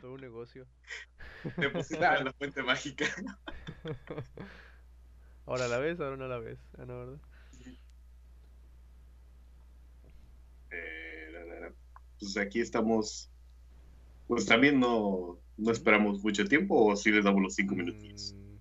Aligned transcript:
Todo 0.00 0.14
un 0.14 0.20
negocio. 0.20 0.66
Depositar 1.56 2.18
en 2.18 2.24
la 2.26 2.32
fuente 2.32 2.62
mágica. 2.62 3.06
Ahora 5.46 5.68
la 5.68 5.78
ves, 5.78 6.00
ahora 6.00 6.16
no 6.16 6.26
la 6.26 6.38
ves. 6.38 6.58
Ah, 6.76 6.84
no, 6.84 6.98
¿verdad? 6.98 7.20
Eh, 10.72 11.72
pues 12.18 12.36
aquí 12.36 12.60
estamos. 12.60 13.30
Pues 14.26 14.44
también 14.44 14.80
no, 14.80 15.38
no 15.56 15.70
esperamos 15.70 16.20
mucho 16.22 16.44
tiempo 16.46 16.86
o 16.86 16.96
si 16.96 17.12
les 17.12 17.24
damos 17.24 17.40
los 17.42 17.54
cinco 17.54 17.76
minutitos. 17.76 18.34
Mm, 18.34 18.56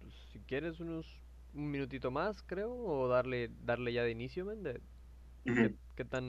pues, 0.00 0.14
si 0.30 0.40
quieres 0.40 0.78
unos 0.78 1.06
un 1.54 1.70
minutito 1.70 2.10
más, 2.10 2.42
creo, 2.42 2.74
o 2.74 3.08
darle 3.08 3.50
darle 3.62 3.92
ya 3.94 4.02
de 4.04 4.10
inicio, 4.10 4.44
men, 4.44 4.62
de 4.62 4.80
qué 5.96 6.04
tan 6.04 6.26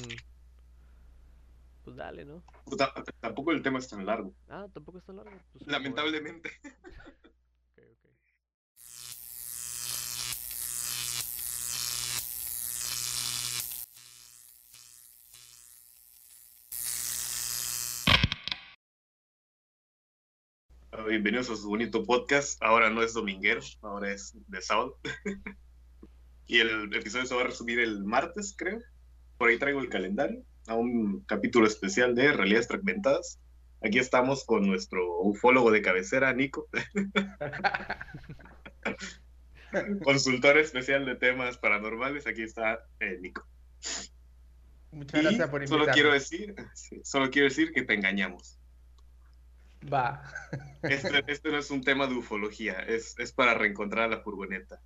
pues 1.84 1.96
dale, 1.98 2.26
¿no? 2.26 2.44
Pues, 2.66 2.78
ta- 2.78 2.94
tampoco 3.20 3.52
el 3.52 3.62
tema 3.62 3.80
es 3.80 3.88
tan 3.88 4.06
largo. 4.06 4.34
Ah, 4.50 4.68
tampoco 4.74 4.98
es 5.00 5.06
tan 5.06 5.18
largo. 5.18 5.32
Pues. 5.52 5.68
Lamentablemente. 5.68 6.50
Ok, 7.76 7.80
ok. 20.94 21.08
Bienvenidos 21.08 21.50
a 21.50 21.56
su 21.56 21.68
bonito 21.68 22.04
podcast. 22.04 22.62
Ahora 22.62 22.90
no 22.90 23.02
es 23.02 23.14
dominguero, 23.14 23.62
ahora 23.82 24.12
es 24.14 24.34
de 24.48 24.62
sábado. 24.62 24.98
y 26.48 26.60
el 26.60 26.94
episodio 26.96 27.26
se 27.26 27.36
va 27.36 27.42
a 27.42 27.46
resumir 27.46 27.80
el 27.80 28.04
martes, 28.04 28.54
creo. 28.58 28.80
Por 29.38 29.50
ahí 29.50 29.58
traigo 29.58 29.80
el 29.82 29.90
calendario 29.90 30.44
a 30.68 30.76
un 30.76 31.22
capítulo 31.26 31.68
especial 31.68 32.16
de 32.16 32.32
realidades 32.32 32.68
fragmentadas. 32.68 33.40
Aquí 33.82 34.00
estamos 34.00 34.46
con 34.46 34.66
nuestro 34.66 35.20
ufólogo 35.22 35.72
de 35.72 35.82
cabecera, 35.82 36.34
Nico. 36.34 36.68
Consultor 40.04 40.58
especial 40.58 41.06
de 41.06 41.16
temas 41.16 41.58
paranormales. 41.58 42.28
Aquí 42.28 42.44
está 42.44 42.80
eh, 43.00 43.18
Nico. 43.20 43.46
Muchas 44.92 45.20
Y 45.20 45.24
gracias 45.24 45.50
por 45.50 45.68
solo 45.68 45.84
invitarme. 45.86 45.94
quiero 45.94 46.14
decir, 46.14 46.56
sí, 46.74 47.02
solo 47.04 47.30
quiero 47.32 47.48
decir 47.50 47.74
que 47.74 47.82
te 47.82 47.96
engañamos. 47.96 48.60
Va. 49.92 50.24
Este, 50.84 51.24
este 51.28 51.52
no 51.52 51.58
es 51.58 51.70
un 51.72 51.84
tema 51.84 52.08
de 52.08 52.14
ufología, 52.16 52.80
es, 52.80 53.16
es 53.20 53.34
para 53.34 53.54
reencontrar 53.54 54.06
a 54.06 54.16
la 54.16 54.20
furgoneta. 54.22 54.80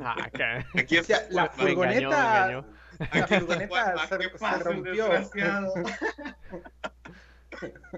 Ah. 0.00 0.28
Aquí 0.74 0.98
O 0.98 1.04
sea, 1.04 1.18
está 1.18 1.28
la 1.30 1.46
Juan, 1.48 1.66
Me 1.66 1.72
engañó, 1.72 2.10
me 2.10 2.14
furgoneta. 2.14 2.50
engañó. 2.50 2.66
aquí 3.10 3.18
la 3.18 3.26
furgoneta 3.40 4.08
se- 4.08 4.18
¿qué 4.18 4.24
se 4.24 4.38
pasa, 4.38 4.58
rompió. 4.64 5.08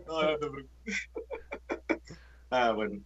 No, 0.06 0.22
no 0.22 0.38
te 0.38 0.46
preocupes. 0.48 1.10
Ah, 2.50 2.72
bueno. 2.72 3.02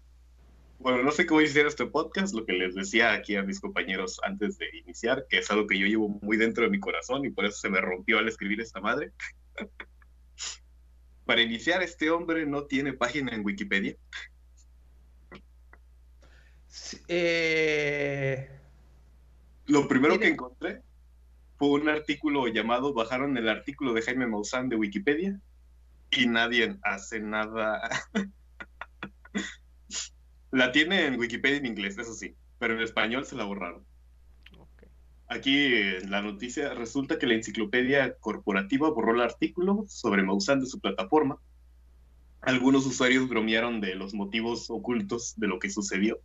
Bueno, 0.79 1.03
no 1.03 1.11
sé 1.11 1.27
cómo 1.27 1.41
hiciera 1.41 1.69
este 1.69 1.87
podcast, 1.87 2.35
lo 2.35 2.45
que 2.45 2.53
les 2.53 2.75
decía 2.75 3.13
aquí 3.13 3.37
a 3.37 3.43
mis 3.43 3.59
compañeros 3.59 4.21
antes 4.23 4.59
de 4.59 4.67
iniciar, 4.79 5.27
que 5.29 5.39
es 5.39 5.51
algo 5.51 5.67
que 5.67 5.79
yo 5.79 5.87
llevo 5.87 6.09
muy 6.09 6.37
dentro 6.37 6.65
de 6.65 6.71
mi 6.71 6.79
corazón 6.79 7.25
y 7.25 7.31
por 7.31 7.47
eso 7.47 7.57
se 7.59 7.71
me 7.71 7.81
rompió 7.81 8.19
al 8.19 8.29
escribir 8.29 8.61
esta 8.61 8.81
madre. 8.81 9.13
Para 11.25 11.41
iniciar, 11.41 11.83
este 11.83 12.11
hombre 12.11 12.45
no 12.45 12.67
tiene 12.67 12.93
página 12.93 13.35
en 13.35 13.45
Wikipedia. 13.45 13.97
Sí, 16.69 16.99
eh, 17.09 18.51
Lo 19.67 19.89
primero 19.89 20.19
que 20.19 20.29
encontré 20.29 20.83
un 21.69 21.89
artículo 21.89 22.49
llamado 22.49 22.95
Bajaron 22.95 23.37
el 23.37 23.49
artículo 23.49 23.93
de 23.93 24.03
Jaime 24.03 24.27
Maussan 24.27 24.69
de 24.69 24.77
Wikipedia 24.77 25.41
y 26.11 26.27
nadie 26.27 26.77
hace 26.83 27.21
nada. 27.21 27.89
la 30.51 30.73
tiene 30.73 31.07
en 31.07 31.19
Wikipedia 31.19 31.59
en 31.59 31.67
inglés, 31.67 31.99
eso 31.99 32.15
sí, 32.15 32.35
pero 32.59 32.75
en 32.75 32.83
español 32.83 33.25
se 33.25 33.37
la 33.37 33.45
borraron. 33.45 33.85
Aquí 35.27 35.75
en 35.75 36.11
la 36.11 36.21
noticia 36.21 36.75
resulta 36.75 37.19
que 37.19 37.27
la 37.27 37.35
enciclopedia 37.35 38.17
corporativa 38.19 38.91
borró 38.91 39.15
el 39.15 39.23
artículo 39.23 39.85
sobre 39.89 40.23
Maussan 40.23 40.61
de 40.61 40.67
su 40.67 40.81
plataforma. 40.81 41.39
Algunos 42.43 42.87
usuarios 42.87 43.29
bromearon 43.29 43.81
de 43.81 43.95
los 43.95 44.13
motivos 44.13 44.69
ocultos 44.69 45.35
de 45.37 45.49
lo 45.49 45.59
que 45.59 45.71
sucedió. 45.71 46.21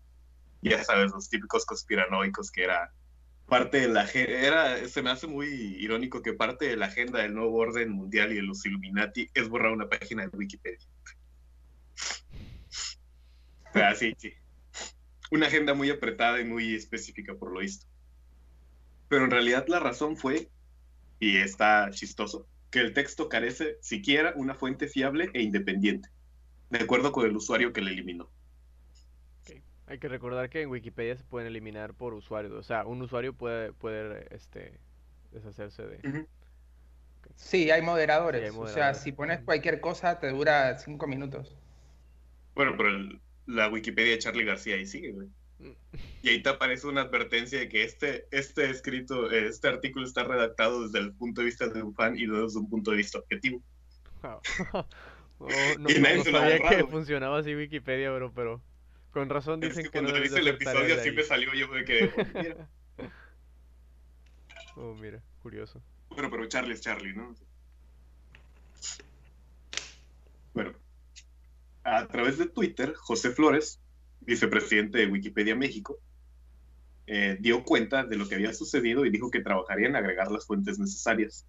Ya 0.62 0.84
sabes, 0.84 1.12
los 1.12 1.30
típicos 1.30 1.66
conspiranoicos 1.66 2.52
que 2.52 2.64
era 2.64 2.94
parte 3.50 3.82
de 3.82 3.88
la 3.88 4.10
era 4.14 4.88
se 4.88 5.02
me 5.02 5.10
hace 5.10 5.28
muy 5.28 5.48
irónico 5.48 6.22
que 6.22 6.34
parte 6.34 6.66
de 6.66 6.78
la 6.78 6.86
agenda 6.86 7.22
del 7.22 7.34
nuevo 7.34 7.58
orden 7.58 7.90
mundial 7.90 8.32
y 8.32 8.36
de 8.36 8.44
los 8.44 8.66
Illuminati 8.66 9.30
es 9.34 9.50
borrar 9.50 9.72
una 9.72 9.90
página 9.90 10.26
de 10.26 10.38
Wikipedia. 10.38 10.88
O 13.70 13.74
sea, 13.74 13.96
sí, 13.96 14.14
sí. 14.18 14.34
Una 15.32 15.48
agenda 15.48 15.74
muy 15.74 15.90
apretada 15.90 16.40
y 16.40 16.46
muy 16.46 16.76
específica 16.76 17.36
por 17.36 17.52
lo 17.52 17.60
visto. 17.60 17.86
Pero 19.10 19.26
en 19.26 19.32
realidad 19.32 19.66
la 19.68 19.80
razón 19.80 20.16
fue, 20.16 20.50
y 21.20 21.38
está 21.38 21.90
chistoso, 21.92 22.48
que 22.72 22.80
el 22.80 22.94
texto 22.94 23.30
carece 23.30 23.78
siquiera 23.82 24.34
una 24.36 24.56
fuente 24.56 24.88
fiable 24.88 25.32
e 25.34 25.42
independiente, 25.42 26.10
de 26.70 26.80
acuerdo 26.80 27.12
con 27.12 27.26
el 27.26 27.36
usuario 27.36 27.74
que 27.74 27.82
le 27.82 27.92
eliminó. 27.92 28.30
Hay 29.90 29.98
que 29.98 30.08
recordar 30.08 30.52
que 30.52 30.62
en 30.62 30.70
Wikipedia 30.70 31.16
se 31.18 31.24
pueden 31.24 31.48
eliminar 31.48 31.96
por 31.96 32.14
usuario. 32.14 32.56
O 32.56 32.62
sea, 32.62 32.86
un 32.86 33.02
usuario 33.02 33.34
puede, 33.34 33.74
puede 33.74 34.28
este, 34.30 34.78
deshacerse 35.32 35.84
de. 35.88 36.28
sí, 37.36 37.72
hay 37.72 37.82
moderadores. 37.82 38.42
Sí, 38.42 38.56
hay 38.56 38.64
O 38.64 38.68
sea, 38.68 38.94
si 38.94 39.12
pones 39.12 39.42
cualquier 39.42 39.82
cosa, 39.82 40.20
te 40.20 40.30
dura 40.30 40.78
cinco 40.78 41.08
minutos. 41.08 41.58
Bueno, 42.54 42.76
pero 42.78 42.90
el- 42.90 43.20
la 43.48 43.68
Wikipedia 43.68 44.12
de 44.12 44.20
Charlie 44.20 44.46
García 44.46 44.76
ahí 44.76 44.86
sigue, 44.86 45.12
güey. 45.12 45.28
Mm. 45.58 45.72
Y 46.22 46.30
ahí 46.30 46.44
te 46.44 46.50
aparece 46.50 46.86
una 46.86 47.02
advertencia 47.02 47.58
de 47.58 47.68
que 47.68 47.84
este, 47.84 48.28
este 48.30 48.70
escrito, 48.70 49.32
este 49.32 49.70
artículo 49.70 50.06
está 50.06 50.24
redactado 50.24 50.84
desde 50.84 51.00
el 51.00 51.14
punto 51.14 51.42
de 51.42 51.46
vista 51.46 51.68
de 51.68 51.82
un 51.82 51.96
fan 51.96 52.16
y 52.16 52.28
no 52.28 52.44
desde 52.44 52.60
un 52.60 52.70
punto 52.70 52.92
de 52.92 52.98
vista 52.98 53.18
objetivo. 53.18 53.62
Wow. 54.22 54.40
Oh, 55.42 55.48
no, 55.80 55.90
Y 55.90 56.00
nadie 56.02 56.18
no 56.18 56.24
se 56.26 56.32
lo 56.32 56.38
ha 56.38 56.42
sabía 56.42 56.70
que 56.70 56.86
funcionaba 56.86 57.40
así 57.40 57.56
Wikipedia, 57.56 58.12
bro, 58.12 58.34
pero 58.34 58.62
con 59.12 59.30
razón 59.30 59.64
Es 59.64 59.70
dicen 59.70 59.86
que 59.86 59.92
que 59.92 60.02
no 60.02 60.10
cuando 60.10 60.26
hice 60.26 60.36
de 60.36 60.42
el 60.42 60.48
episodio 60.50 60.96
de 60.96 61.02
así 61.02 61.12
me 61.12 61.24
salió 61.24 61.54
yo 61.54 61.68
me 61.68 61.84
quedé. 61.84 62.12
"Oh, 62.16 62.24
mira". 62.36 62.70
Oh, 64.76 64.96
mira, 64.96 65.22
curioso. 65.42 65.82
Bueno, 66.10 66.30
pero 66.30 66.48
Charlie 66.48 66.74
es 66.74 66.82
Charlie, 66.82 67.14
¿no? 67.14 67.36
Bueno, 70.54 70.74
a 71.84 72.08
través 72.08 72.38
de 72.38 72.48
Twitter, 72.48 72.94
José 72.96 73.32
Flores, 73.32 73.80
vicepresidente 74.22 75.00
de 75.00 75.08
Wikipedia 75.08 75.56
México, 75.56 75.98
eh, 77.08 77.38
dio 77.40 77.64
cuenta 77.64 78.04
de 78.04 78.18
lo 78.18 78.28
que 78.28 78.36
había 78.36 78.54
sucedido 78.54 79.06
y 79.06 79.10
dijo 79.10 79.32
que 79.32 79.42
trabajaría 79.42 79.88
en 79.88 79.96
agregar 79.96 80.32
las 80.32 80.46
fuentes 80.46 80.78
necesarias. 80.80 81.46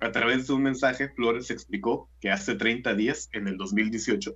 A 0.00 0.10
través 0.12 0.46
de 0.46 0.54
un 0.54 0.62
mensaje, 0.62 1.10
Flores 1.10 1.50
explicó 1.50 2.08
que 2.20 2.30
hace 2.30 2.54
30 2.54 2.94
días, 2.94 3.28
en 3.32 3.46
el 3.48 3.58
2018, 3.58 4.34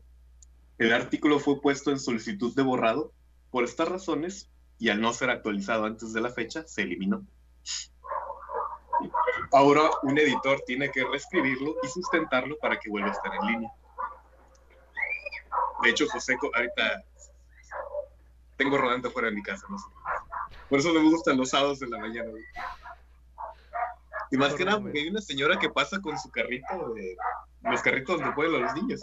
el 0.78 0.92
artículo 0.92 1.38
fue 1.38 1.60
puesto 1.60 1.90
en 1.90 1.98
solicitud 1.98 2.54
de 2.54 2.62
borrado. 2.62 3.12
Por 3.50 3.64
estas 3.64 3.88
razones, 3.88 4.50
y 4.78 4.88
al 4.88 5.00
no 5.00 5.12
ser 5.12 5.30
actualizado 5.30 5.84
antes 5.84 6.12
de 6.12 6.20
la 6.20 6.30
fecha, 6.30 6.66
se 6.66 6.82
eliminó. 6.82 7.24
Ahora 9.52 9.82
un 10.02 10.18
editor 10.18 10.60
tiene 10.66 10.90
que 10.90 11.04
reescribirlo 11.04 11.76
y 11.82 11.88
sustentarlo 11.88 12.56
para 12.58 12.78
que 12.78 12.90
vuelva 12.90 13.10
a 13.10 13.12
estar 13.12 13.32
en 13.34 13.46
línea. 13.46 13.70
De 15.82 15.90
hecho, 15.90 16.06
José, 16.08 16.36
ahorita 16.54 17.04
tengo 18.56 18.78
rodante 18.78 19.10
fuera 19.10 19.28
de 19.28 19.34
mi 19.34 19.42
casa, 19.42 19.66
no 19.68 19.78
sé. 19.78 19.86
Por 20.68 20.78
eso 20.78 20.92
me 20.92 21.02
gustan 21.02 21.36
los 21.36 21.50
sábados 21.50 21.78
de 21.78 21.88
la 21.88 21.98
mañana. 21.98 22.30
Y 24.30 24.36
más 24.36 24.54
que 24.54 24.64
nada, 24.64 24.80
porque 24.80 25.00
hay 25.00 25.08
una 25.08 25.20
señora 25.20 25.58
que 25.58 25.68
pasa 25.68 26.00
con 26.00 26.18
su 26.18 26.30
carrito 26.30 26.94
de 26.94 27.16
los 27.62 27.82
carritos 27.82 28.18
donde 28.18 28.34
pueden 28.34 28.60
los 28.60 28.74
niños. 28.74 29.00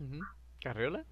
Ujú. 0.00 0.20
¿Carriola? 0.62 1.04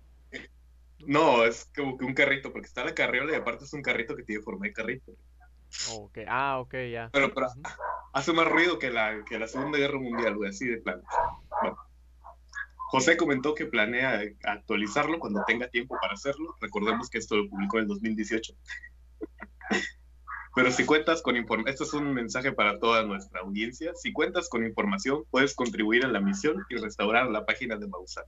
No, 1.06 1.44
es 1.44 1.70
como 1.76 1.99
que 1.99 2.05
un 2.05 2.14
carrito, 2.14 2.52
porque 2.52 2.67
está 2.67 2.85
la 2.85 2.94
carriola 2.94 3.32
y 3.32 3.37
aparte 3.37 3.64
es 3.64 3.73
un 3.73 3.82
carrito 3.82 4.17
que 4.17 4.23
tiene 4.23 4.43
forma 4.43 4.67
de 4.67 4.73
carrito. 4.73 5.12
Oh, 5.91 6.05
ok. 6.05 6.19
Ah, 6.29 6.58
ok, 6.61 6.75
ya. 6.91 7.11
Pero, 7.12 7.32
pero 7.35 7.49
hace 8.12 8.32
más 8.32 8.49
ruido 8.49 8.79
que 8.79 8.91
la, 8.91 9.25
que 9.25 9.38
la 9.38 9.49
Segunda 9.49 9.79
Guerra 9.79 9.99
Mundial, 9.99 10.37
güey, 10.37 10.50
así 10.50 10.67
de. 10.67 10.81
Bueno. 10.81 11.02
José 12.91 13.17
comentó 13.17 13.55
que 13.55 13.67
planea 13.67 14.23
actualizarlo 14.44 15.19
cuando 15.19 15.43
tenga 15.47 15.69
tiempo 15.69 15.97
para 16.00 16.14
hacerlo. 16.14 16.55
Recordemos 16.61 17.11
que 17.11 17.19
esto 17.19 17.37
lo 17.37 17.49
publicó 17.49 17.79
en 17.79 17.82
el 17.82 17.88
2018. 17.88 18.55
Pero 20.55 20.70
si 20.70 20.87
cuentas 20.87 21.20
con 21.20 21.37
información, 21.37 21.73
esto 21.73 21.82
es 21.82 21.93
un 21.94 22.14
mensaje 22.14 22.52
para 22.52 22.79
toda 22.79 23.02
nuestra 23.02 23.40
audiencia. 23.40 23.93
Si 23.97 24.12
cuentas 24.12 24.49
con 24.49 24.64
información, 24.64 25.25
puedes 25.29 25.56
contribuir 25.56 26.05
a 26.05 26.08
la 26.08 26.20
misión 26.20 26.64
y 26.69 26.76
restaurar 26.76 27.29
la 27.31 27.44
página 27.44 27.76
de 27.76 27.88
Maussan. 27.88 28.25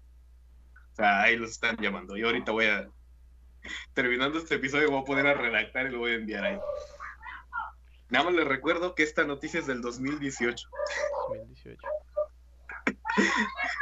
O 0.96 1.02
sea, 1.02 1.20
ahí 1.20 1.36
los 1.36 1.50
están 1.50 1.76
llamando. 1.76 2.16
Yo 2.16 2.28
ahorita 2.28 2.52
voy 2.52 2.64
a, 2.64 2.88
terminando 3.92 4.38
este 4.38 4.54
episodio, 4.54 4.90
voy 4.90 5.02
a 5.02 5.04
poner 5.04 5.26
a 5.26 5.34
redactar 5.34 5.86
y 5.86 5.90
lo 5.90 5.98
voy 5.98 6.12
a 6.12 6.14
enviar 6.14 6.42
ahí. 6.42 6.58
Nada 8.08 8.24
más 8.24 8.34
les 8.34 8.48
recuerdo 8.48 8.94
que 8.94 9.02
esta 9.02 9.24
noticia 9.24 9.60
es 9.60 9.66
del 9.66 9.82
2018. 9.82 10.68
2018. 11.28 11.78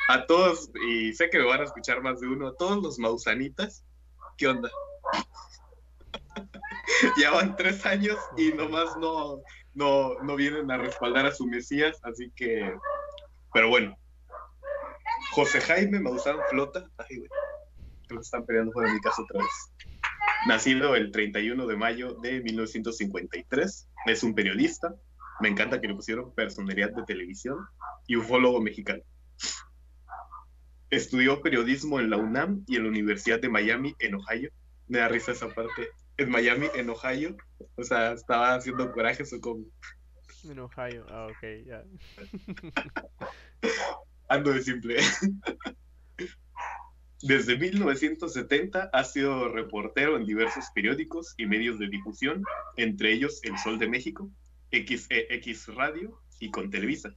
a 0.08 0.26
todos, 0.26 0.72
y 0.88 1.12
sé 1.12 1.30
que 1.30 1.38
me 1.38 1.44
van 1.44 1.60
a 1.60 1.64
escuchar 1.64 2.02
más 2.02 2.18
de 2.18 2.26
uno, 2.26 2.48
a 2.48 2.56
todos 2.56 2.82
los 2.82 2.98
mausanitas, 2.98 3.84
¿qué 4.36 4.48
onda? 4.48 4.68
ya 7.16 7.30
van 7.30 7.54
tres 7.54 7.86
años 7.86 8.18
y 8.36 8.52
nomás 8.54 8.96
no, 8.96 9.40
no, 9.72 10.18
no 10.20 10.34
vienen 10.34 10.68
a 10.72 10.78
respaldar 10.78 11.26
a 11.26 11.32
su 11.32 11.46
Mesías, 11.46 12.00
así 12.02 12.32
que, 12.34 12.74
pero 13.52 13.68
bueno. 13.68 13.96
José 15.34 15.60
Jaime 15.60 15.98
Maussan 15.98 16.36
Flota, 16.48 16.88
ay, 16.96 17.16
güey, 17.16 17.28
creo 18.06 18.20
que 18.20 18.24
están 18.24 18.46
peleando 18.46 18.70
fuera 18.70 18.88
de 18.88 18.94
mi 18.94 19.00
casa 19.00 19.20
otra 19.20 19.40
vez. 19.40 19.50
Nacido 20.46 20.94
el 20.94 21.10
31 21.10 21.66
de 21.66 21.76
mayo 21.76 22.14
de 22.22 22.40
1953, 22.40 23.88
es 24.06 24.22
un 24.22 24.32
periodista, 24.36 24.94
me 25.40 25.48
encanta 25.48 25.80
que 25.80 25.88
le 25.88 25.96
pusieron 25.96 26.32
personalidad 26.36 26.92
de 26.92 27.02
televisión 27.02 27.66
y 28.06 28.14
ufólogo 28.14 28.60
mexicano. 28.60 29.02
Estudió 30.90 31.42
periodismo 31.42 31.98
en 31.98 32.10
la 32.10 32.16
UNAM 32.16 32.62
y 32.68 32.76
en 32.76 32.84
la 32.84 32.90
Universidad 32.90 33.40
de 33.40 33.48
Miami, 33.48 33.96
en 33.98 34.14
Ohio. 34.14 34.52
Me 34.86 34.98
da 34.98 35.08
risa 35.08 35.32
esa 35.32 35.48
parte. 35.48 35.88
En 36.16 36.30
Miami, 36.30 36.68
en 36.76 36.90
Ohio. 36.90 37.36
O 37.74 37.82
sea, 37.82 38.12
estaba 38.12 38.54
haciendo 38.54 38.92
coraje 38.92 39.24
o 39.24 39.40
como. 39.40 39.64
En 40.44 40.60
Ohio, 40.60 41.04
ah, 41.08 41.26
ok, 41.26 41.66
ya. 41.66 41.82
Ando 44.28 44.52
de 44.52 44.62
simple. 44.62 44.96
Desde 47.22 47.56
1970 47.56 48.90
ha 48.92 49.04
sido 49.04 49.48
reportero 49.48 50.18
en 50.18 50.26
diversos 50.26 50.66
periódicos 50.74 51.34
y 51.38 51.46
medios 51.46 51.78
de 51.78 51.88
difusión, 51.88 52.44
entre 52.76 53.12
ellos 53.12 53.40
El 53.44 53.56
Sol 53.56 53.78
de 53.78 53.88
México, 53.88 54.30
XEX 54.70 55.68
Radio 55.74 56.20
y 56.38 56.50
con 56.50 56.70
Televisa. 56.70 57.14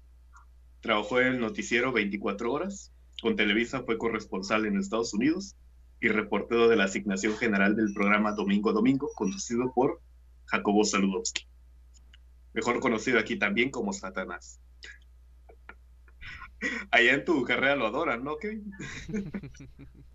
Trabajó 0.79 1.19
en 1.19 1.27
el 1.27 1.39
noticiero 1.39 1.91
24 1.91 2.51
horas, 2.51 2.93
con 3.21 3.35
Televisa 3.35 3.81
fue 3.83 3.97
corresponsal 3.97 4.65
en 4.65 4.77
Estados 4.77 5.13
Unidos 5.13 5.57
y 5.99 6.07
reportero 6.07 6.69
de 6.69 6.75
la 6.75 6.85
asignación 6.85 7.35
general 7.35 7.75
del 7.75 7.93
programa 7.93 8.31
Domingo 8.31 8.69
a 8.69 8.73
Domingo, 8.73 9.09
conducido 9.15 9.73
por 9.73 9.99
Jacobo 10.45 10.85
Saludowski, 10.85 11.47
mejor 12.53 12.79
conocido 12.79 13.19
aquí 13.19 13.37
también 13.37 13.71
como 13.71 13.91
Satanás. 13.91 14.61
Allá 16.91 17.13
en 17.13 17.25
tu 17.25 17.43
carrera 17.43 17.75
lo 17.75 17.87
adoran, 17.87 18.23
¿no, 18.23 18.37
Kevin? 18.37 18.71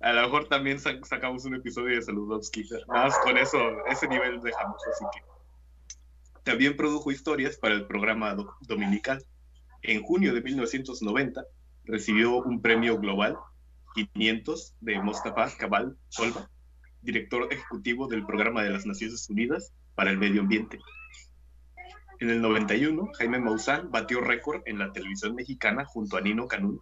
A 0.00 0.12
lo 0.12 0.22
mejor 0.22 0.48
también 0.48 0.78
sacamos 0.78 1.44
un 1.46 1.54
episodio 1.54 1.96
de 1.96 2.02
Saludowski. 2.02 2.68
Nada 2.88 3.06
más 3.06 3.18
con 3.18 3.38
eso, 3.38 3.58
ese 3.86 4.06
nivel 4.06 4.40
dejamos, 4.40 4.80
así 4.92 5.04
que. 5.12 5.22
También 6.42 6.76
produjo 6.76 7.10
historias 7.10 7.56
para 7.56 7.74
el 7.74 7.86
programa 7.86 8.36
dominical. 8.60 9.24
En 9.82 10.02
junio 10.02 10.32
de 10.34 10.42
1990 10.42 11.44
recibió 11.84 12.36
un 12.36 12.60
premio 12.60 12.98
global 12.98 13.36
500 13.94 14.74
de 14.80 15.00
Mostafa 15.00 15.50
Cabal 15.56 15.96
Solva, 16.08 16.48
director 17.02 17.48
ejecutivo 17.50 18.06
del 18.06 18.26
programa 18.26 18.62
de 18.62 18.70
las 18.70 18.84
Naciones 18.84 19.28
Unidas 19.30 19.72
para 19.94 20.10
el 20.10 20.18
Medio 20.18 20.42
Ambiente. 20.42 20.78
En 22.18 22.30
el 22.30 22.40
91, 22.40 23.10
Jaime 23.18 23.38
Maussan 23.38 23.90
batió 23.90 24.22
récord 24.22 24.62
en 24.64 24.78
la 24.78 24.90
televisión 24.92 25.34
mexicana 25.34 25.84
junto 25.84 26.16
a 26.16 26.22
Nino 26.22 26.48
Canún 26.48 26.80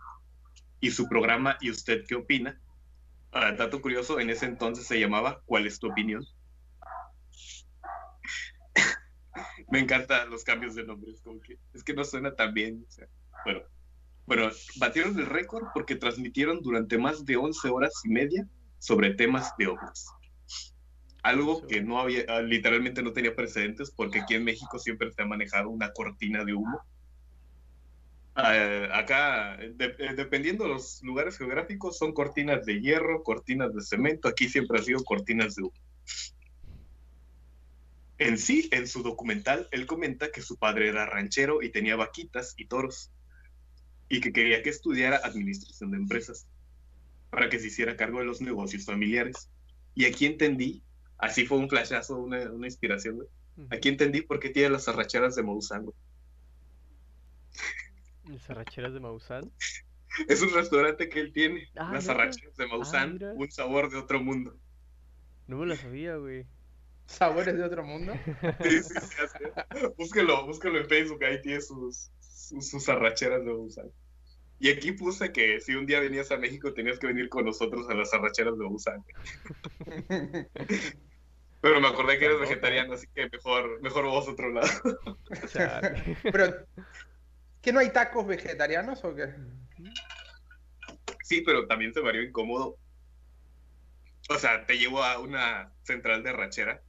y 0.81 0.91
su 0.91 1.09
programa 1.09 1.57
¿Y 1.61 1.71
usted 1.71 2.05
qué 2.07 2.15
opina? 2.15 2.61
Ah, 3.33 3.51
dato 3.53 3.81
curioso, 3.81 4.21
en 4.21 4.31
ese 4.31 4.47
entonces 4.47 4.87
se 4.87 5.01
llamaba 5.01 5.43
¿Cuál 5.47 5.67
es 5.67 5.81
tu 5.81 5.91
opinión? 5.91 6.25
Me 9.71 9.81
encantan 9.81 10.31
los 10.31 10.45
cambios 10.45 10.77
de 10.77 10.85
nombres, 10.85 11.21
como 11.23 11.41
que 11.41 11.59
es 11.73 11.83
que 11.83 11.95
no 11.95 12.05
suena 12.05 12.37
tan 12.37 12.55
bien. 12.55 12.87
bueno, 13.45 13.63
bueno, 14.27 14.51
batieron 14.77 15.19
el 15.19 15.27
récord 15.27 15.67
porque 15.75 15.97
transmitieron 15.97 16.61
durante 16.61 16.97
más 16.97 17.25
de 17.25 17.37
11 17.37 17.69
horas 17.71 17.93
y 18.05 18.11
media 18.11 18.47
sobre 18.79 19.15
temas 19.15 19.53
de 19.59 19.67
ovnis. 19.67 20.07
Algo 21.25 21.67
que 21.67 21.81
no 21.81 21.99
había, 21.99 22.26
ah, 22.29 22.43
literalmente 22.43 23.03
no 23.03 23.15
tenía 23.15 23.35
precedentes 23.35 23.91
porque 23.91 24.21
aquí 24.21 24.35
en 24.35 24.44
México 24.44 24.79
siempre 24.79 25.11
se 25.11 25.23
ha 25.23 25.25
manejado 25.25 25.71
una 25.71 25.91
cortina 25.91 26.44
de 26.44 26.53
humo. 26.53 26.82
Ah, 28.35 28.91
acá, 28.93 29.56
eh, 29.59 29.73
dependiendo 30.15 30.65
de 30.65 30.75
los 30.75 31.03
lugares 31.03 31.38
geográficos, 31.38 31.97
son 31.97 32.12
cortinas 32.12 32.67
de 32.67 32.79
hierro, 32.82 33.23
cortinas 33.23 33.75
de 33.75 33.81
cemento. 33.81 34.29
Aquí 34.29 34.50
siempre 34.50 34.79
ha 34.79 34.82
sido 34.82 35.03
cortinas 35.03 35.55
de 35.55 35.62
humo. 35.62 35.73
En 38.19 38.37
sí, 38.37 38.69
en 38.70 38.87
su 38.87 39.03
documental, 39.03 39.67
él 39.70 39.87
comenta 39.87 40.31
que 40.31 40.43
su 40.43 40.59
padre 40.59 40.91
era 40.91 41.06
ranchero 41.06 41.62
y 41.62 41.70
tenía 41.70 41.97
vaquitas 41.97 42.53
y 42.59 42.67
toros, 42.67 43.11
y 44.11 44.20
que 44.20 44.31
quería 44.31 44.62
que 44.62 44.69
estudiara 44.69 45.17
administración 45.25 45.91
de 45.91 45.97
empresas 45.97 46.47
para 47.31 47.49
que 47.49 47.59
se 47.59 47.69
hiciera 47.69 47.97
cargo 47.97 48.19
de 48.19 48.27
los 48.27 48.43
negocios 48.43 48.85
familiares. 48.85 49.50
Y 49.94 50.05
aquí 50.05 50.27
entendí 50.27 50.82
Así 51.25 51.47
fue 51.47 51.56
un 51.56 51.71
flashazo, 51.71 52.19
una, 52.19 52.43
inspiración, 52.67 53.17
güey. 53.17 53.29
Aquí 53.71 53.88
entendí 53.88 54.21
por 54.21 54.41
qué 54.41 54.50
tiene 54.50 54.69
las 54.69 54.88
arracheras 54.88 55.35
de 55.35 55.43
Maussan, 55.43 55.85
güey. 55.85 55.97
¿Las 58.26 58.50
arracheras 58.50 58.93
de 58.93 59.00
Maussan? 59.00 59.50
Es 60.29 60.43
un 60.43 60.53
restaurante 60.55 61.09
que 61.09 61.19
él 61.19 61.32
tiene. 61.32 61.69
Ah, 61.76 61.91
las 61.94 62.09
arracheras 62.09 62.55
de 62.56 62.67
Maussan, 62.67 63.19
ah, 63.23 63.32
un 63.35 63.50
sabor 63.50 63.91
de 63.91 63.97
otro 63.97 64.23
mundo. 64.23 64.55
No 65.47 65.56
me 65.56 65.67
lo 65.67 65.75
sabía, 65.76 66.17
güey. 66.17 66.47
¿Sabores 67.06 67.56
de 67.56 67.65
otro 67.65 67.85
mundo? 67.85 68.12
Sí, 68.62 68.82
sí, 68.82 68.94
sí. 68.94 69.87
Búsquelo, 69.97 70.47
búsquelo 70.47 70.79
en 70.79 70.87
Facebook, 70.87 71.25
ahí 71.25 71.41
tiene 71.41 71.61
sus, 71.62 72.11
sus, 72.20 72.88
arracheras 72.88 73.44
de 73.44 73.50
Maussan. 73.50 73.91
Y 74.59 74.70
aquí 74.70 74.93
puse 74.93 75.32
que 75.32 75.59
si 75.61 75.75
un 75.75 75.87
día 75.87 76.00
venías 76.00 76.31
a 76.31 76.37
México 76.37 76.75
tenías 76.75 76.99
que 76.99 77.06
venir 77.06 77.31
con 77.31 77.47
nosotros 77.47 77.88
a 77.88 77.94
las 77.94 78.12
arracheras 78.12 78.59
de 78.59 78.67
Busan. 78.67 79.03
Pero 81.65 81.81
me 81.81 81.89
acordé 81.89 82.19
que 82.19 82.27
eres 82.27 82.39
vegetariano, 82.39 82.93
así 82.93 83.07
que 83.07 83.27
mejor, 83.33 83.81
mejor 83.81 84.05
vos 84.05 84.29
otro 84.29 84.53
lado. 84.53 84.69
pero, 86.23 86.67
¿que 87.63 87.73
no 87.73 87.81
hay 87.81 87.89
tacos 87.89 88.27
vegetarianos 88.27 89.03
o 89.03 89.15
qué? 89.15 89.35
Sí, 91.23 91.41
pero 91.41 91.67
también 91.67 91.95
se 91.95 92.03
me 92.03 92.11
haría 92.11 92.23
incómodo. 92.23 92.77
O 94.29 94.39
sea, 94.39 94.67
te 94.67 94.77
llevo 94.77 95.03
a 95.03 95.19
una 95.19 95.73
central 95.85 96.23
de 96.23 96.33
rachera 96.35 96.83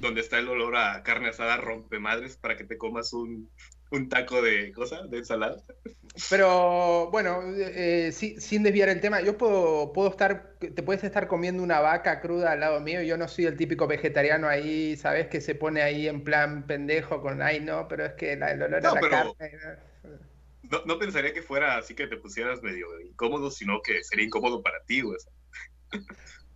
donde 0.00 0.22
está 0.22 0.38
el 0.38 0.48
olor 0.48 0.76
a 0.76 1.02
carne 1.02 1.28
asada 1.28 1.58
rompe 1.58 1.98
madres 1.98 2.38
para 2.38 2.56
que 2.56 2.64
te 2.64 2.78
comas 2.78 3.12
un, 3.12 3.50
un 3.92 4.08
taco 4.08 4.42
de 4.42 4.72
cosa, 4.72 5.02
de 5.06 5.18
ensalada. 5.18 5.56
Pero 6.28 7.10
bueno, 7.10 7.40
eh, 7.56 8.12
sin 8.12 8.62
desviar 8.62 8.90
el 8.90 9.00
tema, 9.00 9.22
yo 9.22 9.38
puedo, 9.38 9.92
puedo 9.92 10.10
estar, 10.10 10.56
te 10.58 10.82
puedes 10.82 11.02
estar 11.04 11.26
comiendo 11.26 11.62
una 11.62 11.80
vaca 11.80 12.20
cruda 12.20 12.52
al 12.52 12.60
lado 12.60 12.80
mío, 12.80 13.02
yo 13.02 13.16
no 13.16 13.28
soy 13.28 13.46
el 13.46 13.56
típico 13.56 13.86
vegetariano 13.86 14.48
ahí, 14.48 14.96
¿sabes? 14.96 15.28
Que 15.28 15.40
se 15.40 15.54
pone 15.54 15.80
ahí 15.80 16.08
en 16.08 16.22
plan 16.22 16.66
pendejo 16.66 17.22
con, 17.22 17.40
ay 17.40 17.60
no, 17.60 17.88
pero 17.88 18.04
es 18.04 18.12
que 18.12 18.34
el 18.34 18.42
olor 18.42 18.74
a 18.74 18.94
la 18.94 19.00
carne... 19.00 19.32
No, 20.70 20.84
no, 20.86 20.98
pensaría 20.98 21.34
que 21.34 21.42
fuera 21.42 21.76
así 21.76 21.94
que 21.94 22.06
te 22.06 22.16
pusieras 22.16 22.62
medio 22.62 22.86
incómodo, 23.00 23.50
sino 23.50 23.82
que 23.82 24.02
sería 24.04 24.24
incómodo 24.24 24.62
para 24.62 24.82
ti, 24.84 25.02
güey. 25.02 25.18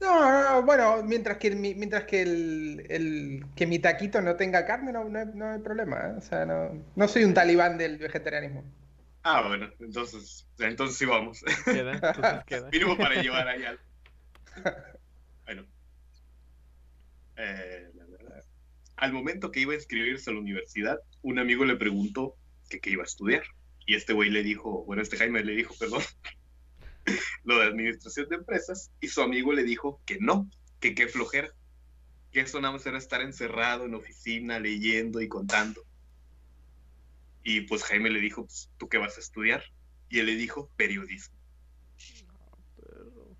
No, 0.00 0.42
no, 0.42 0.62
bueno, 0.62 1.02
mientras 1.02 1.38
que, 1.38 1.50
mientras 1.54 2.04
que, 2.04 2.22
el, 2.22 3.46
que 3.54 3.66
mi 3.66 3.78
taquito 3.78 4.20
no 4.20 4.36
tenga 4.36 4.66
carne, 4.66 4.92
no, 4.92 5.04
no, 5.04 5.50
hay, 5.50 5.58
problema. 5.60 5.96
¿eh? 6.08 6.14
O 6.18 6.20
sea, 6.20 6.44
no, 6.44 6.84
no 6.94 7.08
soy 7.08 7.24
un 7.24 7.32
talibán 7.32 7.78
del 7.78 7.96
vegetarianismo. 7.96 8.64
Ah, 9.22 9.42
bueno, 9.48 9.70
entonces, 9.80 10.46
entonces 10.58 10.98
sí 10.98 11.06
vamos. 11.06 11.42
Queda, 11.64 11.94
entonces 11.94 12.44
queda. 12.46 12.68
Mínimo 12.72 12.96
para 12.96 13.20
llevar 13.20 13.48
ahí 13.48 13.64
al... 13.64 13.80
Bueno. 15.44 15.64
Eh, 17.36 17.90
la 17.94 18.04
verdad. 18.04 18.44
Al 18.96 19.12
momento 19.12 19.50
que 19.50 19.60
iba 19.60 19.72
a 19.72 19.76
inscribirse 19.76 20.30
a 20.30 20.34
la 20.34 20.40
universidad, 20.40 20.98
un 21.22 21.38
amigo 21.38 21.64
le 21.64 21.76
preguntó 21.76 22.36
que 22.68 22.80
qué 22.80 22.90
iba 22.90 23.02
a 23.02 23.06
estudiar. 23.06 23.42
Y 23.86 23.94
este 23.94 24.12
güey 24.12 24.30
le 24.30 24.42
dijo, 24.42 24.84
bueno, 24.84 25.02
este 25.02 25.16
Jaime 25.16 25.42
le 25.42 25.54
dijo, 25.54 25.74
perdón, 25.78 26.02
lo 27.44 27.58
de 27.58 27.66
administración 27.66 28.28
de 28.28 28.36
empresas 28.36 28.90
y 29.00 29.08
su 29.08 29.22
amigo 29.22 29.52
le 29.52 29.64
dijo 29.64 30.00
que 30.04 30.18
no, 30.20 30.48
que 30.80 30.94
qué 30.94 31.08
flojera, 31.08 31.52
que 32.32 32.40
eso 32.40 32.60
nada 32.60 32.72
más 32.72 32.86
era 32.86 32.98
estar 32.98 33.20
encerrado 33.22 33.84
en 33.84 33.94
oficina 33.94 34.58
leyendo 34.58 35.20
y 35.20 35.28
contando. 35.28 35.84
Y 37.42 37.62
pues 37.62 37.84
Jaime 37.84 38.10
le 38.10 38.20
dijo, 38.20 38.44
pues, 38.44 38.70
¿tú 38.76 38.88
qué 38.88 38.98
vas 38.98 39.16
a 39.16 39.20
estudiar? 39.20 39.62
Y 40.08 40.18
él 40.18 40.26
le 40.26 40.36
dijo, 40.36 40.68
periodismo. 40.76 41.36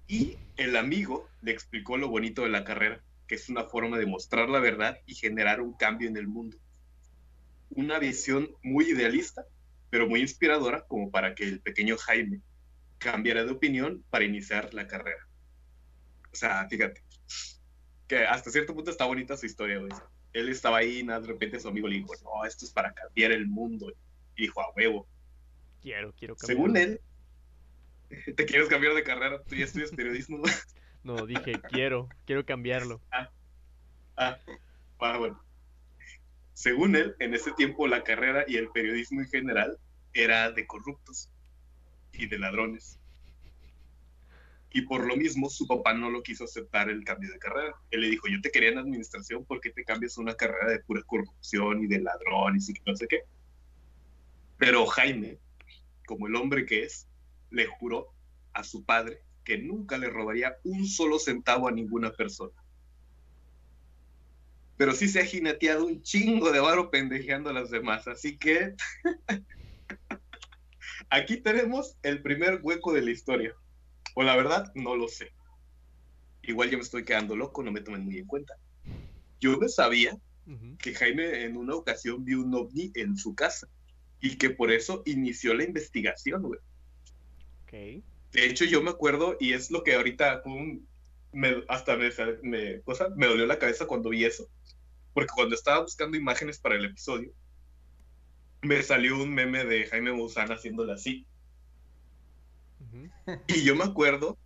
Y 0.07 0.39
el 0.57 0.77
amigo 0.77 1.29
le 1.43 1.51
explicó 1.51 1.97
lo 1.97 2.09
bonito 2.09 2.43
de 2.43 2.51
la 2.51 2.65
carrera, 2.65 3.03
que 3.27 3.35
es 3.35 3.49
una 3.49 3.65
forma 3.65 3.99
de 3.99 4.07
mostrar 4.07 4.49
la 4.49 4.61
verdad 4.61 5.01
y 5.07 5.17
generar 5.17 5.61
un 5.61 5.73
cambio 5.77 6.09
en 6.09 6.17
el 6.17 6.29
mundo. 6.29 6.57
Una 7.71 7.99
visión 7.99 8.49
muy 8.63 8.91
idealista, 8.91 9.45
pero 9.91 10.09
muy 10.09 10.21
inspiradora 10.21 10.87
como 10.87 11.11
para 11.11 11.35
que 11.35 11.45
el 11.45 11.61
pequeño 11.61 11.97
Jaime 11.97 12.41
cambiara 12.99 13.45
de 13.45 13.53
opinión 13.53 14.05
para 14.11 14.25
iniciar 14.25 14.73
la 14.75 14.87
carrera. 14.87 15.27
O 16.33 16.37
sea, 16.37 16.69
fíjate, 16.69 17.03
que 18.07 18.25
hasta 18.25 18.51
cierto 18.51 18.75
punto 18.75 18.91
está 18.91 19.05
bonita 19.07 19.37
su 19.37 19.47
historia, 19.47 19.79
güey. 19.79 19.93
Él 20.33 20.49
estaba 20.49 20.79
ahí 20.79 20.99
y 20.99 21.03
de 21.03 21.21
repente 21.21 21.59
su 21.59 21.69
amigo 21.69 21.89
le 21.89 21.97
dijo, 21.97 22.13
no, 22.23 22.45
esto 22.45 22.65
es 22.65 22.73
para 22.73 22.93
cambiar 22.93 23.33
el 23.33 23.47
mundo. 23.47 23.91
Y 24.37 24.43
dijo, 24.43 24.61
a 24.61 24.71
huevo. 24.73 25.09
Quiero, 25.81 26.13
quiero 26.13 26.37
cambiar. 26.37 26.57
Según 26.57 26.77
él, 26.77 27.01
¿te 28.37 28.45
quieres 28.45 28.69
cambiar 28.69 28.95
de 28.95 29.03
carrera? 29.03 29.43
¿Tú 29.45 29.55
ya 29.55 29.65
estudias 29.65 29.91
periodismo? 29.93 30.43
no, 31.03 31.27
dije, 31.27 31.61
quiero, 31.71 32.09
quiero 32.27 32.45
cambiarlo. 32.45 33.01
Ah, 34.19 34.39
ah, 34.39 34.39
ah, 35.01 35.19
bueno. 35.19 35.43
Según 36.55 36.97
él, 36.97 37.15
en 37.19 37.35
ese 37.35 37.53
tiempo 37.53 37.87
la 37.87 38.03
carrera 38.03 38.47
y 38.49 38.57
el 38.57 38.71
periodismo 38.71 39.21
en 39.21 39.29
general 39.29 39.79
era 40.15 40.51
de 40.51 40.67
corruptos 40.67 41.31
y 42.19 42.27
de 42.27 42.39
ladrones. 42.39 42.99
Y 44.73 44.83
por 44.83 45.07
lo 45.07 45.17
mismo, 45.17 45.49
su 45.49 45.67
papá 45.67 45.95
no 45.95 46.11
lo 46.11 46.23
quiso 46.23 46.45
aceptar 46.45 46.91
el 46.91 47.05
cambio 47.05 47.33
de 47.33 47.39
carrera. 47.39 47.75
Él 47.91 48.03
le 48.03 48.11
dijo, 48.11 48.29
yo 48.29 48.41
te 48.43 48.51
quería 48.51 48.71
en 48.71 48.79
administración, 48.79 49.45
¿por 49.45 49.61
qué 49.61 49.71
te 49.71 49.85
cambias 49.85 50.19
una 50.19 50.35
carrera 50.35 50.71
de 50.71 50.81
pura 50.81 51.03
corrupción 51.07 51.83
y 51.83 51.87
de 51.87 52.01
ladrones 52.01 52.69
y 52.69 52.75
no 52.85 52.95
sé 52.95 53.07
qué? 53.09 53.21
Pero 54.59 54.87
Jaime, 54.87 55.39
como 56.07 56.27
el 56.27 56.37
hombre 56.37 56.67
que 56.67 56.83
es, 56.83 57.09
le 57.51 57.67
juró 57.67 58.09
a 58.53 58.65
su 58.65 58.85
padre 58.85 59.23
que 59.45 59.59
nunca 59.59 59.97
le 59.97 60.11
robaría 60.11 60.57
un 60.65 60.87
solo 60.87 61.19
centavo 61.19 61.69
a 61.69 61.73
ninguna 61.73 62.13
persona. 62.13 62.53
Pero 64.77 64.93
sí 64.93 65.09
se 65.09 65.21
ha 65.21 65.25
jineteado 65.25 65.87
un 65.87 66.03
chingo 66.03 66.53
de 66.53 66.61
varo 66.61 66.91
pendejeando 66.91 67.49
a 67.49 67.55
las 67.55 67.71
demás, 67.71 68.09
así 68.09 68.37
que 68.37 68.75
aquí 71.11 71.39
tenemos 71.39 71.97
el 72.03 72.23
primer 72.23 72.61
hueco 72.63 72.93
de 72.93 73.03
la 73.03 73.11
historia. 73.11 73.55
O 74.15 74.23
la 74.23 74.37
verdad, 74.37 74.73
no 74.75 74.97
lo 74.97 75.09
sé. 75.09 75.33
Igual 76.43 76.71
yo 76.71 76.79
me 76.79 76.85
estoy 76.85 77.05
quedando 77.05 77.37
loco, 77.37 77.63
no 77.63 77.73
me 77.73 77.81
tomen 77.81 78.05
muy 78.05 78.19
en 78.19 78.27
cuenta. 78.27 78.55
Yo 79.41 79.57
no 79.57 79.69
sabía 79.69 80.17
que 80.79 80.95
Jaime 80.95 81.45
en 81.45 81.57
una 81.57 81.75
ocasión 81.75 82.25
vio 82.25 82.41
un 82.41 82.55
ovni 82.55 82.93
en 82.95 83.17
su 83.17 83.35
casa 83.35 83.69
y 84.21 84.37
que 84.37 84.51
por 84.51 84.71
eso 84.71 85.03
inició 85.05 85.55
la 85.55 85.65
investigación, 85.65 86.43
güey. 86.43 86.61
Okay. 87.65 88.03
De 88.33 88.47
hecho, 88.47 88.65
yo 88.65 88.83
me 88.83 88.91
acuerdo, 88.91 89.37
y 89.41 89.53
es 89.53 89.71
lo 89.71 89.83
que 89.83 89.95
ahorita 89.95 90.43
me, 91.33 91.65
hasta 91.69 91.97
me, 91.97 92.11
me, 92.43 92.81
cosa, 92.83 93.09
me 93.17 93.27
dolió 93.27 93.47
la 93.47 93.59
cabeza 93.59 93.87
cuando 93.87 94.11
vi 94.11 94.25
eso. 94.25 94.49
Porque 95.13 95.33
cuando 95.35 95.55
estaba 95.55 95.83
buscando 95.83 96.17
imágenes 96.17 96.59
para 96.59 96.77
el 96.77 96.85
episodio, 96.85 97.33
me 98.63 98.83
salió 98.83 99.17
un 99.23 99.35
meme 99.35 99.65
de 99.65 99.87
Jaime 99.87 100.13
Maussan 100.13 100.49
haciéndole 100.51 100.93
así. 100.93 101.27
Y 103.49 103.65
yo 103.65 103.75
me 103.75 103.85
acuerdo 103.85 104.39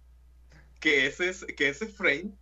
que 0.81 1.07
ese, 1.07 1.33
que 1.55 1.69
ese 1.69 1.87
frame 1.87 2.33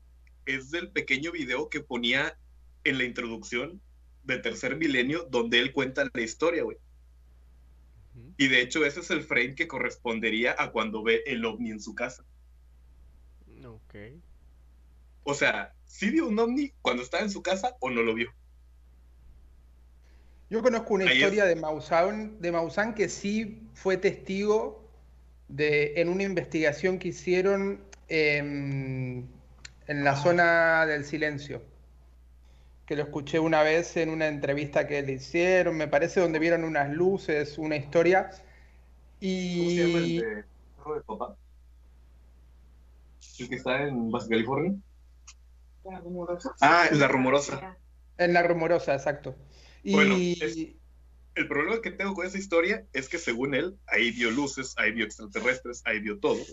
es 0.46 0.70
del 0.70 0.90
pequeño 0.90 1.32
video 1.32 1.68
que 1.68 1.80
ponía 1.80 2.38
en 2.84 2.98
la 2.98 3.04
introducción 3.04 3.80
de 4.24 4.38
Tercer 4.38 4.76
Milenio, 4.76 5.26
donde 5.30 5.58
él 5.58 5.72
cuenta 5.72 6.08
la 6.12 6.22
historia, 6.22 6.62
güey. 6.62 6.78
Y 8.36 8.48
de 8.48 8.60
hecho, 8.60 8.84
ese 8.84 9.00
es 9.00 9.10
el 9.10 9.22
frame 9.22 9.54
que 9.54 9.68
correspondería 9.68 10.54
a 10.58 10.70
cuando 10.70 11.02
ve 11.02 11.22
el 11.26 11.44
ovni 11.44 11.70
en 11.70 11.80
su 11.80 11.94
casa. 11.94 12.24
Ok. 13.64 13.94
O 15.24 15.34
sea, 15.34 15.74
¿sí 15.86 16.10
vio 16.10 16.28
un 16.28 16.38
ovni 16.38 16.72
cuando 16.80 17.02
estaba 17.02 17.22
en 17.22 17.30
su 17.30 17.42
casa 17.42 17.76
o 17.80 17.90
no 17.90 18.02
lo 18.02 18.14
vio? 18.14 18.32
Yo 20.50 20.62
conozco 20.62 20.94
una 20.94 21.12
historia 21.12 21.44
de 21.44 21.56
Maussan, 21.56 22.40
de 22.40 22.52
Maussan 22.52 22.94
que 22.94 23.08
sí 23.08 23.68
fue 23.74 23.98
testigo 23.98 24.88
de, 25.48 26.00
en 26.00 26.08
una 26.08 26.22
investigación 26.22 26.98
que 26.98 27.08
hicieron 27.08 27.82
en 28.08 29.28
la 29.86 30.16
zona 30.16 30.86
del 30.86 31.04
silencio, 31.04 31.62
que 32.86 32.96
lo 32.96 33.02
escuché 33.02 33.38
una 33.38 33.62
vez 33.62 33.98
en 33.98 34.08
una 34.08 34.28
entrevista 34.28 34.86
que 34.86 35.02
le 35.02 35.12
hicieron, 35.12 35.76
me 35.76 35.88
parece 35.88 36.20
donde 36.20 36.38
vieron 36.38 36.64
unas 36.64 36.90
luces, 36.90 37.58
una 37.58 37.76
historia. 37.76 38.30
Y... 39.20 39.58
¿Cómo 39.58 39.70
se 39.70 39.76
llama 39.76 39.98
el 39.98 40.20
de, 40.20 40.24
de 40.94 41.00
papá? 41.06 41.36
¿El 43.38 43.48
que 43.50 43.54
está 43.54 43.82
en 43.82 44.10
Baja 44.10 44.28
California? 44.28 44.74
La 45.84 46.00
rumorosa. 46.00 46.54
Ah, 46.60 46.86
la 46.92 47.08
rumorosa. 47.08 47.76
En 48.16 48.32
la 48.32 48.42
rumorosa, 48.42 48.94
exacto. 48.94 49.36
Y... 49.88 49.92
Bueno, 49.92 50.16
el 51.34 51.48
problema 51.48 51.80
que 51.80 51.90
tengo 51.90 52.12
con 52.12 52.26
esa 52.26 52.36
historia 52.36 52.86
es 52.92 53.08
que 53.08 53.16
según 53.16 53.54
él, 53.54 53.78
ahí 53.86 54.10
vio 54.10 54.30
luces, 54.30 54.74
ahí 54.76 54.92
vio 54.92 55.06
extraterrestres, 55.06 55.80
ahí 55.86 55.98
vio 55.98 56.18
todo. 56.18 56.44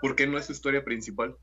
¿Por 0.00 0.14
qué 0.14 0.28
no 0.28 0.38
es 0.38 0.46
su 0.46 0.52
historia 0.52 0.84
principal? 0.84 1.36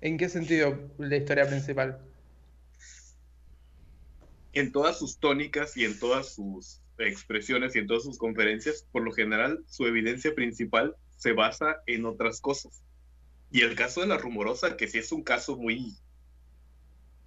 ¿En 0.00 0.16
qué 0.16 0.30
sentido 0.30 0.90
la 0.96 1.16
historia 1.16 1.46
principal? 1.46 2.00
En 4.54 4.72
todas 4.72 4.98
sus 4.98 5.18
tónicas 5.18 5.76
y 5.76 5.84
en 5.84 5.98
todas 5.98 6.34
sus 6.34 6.80
expresiones 6.96 7.76
y 7.76 7.80
en 7.80 7.88
todas 7.88 8.04
sus 8.04 8.16
conferencias, 8.16 8.86
por 8.90 9.02
lo 9.02 9.12
general, 9.12 9.62
su 9.68 9.84
evidencia 9.84 10.34
principal 10.34 10.96
se 11.18 11.32
basa 11.32 11.82
en 11.86 12.06
otras 12.06 12.40
cosas. 12.40 12.82
Y 13.50 13.60
el 13.64 13.74
caso 13.74 14.00
de 14.00 14.06
la 14.06 14.16
rumorosa, 14.16 14.78
que 14.78 14.88
sí 14.88 14.96
es 14.96 15.12
un 15.12 15.22
caso 15.22 15.58
muy 15.58 15.98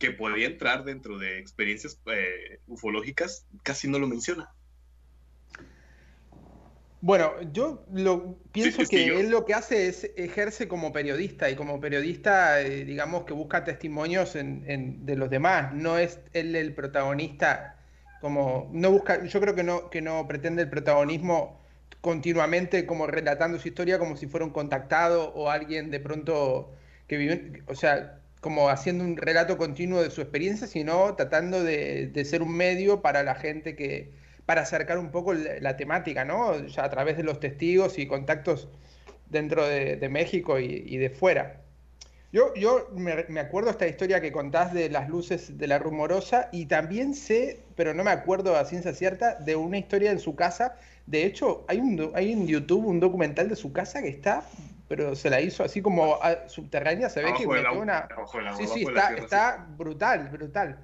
que 0.02 0.12
podría 0.12 0.48
entrar 0.48 0.84
dentro 0.84 1.20
de 1.20 1.38
experiencias 1.38 2.02
eh, 2.12 2.60
ufológicas, 2.68 3.46
casi 3.62 3.88
no 3.88 4.00
lo 4.00 4.08
menciona. 4.08 4.52
Bueno, 7.02 7.34
yo 7.54 7.86
lo 7.94 8.38
pienso 8.52 8.84
que 8.90 9.20
él 9.20 9.30
lo 9.30 9.46
que 9.46 9.54
hace 9.54 9.88
es 9.88 10.12
ejerce 10.16 10.68
como 10.68 10.92
periodista 10.92 11.50
y 11.50 11.56
como 11.56 11.80
periodista, 11.80 12.62
eh, 12.62 12.84
digamos 12.84 13.26
que 13.26 13.34
busca 13.34 13.64
testimonios 13.64 14.34
de 14.34 15.16
los 15.16 15.30
demás. 15.30 15.74
No 15.74 15.98
es 15.98 16.20
él 16.34 16.56
el 16.56 16.74
protagonista, 16.74 17.78
como 18.22 18.70
no 18.74 18.92
busca. 18.92 19.24
Yo 19.26 19.40
creo 19.40 19.56
que 19.56 19.64
no 19.64 19.90
que 19.90 20.02
no 20.02 20.28
pretende 20.28 20.64
el 20.64 20.70
protagonismo 20.70 21.60
continuamente 22.02 22.86
como 22.86 23.08
relatando 23.08 23.60
su 23.60 23.68
historia 23.68 24.00
como 24.00 24.16
si 24.18 24.28
fuera 24.28 24.46
un 24.46 24.52
contactado 24.52 25.32
o 25.34 25.50
alguien 25.50 25.92
de 25.92 26.00
pronto 26.00 26.72
que 27.08 27.18
vive, 27.18 27.64
o 27.68 27.76
sea, 27.76 28.21
como 28.42 28.70
haciendo 28.70 29.04
un 29.04 29.18
relato 29.18 29.58
continuo 29.58 30.02
de 30.02 30.10
su 30.10 30.20
experiencia, 30.20 30.68
sino 30.68 31.16
tratando 31.16 31.64
de, 31.64 32.12
ser 32.26 32.42
un 32.42 32.52
medio 32.52 33.02
para 33.02 33.24
la 33.24 33.36
gente 33.36 33.76
que, 33.76 34.12
para 34.48 34.62
acercar 34.62 34.98
un 34.98 35.12
poco 35.12 35.34
la, 35.34 35.78
temática, 35.78 36.26
¿no? 36.26 36.52
A 36.78 36.90
través 36.90 37.18
de 37.18 37.24
los 37.24 37.40
testigos 37.40 38.00
y 38.00 38.08
contactos 38.08 38.68
dentro 39.30 39.66
de, 39.66 40.10
México 40.10 40.60
y, 40.60 40.98
de 40.98 41.10
fuera. 41.12 41.62
Yo, 42.34 42.54
yo 42.56 42.90
me, 42.96 43.26
me, 43.28 43.42
acuerdo 43.42 43.70
esta 43.70 43.88
historia 43.88 44.22
que 44.22 44.32
contás 44.32 44.74
de 44.74 44.90
las 44.90 45.10
luces 45.10 45.58
de 45.58 45.68
la 45.68 45.78
rumorosa 45.78 46.50
y 46.52 46.66
también 46.66 47.14
sé, 47.14 47.60
pero 47.76 47.94
no 47.94 48.04
me 48.04 48.12
acuerdo 48.12 48.56
a 48.56 48.66
ciencia 48.66 48.94
cierta, 48.94 49.36
de 49.36 49.56
una 49.56 49.78
historia 49.78 50.12
en 50.12 50.20
su 50.20 50.36
casa. 50.36 50.78
De 51.06 51.26
hecho, 51.26 51.66
hay, 51.68 51.80
un, 51.80 52.12
hay 52.16 52.32
en 52.32 52.48
YouTube 52.48 52.86
un 52.86 53.02
documental 53.02 53.50
de 53.50 53.56
su 53.56 53.72
casa 53.74 54.02
que 54.02 54.08
está 54.08 54.44
pero 54.92 55.16
se 55.16 55.30
la 55.30 55.40
hizo 55.40 55.64
así 55.64 55.82
como 55.82 56.20
subterránea, 56.48 57.10
se 57.10 57.24
ve 57.24 57.34
que 57.38 57.48
metió 57.48 57.80
una... 57.80 58.10
sí, 58.58 58.68
sí, 58.68 58.84
está, 58.86 59.14
está 59.16 59.66
brutal, 59.78 60.28
brutal. 60.28 60.80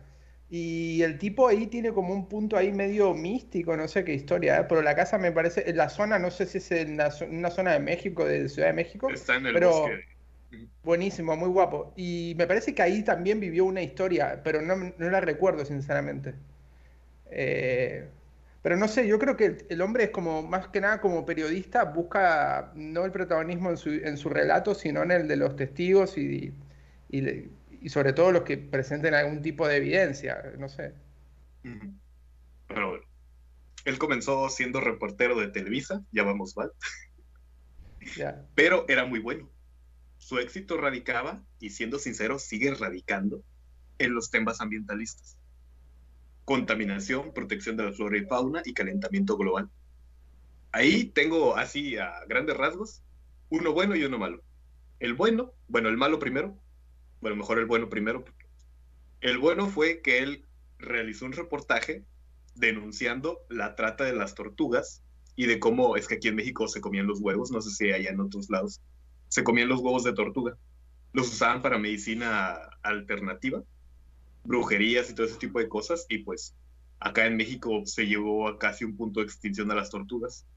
Y 0.50 1.02
el 1.02 1.18
tipo 1.18 1.50
ahí 1.50 1.68
tiene 1.68 1.92
como 1.92 2.14
un 2.14 2.30
punto 2.30 2.56
ahí 2.56 2.72
medio 2.72 3.14
místico, 3.14 3.76
no 3.76 3.86
sé 3.90 4.06
qué 4.06 4.14
historia, 4.14 4.62
¿eh? 4.62 4.66
pero 4.70 4.82
la 4.82 4.96
casa 4.96 5.18
me 5.18 5.34
parece, 5.34 5.70
en 5.70 5.76
la 5.76 5.90
zona, 5.90 6.20
no 6.20 6.32
sé 6.32 6.46
si 6.46 6.60
es 6.60 6.72
en 6.72 7.02
una 7.32 7.50
zona 7.50 7.74
de 7.74 7.80
México, 7.82 8.24
de 8.24 8.48
Ciudad 8.48 8.70
de 8.70 8.76
México. 8.76 9.10
Está 9.10 9.36
en 9.36 9.48
el 9.48 9.54
pero 9.54 9.72
bosque. 9.72 10.06
Buenísimo, 10.84 11.36
muy 11.36 11.50
guapo. 11.50 11.92
Y 11.98 12.34
me 12.38 12.48
parece 12.48 12.74
que 12.74 12.82
ahí 12.82 13.04
también 13.04 13.42
vivió 13.42 13.66
una 13.66 13.82
historia, 13.82 14.40
pero 14.42 14.62
no, 14.62 14.78
no 14.98 15.10
la 15.10 15.20
recuerdo, 15.20 15.66
sinceramente. 15.66 16.34
Eh, 17.30 18.08
pero 18.68 18.76
no 18.76 18.90
sé, 18.90 19.08
yo 19.08 19.18
creo 19.18 19.38
que 19.38 19.66
el 19.70 19.80
hombre 19.80 20.04
es 20.04 20.10
como, 20.10 20.44
más 20.44 20.68
que 20.68 20.82
nada 20.82 21.00
como 21.00 21.26
periodista, 21.26 21.86
busca 21.86 22.74
no 22.76 23.06
el 23.06 23.14
protagonismo 23.14 23.70
en 23.70 23.78
su, 23.78 23.92
en 23.92 24.18
su 24.18 24.28
relato, 24.28 24.76
sino 24.76 25.04
en 25.04 25.12
el 25.12 25.28
de 25.30 25.38
los 25.38 25.56
testigos 25.56 26.18
y, 26.18 26.54
y, 27.10 27.88
sobre 27.88 28.12
todo 28.12 28.34
los 28.34 28.44
que 28.44 28.58
presenten 28.58 29.14
algún 29.14 29.42
tipo 29.42 29.66
de 29.66 29.78
evidencia, 29.78 30.52
no 30.58 30.68
sé. 30.68 30.94
Pero 32.68 32.90
bueno, 32.90 33.06
él 33.86 33.98
comenzó 33.98 34.50
siendo 34.50 34.82
reportero 34.82 35.40
de 35.40 35.48
Televisa, 35.48 36.04
ya 36.12 36.24
vamos 36.24 36.58
mal. 36.58 36.70
Pero 38.54 38.84
era 38.90 39.06
muy 39.06 39.20
bueno. 39.20 39.50
Su 40.18 40.40
éxito 40.40 40.76
radicaba, 40.76 41.42
y 41.62 41.70
siendo 41.70 42.00
sincero, 42.00 42.38
sigue 42.38 42.76
radicando 42.76 43.42
en 43.98 44.14
los 44.14 44.30
temas 44.30 44.60
ambientalistas 44.60 45.37
contaminación, 46.48 47.34
protección 47.34 47.76
de 47.76 47.84
la 47.84 47.92
flora 47.92 48.18
y 48.18 48.24
fauna 48.24 48.62
y 48.64 48.74
calentamiento 48.74 49.36
global. 49.36 49.70
Ahí 50.72 51.04
tengo 51.04 51.58
así 51.58 51.98
a 51.98 52.24
grandes 52.26 52.56
rasgos 52.56 53.04
uno 53.50 53.74
bueno 53.74 53.98
y 53.98 54.06
uno 54.06 54.18
malo. 54.18 54.42
El 55.02 55.14
bueno, 55.14 55.52
bueno, 55.68 55.90
el 55.90 55.98
malo 55.98 56.20
primero, 56.20 56.58
bueno, 57.20 57.36
mejor 57.36 57.60
el 57.60 57.66
bueno 57.66 57.90
primero. 57.90 58.24
El 59.20 59.40
bueno 59.40 59.68
fue 59.68 60.02
que 60.02 60.20
él 60.20 60.46
realizó 60.80 61.26
un 61.26 61.34
reportaje 61.34 62.06
denunciando 62.56 63.42
la 63.50 63.76
trata 63.76 64.06
de 64.06 64.16
las 64.16 64.34
tortugas 64.34 65.04
y 65.36 65.48
de 65.48 65.60
cómo 65.60 65.98
es 65.98 66.08
que 66.08 66.16
aquí 66.16 66.30
en 66.30 66.38
México 66.38 66.70
se 66.70 66.80
comían 66.80 67.08
los 67.08 67.20
huevos, 67.20 67.52
no 67.52 67.60
sé 67.60 67.72
si 67.72 67.92
allá 67.92 68.10
en 68.10 68.22
otros 68.22 68.50
lados, 68.50 68.80
se 69.28 69.44
comían 69.44 69.68
los 69.68 69.82
huevos 69.82 70.06
de 70.06 70.14
tortuga. 70.14 70.56
Los 71.12 71.28
usaban 71.28 71.62
para 71.62 71.78
medicina 71.78 72.54
alternativa 72.84 73.62
brujerías 74.48 75.10
y 75.10 75.14
todo 75.14 75.28
ese 75.28 75.38
tipo 75.38 75.60
de 75.60 75.70
cosas, 75.70 76.06
y 76.10 76.20
pues 76.20 76.56
Acá 77.00 77.28
en 77.28 77.38
México 77.38 77.84
se 77.86 78.08
llevó 78.08 78.48
a 78.48 78.58
casi 78.58 78.84
un 78.84 78.98
punto 78.98 79.20
de 79.20 79.28
extinción 79.28 79.70
a 79.72 79.76
las 79.76 79.90
tortugas. 79.90 80.48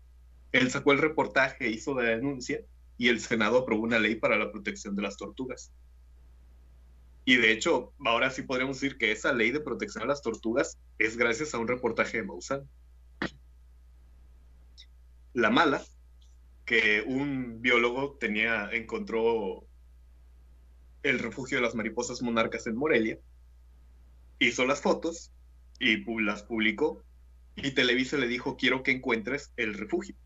Él 0.53 0.71
sacó 0.71 0.93
el 0.93 0.99
reportaje, 0.99 1.69
hizo 1.69 1.95
la 1.95 2.09
denuncia 2.09 2.61
y 2.97 3.09
el 3.09 3.21
Senado 3.21 3.59
aprobó 3.59 3.83
una 3.83 3.99
ley 3.99 4.17
para 4.17 4.39
la 4.39 4.51
protección 4.51 4.97
de 4.97 5.03
las 5.03 5.17
tortugas. 5.17 5.73
Y 7.27 7.37
de 7.37 7.53
hecho, 7.53 7.93
ahora 8.05 8.31
sí 8.31 8.43
podríamos 8.43 8.81
decir 8.81 8.97
que 8.97 9.13
esa 9.13 9.33
ley 9.33 9.51
de 9.51 9.61
protección 9.61 10.05
a 10.05 10.07
las 10.07 10.23
tortugas 10.23 10.79
es 10.99 11.17
gracias 11.17 11.55
a 11.55 11.59
un 11.59 11.69
reportaje 11.69 12.19
de 12.19 12.23
Maussan. 12.25 12.69
La 15.35 15.51
mala, 15.51 15.83
que 16.65 17.05
un 17.07 17.61
biólogo 17.61 18.17
tenía, 18.19 18.71
encontró 18.73 19.65
el 21.03 21.19
refugio 21.19 21.59
de 21.59 21.63
las 21.63 21.75
mariposas 21.75 22.23
monarcas 22.23 22.67
en 22.67 22.77
Morelia, 22.77 23.19
hizo 24.41 24.67
las 24.67 24.81
fotos 24.81 25.31
y 25.79 26.05
las 26.23 26.43
publicó. 26.43 27.05
Y 27.55 27.73
Televisa 27.73 28.17
le 28.17 28.27
dijo, 28.27 28.57
quiero 28.57 28.83
que 28.83 28.91
encuentres 28.91 29.53
el 29.57 29.75
refugio. 29.75 30.17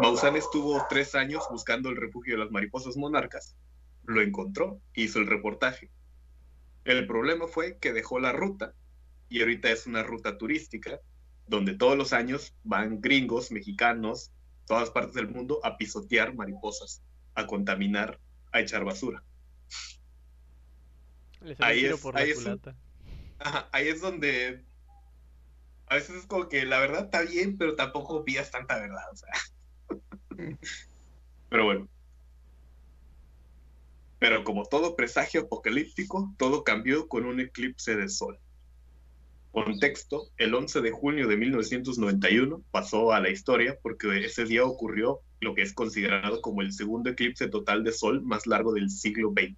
Maussan 0.00 0.36
estuvo 0.36 0.84
tres 0.88 1.14
años 1.14 1.44
buscando 1.50 1.88
el 1.88 1.96
refugio 1.96 2.34
de 2.34 2.44
las 2.44 2.52
mariposas 2.52 2.96
monarcas. 2.96 3.56
Lo 4.04 4.20
encontró, 4.20 4.80
hizo 4.94 5.18
el 5.18 5.26
reportaje. 5.26 5.90
El 6.84 7.06
problema 7.06 7.48
fue 7.48 7.78
que 7.78 7.92
dejó 7.92 8.20
la 8.20 8.32
ruta 8.32 8.74
y 9.28 9.40
ahorita 9.40 9.70
es 9.70 9.86
una 9.86 10.02
ruta 10.02 10.38
turística 10.38 11.00
donde 11.46 11.74
todos 11.74 11.96
los 11.96 12.12
años 12.12 12.54
van 12.62 13.00
gringos, 13.00 13.50
mexicanos, 13.50 14.32
todas 14.66 14.90
partes 14.90 15.14
del 15.14 15.28
mundo 15.28 15.60
a 15.64 15.78
pisotear 15.78 16.34
mariposas, 16.34 17.02
a 17.34 17.46
contaminar, 17.46 18.20
a 18.52 18.60
echar 18.60 18.84
basura. 18.84 19.22
Ahí 21.58 21.84
es, 21.84 22.04
ahí, 22.14 22.30
es 22.30 22.46
ahí 23.72 23.88
es 23.88 24.00
donde 24.00 24.64
a 25.88 25.94
veces 25.94 26.16
es 26.16 26.26
como 26.26 26.48
que 26.48 26.64
la 26.64 26.80
verdad 26.80 27.04
está 27.04 27.22
bien, 27.22 27.56
pero 27.56 27.76
tampoco 27.76 28.24
pillas 28.24 28.50
tanta 28.50 28.78
verdad, 28.78 29.04
o 29.12 29.16
sea. 29.16 29.30
Pero 31.48 31.64
bueno. 31.64 31.88
Pero 34.18 34.42
como 34.42 34.64
todo 34.64 34.96
presagio 34.96 35.42
apocalíptico, 35.42 36.34
todo 36.38 36.64
cambió 36.64 37.06
con 37.06 37.24
un 37.24 37.38
eclipse 37.38 37.94
de 37.94 38.08
sol. 38.08 38.38
Contexto, 39.52 40.28
el 40.38 40.54
11 40.54 40.80
de 40.80 40.90
junio 40.90 41.28
de 41.28 41.36
1991 41.36 42.62
pasó 42.70 43.12
a 43.12 43.20
la 43.20 43.30
historia 43.30 43.78
porque 43.80 44.24
ese 44.24 44.44
día 44.44 44.64
ocurrió 44.64 45.20
lo 45.40 45.54
que 45.54 45.62
es 45.62 45.72
considerado 45.72 46.42
como 46.42 46.62
el 46.62 46.72
segundo 46.72 47.10
eclipse 47.10 47.48
total 47.48 47.84
de 47.84 47.92
sol 47.92 48.22
más 48.22 48.46
largo 48.46 48.72
del 48.72 48.90
siglo 48.90 49.32
XX. 49.32 49.56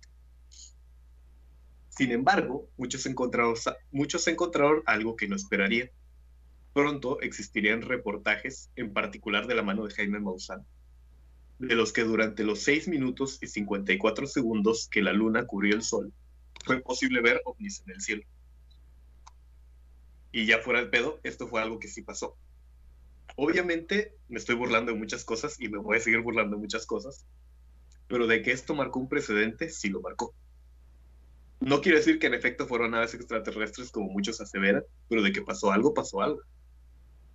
Sin 1.99 2.13
embargo, 2.13 2.69
muchos 2.77 3.07
encontraron, 3.07 4.83
algo 4.87 5.17
que 5.17 5.27
no 5.27 5.35
esperarían 5.35 5.91
Pronto 6.73 7.21
existirían 7.23 7.83
reportajes, 7.83 8.71
en 8.77 8.93
particular 8.93 9.49
de 9.49 9.57
la 9.57 9.65
mano 9.65 9.85
de 9.85 9.93
Jaime 9.93 10.21
Maussan, 10.21 10.65
de 11.59 11.75
los 11.75 11.93
que 11.93 12.05
durante 12.05 12.45
los 12.45 12.61
6 12.61 12.87
minutos 12.87 13.39
y 13.43 13.49
54 13.49 14.29
segundos 14.29 14.87
que 14.89 15.03
la 15.03 15.13
luna 15.13 15.45
cubrió 15.45 15.75
el 15.75 15.83
sol, 15.83 16.13
fue 16.65 16.81
posible 16.81 17.21
ver 17.21 17.43
ovnis 17.45 17.83
en 17.85 17.95
el 17.95 18.01
cielo. 18.01 18.23
Y 20.31 20.47
ya 20.47 20.61
fuera 20.61 20.79
el 20.79 20.91
pedo, 20.91 21.19
esto 21.25 21.49
fue 21.49 21.61
algo 21.61 21.81
que 21.81 21.89
sí 21.89 22.03
pasó. 22.03 22.37
Obviamente 23.35 24.15
me 24.29 24.39
estoy 24.39 24.55
burlando 24.55 24.93
de 24.93 24.99
muchas 24.99 25.25
cosas 25.25 25.61
y 25.61 25.69
me 25.69 25.79
voy 25.79 25.97
a 25.97 26.01
seguir 26.01 26.21
burlando 26.21 26.55
de 26.55 26.63
muchas 26.63 26.87
cosas, 26.87 27.27
pero 28.07 28.29
de 28.29 28.41
que 28.43 28.53
esto 28.53 28.77
marcó 28.77 29.01
un 29.01 29.09
precedente, 29.09 29.69
sí 29.69 29.89
lo 29.89 30.01
marcó. 30.01 30.33
No 31.61 31.81
quiere 31.81 31.99
decir 31.99 32.19
que 32.19 32.29
en 32.29 32.35
efecto 32.35 32.67
fueron 32.67 32.93
naves 32.93 33.15
extraterrestres 33.15 33.91
como 33.91 34.09
muchos 34.11 34.41
aseveran, 34.41 34.85
pero 35.09 35.23
de 35.23 35.33
que 35.33 35.43
pasó 35.43 35.73
algo, 35.73 35.93
pasó 35.93 36.21
algo 36.23 36.43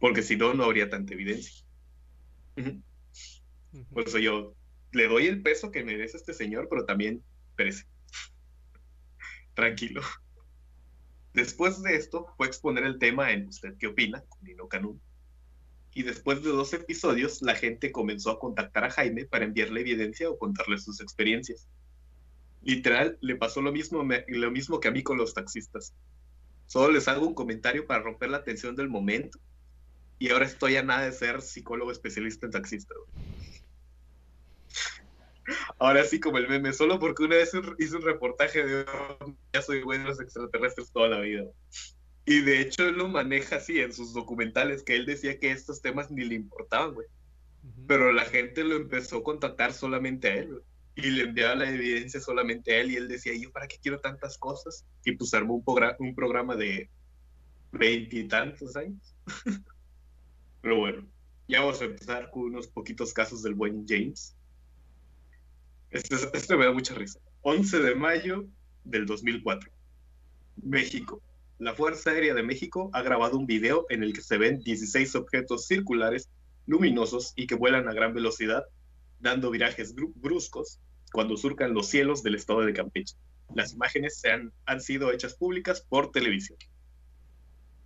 porque 0.03 0.21
si 0.21 0.35
no, 0.35 0.53
no 0.53 0.65
habría 0.65 0.89
tanta 0.89 1.13
evidencia. 1.13 1.65
Por 3.93 4.05
eso 4.05 4.19
yo 4.19 4.53
le 4.91 5.07
doy 5.07 5.27
el 5.27 5.41
peso 5.41 5.71
que 5.71 5.85
merece 5.85 6.17
este 6.17 6.33
señor, 6.33 6.67
pero 6.69 6.83
también 6.83 7.23
perece. 7.55 7.85
Tranquilo. 9.53 10.01
Después 11.33 11.81
de 11.83 11.95
esto, 11.95 12.27
fue 12.35 12.47
exponer 12.47 12.83
el 12.83 12.99
tema 12.99 13.31
en 13.31 13.47
¿Usted 13.47 13.75
qué 13.79 13.87
opina? 13.87 14.25
con 14.27 14.43
Nino 14.43 14.67
Canún. 14.67 15.01
Y 15.93 16.03
después 16.03 16.43
de 16.43 16.49
dos 16.49 16.73
episodios, 16.73 17.41
la 17.41 17.55
gente 17.55 17.93
comenzó 17.93 18.31
a 18.31 18.39
contactar 18.39 18.83
a 18.83 18.91
Jaime 18.91 19.23
para 19.23 19.45
enviarle 19.45 19.79
evidencia 19.79 20.29
o 20.29 20.37
contarle 20.37 20.79
sus 20.79 20.99
experiencias. 20.99 21.69
Literal, 22.63 23.17
le 23.21 23.35
pasó 23.35 23.61
lo 23.61 23.71
mismo, 23.71 24.07
lo 24.27 24.51
mismo 24.51 24.79
que 24.79 24.87
a 24.87 24.91
mí 24.91 25.03
con 25.03 25.17
los 25.17 25.33
taxistas. 25.33 25.93
Solo 26.65 26.93
les 26.93 27.07
hago 27.07 27.27
un 27.27 27.35
comentario 27.35 27.85
para 27.85 28.01
romper 28.01 28.29
la 28.29 28.43
tensión 28.43 28.75
del 28.75 28.89
momento 28.89 29.39
y 30.17 30.29
ahora 30.29 30.45
estoy 30.45 30.77
a 30.77 30.83
nada 30.83 31.05
de 31.05 31.11
ser 31.11 31.41
psicólogo 31.41 31.91
especialista 31.91 32.45
en 32.45 32.51
taxista. 32.53 32.95
Ahora 35.77 36.05
sí, 36.05 36.19
como 36.19 36.37
el 36.37 36.47
meme, 36.47 36.71
solo 36.71 36.99
porque 36.99 37.23
una 37.23 37.35
vez 37.35 37.51
hice 37.77 37.95
un 37.97 38.01
reportaje 38.01 38.63
de 38.63 38.85
ya 39.51 39.61
soy 39.61 39.83
bueno 39.83 40.05
los 40.05 40.21
extraterrestres 40.21 40.91
toda 40.91 41.09
la 41.09 41.19
vida. 41.19 41.43
Y 42.25 42.39
de 42.41 42.61
hecho 42.61 42.87
él 42.87 42.95
lo 42.95 43.09
maneja 43.09 43.57
así 43.57 43.81
en 43.81 43.91
sus 43.91 44.13
documentales, 44.13 44.83
que 44.83 44.95
él 44.95 45.05
decía 45.05 45.37
que 45.39 45.51
estos 45.51 45.81
temas 45.81 46.09
ni 46.09 46.23
le 46.23 46.35
importaban, 46.35 46.93
güey. 46.93 47.07
Pero 47.87 48.13
la 48.13 48.23
gente 48.23 48.63
lo 48.63 48.75
empezó 48.75 49.17
a 49.17 49.23
contactar 49.23 49.73
solamente 49.73 50.29
a 50.29 50.35
él, 50.35 50.61
Y 50.95 51.09
le 51.09 51.23
enviaba 51.23 51.55
la 51.55 51.69
evidencia 51.69 52.19
solamente 52.19 52.73
a 52.73 52.81
él. 52.81 52.91
Y 52.91 52.95
él 52.95 53.07
decía, 53.07 53.33
¿yo 53.35 53.51
para 53.51 53.67
qué 53.67 53.77
quiero 53.81 53.99
tantas 53.99 54.37
cosas? 54.37 54.85
Y 55.05 55.13
pues 55.13 55.33
armó 55.33 55.55
un, 55.55 55.63
un 55.99 56.15
programa 56.15 56.55
de 56.55 56.89
veintitantos 57.71 58.75
años. 58.75 59.15
Pero 60.61 60.77
bueno, 60.77 61.05
ya 61.47 61.61
vamos 61.61 61.81
a 61.81 61.85
empezar 61.85 62.29
con 62.31 62.43
unos 62.43 62.67
poquitos 62.67 63.13
casos 63.13 63.43
del 63.43 63.55
buen 63.55 63.85
James. 63.87 64.35
Este, 65.89 66.15
este 66.15 66.57
me 66.57 66.65
da 66.65 66.71
mucha 66.71 66.95
risa. 66.95 67.19
11 67.41 67.79
de 67.79 67.95
mayo 67.95 68.45
del 68.83 69.05
2004. 69.05 69.69
México. 70.61 71.21
La 71.59 71.73
Fuerza 71.73 72.11
Aérea 72.11 72.33
de 72.33 72.43
México 72.43 72.89
ha 72.93 73.01
grabado 73.01 73.37
un 73.37 73.45
video 73.45 73.85
en 73.89 74.03
el 74.03 74.13
que 74.13 74.21
se 74.21 74.37
ven 74.37 74.59
16 74.59 75.15
objetos 75.15 75.67
circulares 75.67 76.29
luminosos 76.65 77.33
y 77.35 77.47
que 77.47 77.55
vuelan 77.55 77.87
a 77.87 77.93
gran 77.93 78.13
velocidad, 78.13 78.65
dando 79.23 79.49
virajes 79.49 79.95
bruscos 79.95 80.79
cuando 81.11 81.37
surcan 81.37 81.73
los 81.73 81.87
cielos 81.87 82.21
del 82.21 82.35
estado 82.35 82.61
de 82.61 82.73
Campeche. 82.73 83.15
Las 83.55 83.73
imágenes 83.73 84.19
se 84.19 84.31
han, 84.31 84.51
han 84.65 84.81
sido 84.81 85.11
hechas 85.11 85.35
públicas 85.35 85.81
por 85.81 86.11
televisión. 86.11 86.59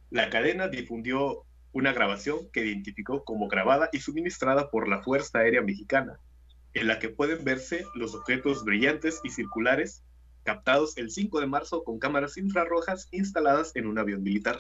La 0.10 0.30
cadena 0.30 0.68
difundió 0.68 1.46
una 1.74 1.94
grabación 1.94 2.50
que 2.52 2.66
identificó 2.66 3.24
como 3.24 3.48
grabada 3.48 3.90
y 3.92 4.00
suministrada 4.00 4.72
por 4.72 4.88
la 4.88 5.04
Fuerza 5.04 5.40
Aérea 5.40 5.62
Mexicana, 5.62 6.20
en 6.74 6.88
la 6.88 6.98
que 6.98 7.10
pueden 7.10 7.44
verse 7.44 7.86
los 7.94 8.16
objetos 8.16 8.64
brillantes 8.66 9.20
y 9.24 9.30
circulares 9.30 10.04
captados 10.44 10.98
el 10.98 11.12
5 11.12 11.42
de 11.42 11.48
marzo 11.48 11.84
con 11.84 12.00
cámaras 12.00 12.38
infrarrojas 12.38 13.10
instaladas 13.12 13.76
en 13.76 13.86
un 13.86 14.00
avión 14.00 14.24
militar. 14.24 14.60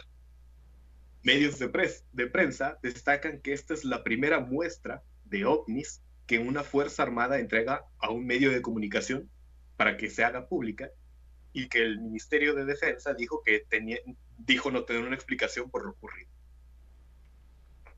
Medios 1.24 1.58
de, 1.58 1.72
de 2.12 2.28
prensa 2.28 2.78
destacan 2.84 3.40
que 3.42 3.54
esta 3.54 3.74
es 3.74 3.84
la 3.84 4.04
primera 4.04 4.42
muestra 4.42 5.02
de 5.26 5.46
ovnis 5.46 6.02
que 6.28 6.40
una 6.40 6.64
Fuerza 6.64 7.04
Armada 7.04 7.40
entrega 7.40 7.86
a 8.00 8.12
un 8.12 8.26
medio 8.26 8.52
de 8.52 8.62
comunicación 8.62 9.30
para 9.78 9.96
que 9.96 10.10
se 10.10 10.24
haga 10.24 10.48
pública 10.48 10.92
y 11.54 11.70
que 11.70 11.80
el 11.80 12.00
Ministerio 12.00 12.54
de 12.54 12.66
Defensa 12.66 13.14
dijo 13.14 13.42
que 13.44 13.64
tenía, 13.68 13.98
dijo 14.38 14.70
no 14.70 14.84
tener 14.84 15.04
una 15.04 15.16
explicación 15.16 15.72
por 15.72 15.86
lo 15.86 15.92
ocurrido. 15.92 16.30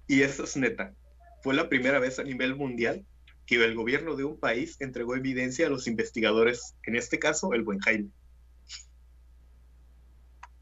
Y 0.08 0.22
eso 0.22 0.44
es 0.44 0.56
neta. 0.56 0.94
Fue 1.42 1.54
la 1.54 1.70
primera 1.70 2.00
vez 2.00 2.20
a 2.20 2.24
nivel 2.24 2.56
mundial 2.56 3.06
que 3.46 3.56
el 3.56 3.74
gobierno 3.74 4.15
de 4.15 4.24
un 4.24 4.39
país 4.39 4.80
entregó 4.80 5.15
evidencia 5.15 5.65
a 5.65 5.70
los 5.70 5.88
investigadores, 5.88 6.76
en 6.84 6.96
este 6.96 7.18
caso 7.18 7.54
el 7.54 7.63
buen 7.63 7.80
Jaime. 7.80 8.10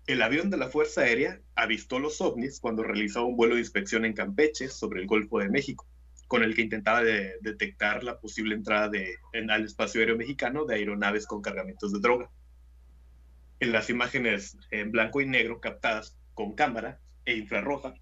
El 0.06 0.22
avión 0.22 0.50
de 0.50 0.56
la 0.56 0.70
Fuerza 0.70 1.02
Aérea 1.02 1.42
avistó 1.54 2.00
los 2.00 2.22
ovnis 2.22 2.62
cuando 2.62 2.84
realizó 2.84 3.26
un 3.26 3.36
vuelo 3.36 3.56
de 3.56 3.62
inspección 3.62 4.06
en 4.06 4.14
Campeche 4.14 4.70
sobre 4.70 5.02
el 5.02 5.08
Golfo 5.08 5.40
de 5.40 5.50
México, 5.50 5.86
con 6.28 6.44
el 6.44 6.56
que 6.56 6.62
intentaba 6.62 7.04
detectar 7.04 8.04
la 8.04 8.20
posible 8.20 8.56
entrada 8.56 8.92
al 9.34 9.64
espacio 9.64 10.02
aéreo 10.02 10.18
mexicano 10.18 10.66
de 10.66 10.76
aeronaves 10.76 11.26
con 11.26 11.42
cargamentos 11.42 11.94
de 11.94 12.00
droga. 12.00 12.30
En 13.60 13.72
las 13.72 13.90
imágenes 13.90 14.58
en 14.72 14.92
blanco 14.92 15.22
y 15.22 15.26
negro 15.26 15.60
captadas 15.62 16.18
con 16.34 16.54
cámara 16.54 17.00
e 17.26 17.36
infrarroja, 17.36 17.94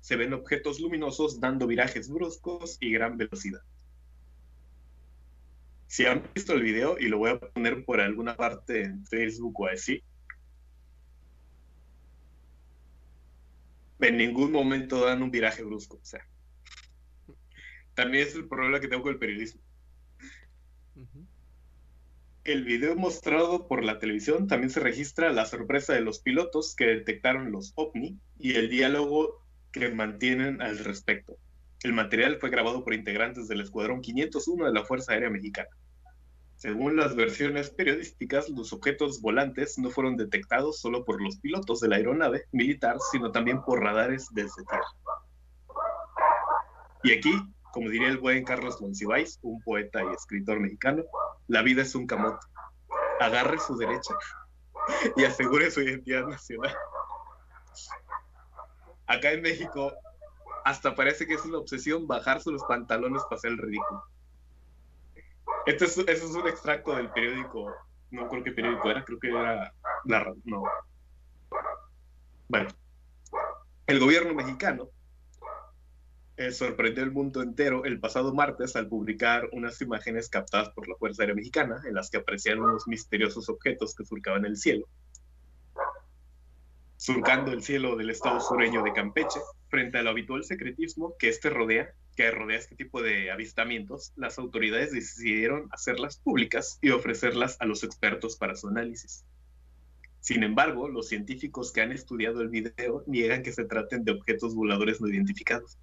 se 0.00 0.16
ven 0.16 0.32
objetos 0.32 0.80
luminosos 0.80 1.40
dando 1.40 1.66
virajes 1.66 2.08
bruscos 2.10 2.76
y 2.80 2.92
gran 2.92 3.16
velocidad. 3.16 3.60
Si 5.86 6.06
han 6.06 6.22
visto 6.34 6.52
el 6.52 6.62
video, 6.62 6.96
y 6.98 7.08
lo 7.08 7.18
voy 7.18 7.30
a 7.30 7.40
poner 7.40 7.84
por 7.84 8.00
alguna 8.00 8.36
parte 8.36 8.84
en 8.84 9.04
Facebook 9.06 9.60
o 9.60 9.66
así, 9.66 10.02
en 13.98 14.16
ningún 14.16 14.52
momento 14.52 15.04
dan 15.04 15.22
un 15.22 15.30
viraje 15.30 15.64
brusco. 15.64 15.96
O 15.96 16.04
sea, 16.04 16.24
también 18.00 18.26
es 18.26 18.34
el 18.34 18.48
problema 18.48 18.80
que 18.80 18.88
tengo 18.88 19.02
con 19.02 19.12
el 19.12 19.18
periodismo. 19.18 19.60
el 22.44 22.64
video 22.64 22.96
mostrado 22.96 23.68
por 23.68 23.84
la 23.84 23.98
televisión 23.98 24.48
también 24.48 24.70
se 24.70 24.80
registra 24.80 25.30
la 25.34 25.44
sorpresa 25.44 25.92
de 25.92 26.00
los 26.00 26.20
pilotos 26.20 26.74
que 26.74 26.86
detectaron 26.86 27.52
los 27.52 27.72
ovni 27.74 28.18
y 28.38 28.54
el 28.54 28.70
diálogo 28.70 29.44
que 29.70 29.90
mantienen 29.90 30.62
al 30.62 30.78
respecto. 30.78 31.36
El 31.82 31.92
material 31.92 32.38
fue 32.40 32.48
grabado 32.48 32.82
por 32.82 32.94
integrantes 32.94 33.48
del 33.48 33.60
Escuadrón 33.60 34.00
501 34.00 34.64
de 34.64 34.72
la 34.72 34.84
Fuerza 34.84 35.12
Aérea 35.12 35.28
Mexicana. 35.28 35.68
Según 36.56 36.96
las 36.96 37.14
versiones 37.14 37.68
periodísticas, 37.68 38.48
los 38.48 38.72
objetos 38.72 39.20
volantes 39.20 39.78
no 39.78 39.90
fueron 39.90 40.16
detectados 40.16 40.80
solo 40.80 41.04
por 41.04 41.20
los 41.20 41.36
pilotos 41.36 41.80
de 41.80 41.88
la 41.88 41.96
aeronave 41.96 42.46
militar, 42.50 42.96
sino 43.12 43.30
también 43.30 43.62
por 43.62 43.80
radares 43.80 44.28
desde 44.32 44.64
tierra. 44.64 44.86
Y 47.02 47.12
aquí 47.12 47.32
como 47.72 47.88
diría 47.88 48.08
el 48.08 48.18
buen 48.18 48.44
Carlos 48.44 48.80
Monsiváis, 48.80 49.38
un 49.42 49.60
poeta 49.62 50.02
y 50.02 50.14
escritor 50.14 50.60
mexicano, 50.60 51.04
la 51.48 51.62
vida 51.62 51.82
es 51.82 51.94
un 51.94 52.06
camote. 52.06 52.46
Agarre 53.20 53.58
su 53.58 53.76
derecha 53.76 54.14
y 55.16 55.24
asegure 55.24 55.70
su 55.70 55.82
identidad 55.82 56.26
nacional. 56.26 56.74
Acá 59.06 59.32
en 59.32 59.42
México, 59.42 59.92
hasta 60.64 60.94
parece 60.94 61.26
que 61.26 61.34
es 61.34 61.44
una 61.44 61.58
obsesión 61.58 62.06
bajarse 62.06 62.50
los 62.50 62.62
pantalones 62.64 63.22
para 63.24 63.36
hacer 63.36 63.52
el 63.52 63.58
ridículo. 63.58 64.02
Este 65.66 65.84
es, 65.84 65.98
es 65.98 66.22
un 66.22 66.48
extracto 66.48 66.94
del 66.96 67.10
periódico, 67.10 67.74
no 68.10 68.28
creo 68.28 68.42
qué 68.42 68.52
periódico 68.52 68.90
era, 68.90 69.04
creo 69.04 69.18
que 69.18 69.28
era 69.28 69.72
la, 70.04 70.34
no. 70.44 70.62
Bueno, 72.48 72.68
el 73.86 74.00
gobierno 74.00 74.34
mexicano 74.34 74.88
eh, 76.40 76.52
sorprendió 76.52 77.04
el 77.04 77.10
mundo 77.10 77.42
entero 77.42 77.84
el 77.84 78.00
pasado 78.00 78.32
martes 78.32 78.74
al 78.74 78.88
publicar 78.88 79.50
unas 79.52 79.78
imágenes 79.82 80.30
captadas 80.30 80.70
por 80.70 80.88
la 80.88 80.96
Fuerza 80.96 81.22
Aérea 81.22 81.34
Mexicana 81.34 81.82
en 81.86 81.92
las 81.92 82.08
que 82.08 82.16
aparecían 82.16 82.60
unos 82.60 82.88
misteriosos 82.88 83.50
objetos 83.50 83.94
que 83.94 84.06
surcaban 84.06 84.46
el 84.46 84.56
cielo. 84.56 84.88
Surcando 86.96 87.52
el 87.52 87.62
cielo 87.62 87.94
del 87.94 88.08
estado 88.08 88.40
sureño 88.40 88.82
de 88.82 88.94
Campeche, 88.94 89.38
frente 89.68 89.98
al 89.98 90.08
habitual 90.08 90.42
secretismo 90.42 91.14
que 91.18 91.28
este 91.28 91.50
rodea, 91.50 91.92
que 92.16 92.30
rodea 92.30 92.56
este 92.56 92.74
tipo 92.74 93.02
de 93.02 93.30
avistamientos, 93.30 94.14
las 94.16 94.38
autoridades 94.38 94.92
decidieron 94.92 95.68
hacerlas 95.72 96.16
públicas 96.16 96.78
y 96.80 96.88
ofrecerlas 96.88 97.58
a 97.60 97.66
los 97.66 97.84
expertos 97.84 98.38
para 98.38 98.56
su 98.56 98.66
análisis. 98.68 99.26
Sin 100.20 100.42
embargo, 100.42 100.88
los 100.88 101.06
científicos 101.06 101.70
que 101.70 101.82
han 101.82 101.92
estudiado 101.92 102.40
el 102.40 102.48
video 102.48 103.04
niegan 103.06 103.42
que 103.42 103.52
se 103.52 103.66
traten 103.66 104.04
de 104.04 104.12
objetos 104.12 104.54
voladores 104.54 105.02
no 105.02 105.08
identificados 105.08 105.78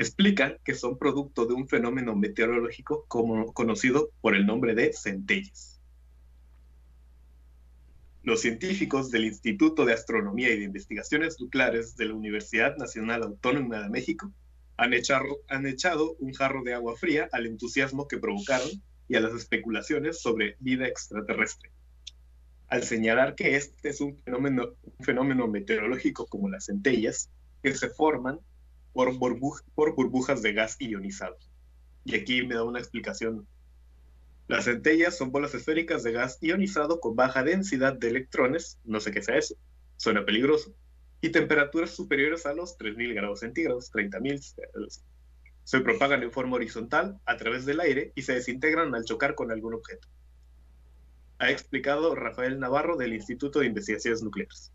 explican 0.00 0.56
que 0.64 0.74
son 0.74 0.98
producto 0.98 1.46
de 1.46 1.54
un 1.54 1.68
fenómeno 1.68 2.16
meteorológico 2.16 3.04
como, 3.06 3.52
conocido 3.52 4.10
por 4.20 4.34
el 4.34 4.46
nombre 4.46 4.74
de 4.74 4.92
centellas. 4.92 5.80
Los 8.22 8.40
científicos 8.40 9.10
del 9.10 9.26
Instituto 9.26 9.84
de 9.84 9.92
Astronomía 9.92 10.50
y 10.52 10.58
de 10.58 10.64
Investigaciones 10.64 11.40
Nucleares 11.40 11.96
de 11.96 12.06
la 12.06 12.14
Universidad 12.14 12.76
Nacional 12.76 13.22
Autónoma 13.22 13.82
de 13.82 13.90
México 13.90 14.32
han, 14.76 14.94
echado 14.94 16.16
un 16.18 16.32
jarro 16.32 16.62
de 16.62 16.72
agua 16.72 16.96
fría 16.96 17.28
al 17.32 17.44
entusiasmo 17.44 18.08
que 18.08 18.16
provocaron 18.16 18.70
y 19.08 19.16
a 19.16 19.20
las 19.20 19.34
especulaciones 19.34 20.22
sobre 20.22 20.56
vida 20.60 20.86
extraterrestre. 20.86 21.70
Al 22.68 22.84
señalar 22.84 23.34
que 23.34 23.56
este 23.56 23.90
es 23.90 24.00
un 24.00 24.18
fenómeno 25.00 25.48
meteorológico 25.48 26.26
como 26.26 26.48
las 26.48 26.66
centellas, 26.66 27.30
que 27.62 27.74
se 27.74 27.90
forman 27.90 28.38
por, 28.92 29.18
por 29.18 29.94
burbujas 29.94 30.42
de 30.42 30.52
gas 30.52 30.76
ionizado. 30.78 31.36
Y 32.04 32.16
aquí 32.16 32.42
me 32.46 32.54
da 32.54 32.64
una 32.64 32.78
explicación. 32.78 33.46
Las 34.48 34.64
centellas 34.64 35.16
son 35.16 35.30
bolas 35.30 35.54
esféricas 35.54 36.02
de 36.02 36.12
gas 36.12 36.38
ionizado 36.40 36.98
con 36.98 37.14
baja 37.14 37.44
densidad 37.44 37.92
de 37.92 38.08
electrones, 38.08 38.80
no 38.84 38.98
sé 38.98 39.12
qué 39.12 39.22
sea 39.22 39.36
eso, 39.36 39.54
suena 39.96 40.24
peligroso, 40.24 40.74
y 41.20 41.28
temperaturas 41.28 41.90
superiores 41.90 42.46
a 42.46 42.54
los 42.54 42.76
3.000 42.76 43.14
grados 43.14 43.40
centígrados, 43.40 43.92
30.000. 43.92 45.02
Se 45.62 45.80
propagan 45.80 46.22
en 46.22 46.32
forma 46.32 46.56
horizontal 46.56 47.20
a 47.26 47.36
través 47.36 47.64
del 47.64 47.78
aire 47.78 48.12
y 48.16 48.22
se 48.22 48.34
desintegran 48.34 48.94
al 48.94 49.04
chocar 49.04 49.34
con 49.36 49.52
algún 49.52 49.74
objeto. 49.74 50.08
Ha 51.38 51.50
explicado 51.50 52.14
Rafael 52.14 52.58
Navarro 52.58 52.96
del 52.96 53.14
Instituto 53.14 53.60
de 53.60 53.66
Investigaciones 53.66 54.22
Nucleares. 54.22 54.72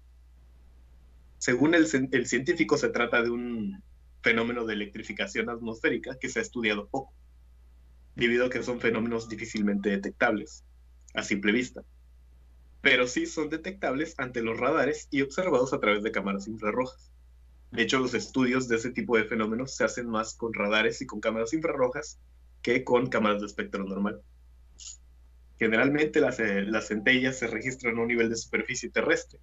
Según 1.38 1.76
el, 1.76 1.86
el 2.12 2.28
científico, 2.28 2.78
se 2.78 2.90
trata 2.90 3.22
de 3.22 3.30
un 3.30 3.84
fenómeno 4.26 4.66
de 4.66 4.74
electrificación 4.74 5.52
atmosférica 5.52 6.18
que 6.20 6.30
se 6.30 6.40
ha 6.40 6.42
estudiado 6.42 6.88
poco, 6.88 7.14
debido 8.16 8.48
a 8.48 8.50
que 8.50 8.64
son 8.64 8.80
fenómenos 8.80 9.30
difícilmente 9.30 9.92
detectables 9.92 10.64
a 11.14 11.22
simple 11.22 11.52
vista, 11.52 11.84
pero 12.82 13.06
sí 13.06 13.28
son 13.28 13.52
detectables 13.52 14.16
ante 14.18 14.42
los 14.42 14.58
radares 14.58 15.08
y 15.12 15.22
observados 15.22 15.74
a 15.74 15.80
través 15.80 16.02
de 16.02 16.12
cámaras 16.12 16.48
infrarrojas. 16.48 17.12
De 17.72 17.84
hecho, 17.84 18.00
los 18.00 18.16
estudios 18.16 18.68
de 18.68 18.78
ese 18.78 18.90
tipo 18.90 19.16
de 19.16 19.26
fenómenos 19.26 19.76
se 19.76 19.84
hacen 19.84 20.10
más 20.10 20.34
con 20.34 20.56
radares 20.56 21.04
y 21.04 21.06
con 21.06 21.20
cámaras 21.20 21.54
infrarrojas 21.54 22.18
que 22.64 22.84
con 22.84 23.06
cámaras 23.08 23.42
de 23.42 23.46
espectro 23.46 23.84
normal. 23.84 24.24
Generalmente 25.60 26.20
las, 26.20 26.40
eh, 26.40 26.64
las 26.64 26.88
centellas 26.88 27.38
se 27.38 27.46
registran 27.46 28.00
a 28.00 28.02
un 28.02 28.08
nivel 28.08 28.30
de 28.32 28.38
superficie 28.38 28.90
terrestre. 28.90 29.40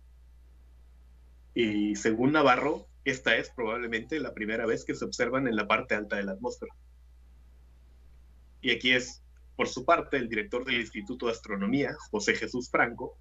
Y 1.55 1.95
según 1.95 2.33
Navarro, 2.33 2.88
esta 3.05 3.37
es 3.37 3.51
probablemente 3.51 4.21
la 4.21 4.35
primera 4.35 4.67
vez 4.67 4.85
que 4.85 4.95
se 4.95 5.05
observan 5.05 5.47
en 5.49 5.57
la 5.57 5.67
parte 5.67 5.95
alta 5.95 6.17
de 6.17 6.25
la 6.25 6.33
atmósfera. 6.33 6.75
Y 8.61 8.71
aquí 8.71 8.93
es, 8.93 9.23
por 9.57 9.69
su 9.69 9.85
parte, 9.85 10.17
el 10.17 10.29
director 10.29 10.65
del 10.65 10.81
Instituto 10.81 11.27
de 11.27 11.33
Astronomía, 11.33 11.97
José 12.11 12.35
Jesús 12.35 12.71
Franco, 12.71 13.19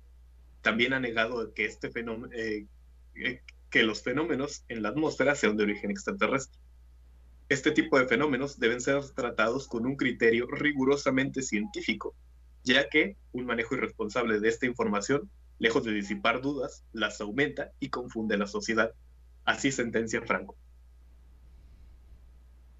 también 0.62 0.94
ha 0.94 1.00
negado 1.00 1.52
que, 1.54 1.66
este 1.66 1.90
eh, 2.34 2.68
eh, 3.16 3.42
que 3.72 3.84
los 3.84 4.04
fenómenos 4.04 4.64
en 4.68 4.84
la 4.84 4.90
atmósfera 4.90 5.34
sean 5.34 5.58
de 5.58 5.64
origen 5.64 5.90
extraterrestre. 5.90 6.60
Este 7.50 7.72
tipo 7.72 7.98
de 7.98 8.08
fenómenos 8.08 8.60
deben 8.60 8.80
ser 8.80 9.04
tratados 9.16 9.68
con 9.68 9.86
un 9.86 9.96
criterio 9.96 10.46
rigurosamente 10.48 11.42
científico, 11.42 12.16
ya 12.64 12.88
que 12.88 13.18
un 13.32 13.46
manejo 13.46 13.76
irresponsable 13.76 14.40
de 14.40 14.48
esta 14.48 14.68
información, 14.68 15.30
lejos 15.58 15.84
de 15.84 15.92
disipar 15.92 16.42
dudas, 16.42 16.86
las 16.94 17.20
aumenta 17.20 17.72
y 17.80 17.90
confunde 17.90 18.36
a 18.36 18.38
la 18.38 18.48
sociedad 18.48 18.94
Así 19.46 19.72
sentencia 19.72 20.22
Franco. 20.22 20.56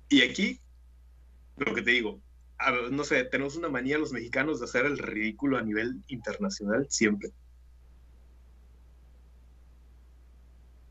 Y 0.10 0.22
aquí, 0.22 0.60
lo 1.58 1.74
que 1.74 1.82
te 1.82 1.92
digo, 1.92 2.20
no 2.92 3.04
sé, 3.04 3.24
tenemos 3.24 3.56
una 3.56 3.70
manía 3.70 3.98
los 3.98 4.12
mexicanos 4.12 4.60
de 4.60 4.66
hacer 4.66 4.86
el 4.86 4.98
ridículo 4.98 5.58
a 5.58 5.62
nivel 5.62 6.04
internacional 6.08 6.88
siempre. 6.90 7.32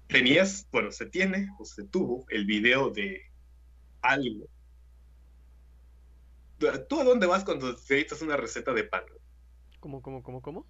Tenías, 0.08 0.66
bueno, 0.72 0.90
se 0.90 1.06
tiene 1.06 1.48
o 1.58 1.64
se 1.64 1.84
tuvo 1.84 2.24
el 2.30 2.44
video 2.44 2.90
de 2.90 3.22
algo. 4.02 4.46
¿Tú 6.88 7.00
a 7.00 7.04
dónde 7.04 7.26
vas 7.26 7.44
cuando 7.44 7.72
necesitas 7.72 8.20
una 8.20 8.36
receta 8.36 8.72
de 8.72 8.84
pan? 8.84 9.04
¿Cómo, 9.78 10.02
cómo, 10.02 10.22
cómo, 10.22 10.42
cómo? 10.42 10.66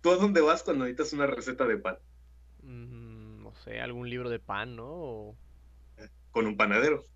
¿Tú 0.00 0.10
a 0.10 0.16
dónde 0.16 0.40
vas 0.40 0.62
cuando 0.62 0.84
necesitas 0.84 1.12
una 1.12 1.26
receta 1.26 1.66
de 1.66 1.76
pan? 1.76 1.96
Sé, 3.60 3.80
algún 3.80 4.08
libro 4.10 4.30
de 4.30 4.38
pan, 4.38 4.76
¿no? 4.76 5.36
Con 6.32 6.46
un 6.46 6.56
panadero. 6.56 7.06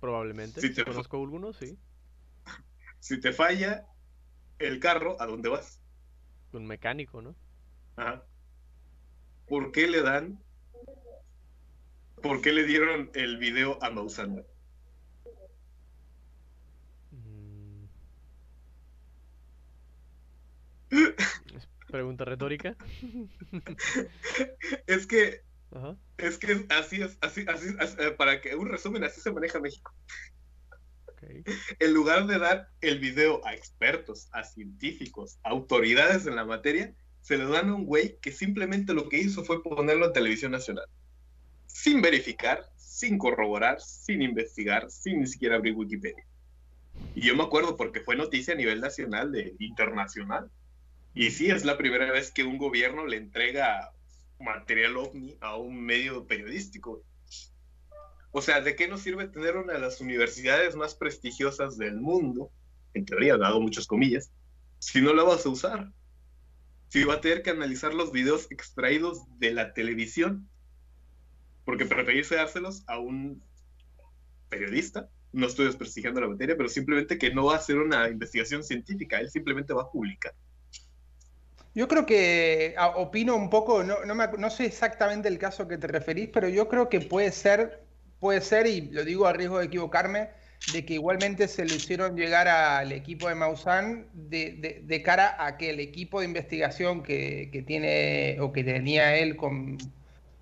Probablemente. 0.00 0.60
Si 0.60 0.72
te 0.72 0.84
conozco 0.84 1.20
alguno, 1.20 1.52
sí. 1.52 1.78
Si 3.00 3.20
te 3.20 3.32
falla 3.32 3.86
el 4.58 4.80
carro, 4.80 5.20
¿a 5.20 5.26
dónde 5.26 5.48
vas? 5.48 5.80
Un 6.52 6.66
mecánico, 6.66 7.22
¿no? 7.22 7.34
Ajá. 7.96 8.24
¿Por 9.48 9.72
qué 9.72 9.88
le 9.88 10.02
dan? 10.02 10.38
¿Por 12.22 12.40
qué 12.42 12.52
le 12.52 12.64
dieron 12.64 13.10
el 13.14 13.38
video 13.38 13.82
a 13.82 13.90
Mausanda? 13.90 14.44
Mm. 17.10 17.84
Pregunta 21.88 22.24
retórica. 22.24 22.76
es 24.86 25.06
que 25.06 25.47
es 26.16 26.38
que 26.38 26.66
así 26.70 27.02
es, 27.02 27.18
así, 27.20 27.44
así, 27.48 27.68
eh, 27.98 28.10
para 28.12 28.40
que 28.40 28.54
un 28.56 28.68
resumen, 28.68 29.04
así 29.04 29.20
se 29.20 29.32
maneja 29.32 29.60
México. 29.60 29.92
En 31.78 31.94
lugar 31.94 32.26
de 32.26 32.38
dar 32.38 32.70
el 32.80 33.00
video 33.00 33.44
a 33.44 33.54
expertos, 33.54 34.28
a 34.32 34.44
científicos, 34.44 35.38
a 35.42 35.50
autoridades 35.50 36.26
en 36.26 36.36
la 36.36 36.44
materia, 36.44 36.94
se 37.22 37.36
le 37.36 37.44
dan 37.46 37.68
a 37.68 37.74
un 37.74 37.84
güey 37.84 38.18
que 38.20 38.32
simplemente 38.32 38.94
lo 38.94 39.08
que 39.08 39.18
hizo 39.18 39.44
fue 39.44 39.62
ponerlo 39.62 40.06
en 40.06 40.12
televisión 40.12 40.52
nacional. 40.52 40.86
Sin 41.66 42.00
verificar, 42.00 42.70
sin 42.76 43.18
corroborar, 43.18 43.80
sin 43.80 44.22
investigar, 44.22 44.90
sin 44.90 45.20
ni 45.20 45.26
siquiera 45.26 45.56
abrir 45.56 45.74
Wikipedia. 45.74 46.24
Y 47.14 47.22
yo 47.22 47.36
me 47.36 47.44
acuerdo 47.44 47.76
porque 47.76 48.00
fue 48.00 48.16
noticia 48.16 48.54
a 48.54 48.56
nivel 48.56 48.80
nacional, 48.80 49.32
de 49.32 49.54
internacional. 49.58 50.50
Y 51.14 51.30
sí, 51.30 51.50
es 51.50 51.64
la 51.64 51.76
primera 51.76 52.10
vez 52.10 52.30
que 52.30 52.44
un 52.44 52.58
gobierno 52.58 53.06
le 53.06 53.16
entrega 53.16 53.92
material 54.40 54.96
ovni 54.96 55.36
a 55.40 55.56
un 55.56 55.80
medio 55.80 56.26
periodístico. 56.26 57.02
O 58.30 58.42
sea, 58.42 58.60
¿de 58.60 58.76
qué 58.76 58.88
nos 58.88 59.00
sirve 59.00 59.28
tener 59.28 59.56
una 59.56 59.74
de 59.74 59.80
las 59.80 60.00
universidades 60.00 60.76
más 60.76 60.94
prestigiosas 60.94 61.78
del 61.78 62.00
mundo, 62.00 62.50
en 62.94 63.04
teoría, 63.04 63.36
dado 63.36 63.60
muchas 63.60 63.86
comillas, 63.86 64.30
si 64.78 65.00
no 65.00 65.14
la 65.14 65.22
vas 65.22 65.46
a 65.46 65.48
usar? 65.48 65.92
Si 66.88 67.04
va 67.04 67.14
a 67.14 67.20
tener 67.20 67.42
que 67.42 67.50
analizar 67.50 67.94
los 67.94 68.12
videos 68.12 68.46
extraídos 68.50 69.22
de 69.38 69.52
la 69.52 69.74
televisión, 69.74 70.48
porque 71.64 71.84
preferirse 71.84 72.36
dárselos 72.36 72.84
a 72.86 72.98
un 72.98 73.42
periodista, 74.48 75.08
no 75.32 75.46
estoy 75.46 75.66
desprestigiando 75.66 76.20
la 76.20 76.28
materia, 76.28 76.56
pero 76.56 76.68
simplemente 76.68 77.18
que 77.18 77.34
no 77.34 77.46
va 77.46 77.54
a 77.54 77.58
hacer 77.58 77.78
una 77.78 78.08
investigación 78.08 78.64
científica, 78.64 79.20
él 79.20 79.30
simplemente 79.30 79.74
va 79.74 79.82
a 79.82 79.90
publicar. 79.90 80.34
Yo 81.78 81.86
creo 81.86 82.06
que 82.06 82.74
opino 82.96 83.36
un 83.36 83.50
poco, 83.50 83.84
no, 83.84 84.04
no, 84.04 84.14
no, 84.16 84.50
sé 84.50 84.64
exactamente 84.64 85.28
el 85.28 85.38
caso 85.38 85.68
que 85.68 85.78
te 85.78 85.86
referís, 85.86 86.28
pero 86.32 86.48
yo 86.48 86.66
creo 86.66 86.88
que 86.88 87.00
puede 87.00 87.30
ser, 87.30 87.84
puede 88.18 88.40
ser, 88.40 88.66
y 88.66 88.80
lo 88.90 89.04
digo 89.04 89.28
a 89.28 89.32
riesgo 89.32 89.60
de 89.60 89.66
equivocarme, 89.66 90.30
de 90.72 90.84
que 90.84 90.94
igualmente 90.94 91.46
se 91.46 91.64
le 91.64 91.76
hicieron 91.76 92.16
llegar 92.16 92.48
al 92.48 92.90
equipo 92.90 93.28
de 93.28 93.36
Maussan 93.36 94.08
de, 94.12 94.82
de, 94.82 95.02
cara 95.04 95.36
a 95.38 95.56
que 95.56 95.70
el 95.70 95.78
equipo 95.78 96.18
de 96.18 96.26
investigación 96.26 97.04
que, 97.04 97.48
que 97.52 97.62
tiene 97.62 98.38
o 98.40 98.50
que 98.52 98.64
tenía 98.64 99.16
él 99.16 99.36
con, 99.36 99.78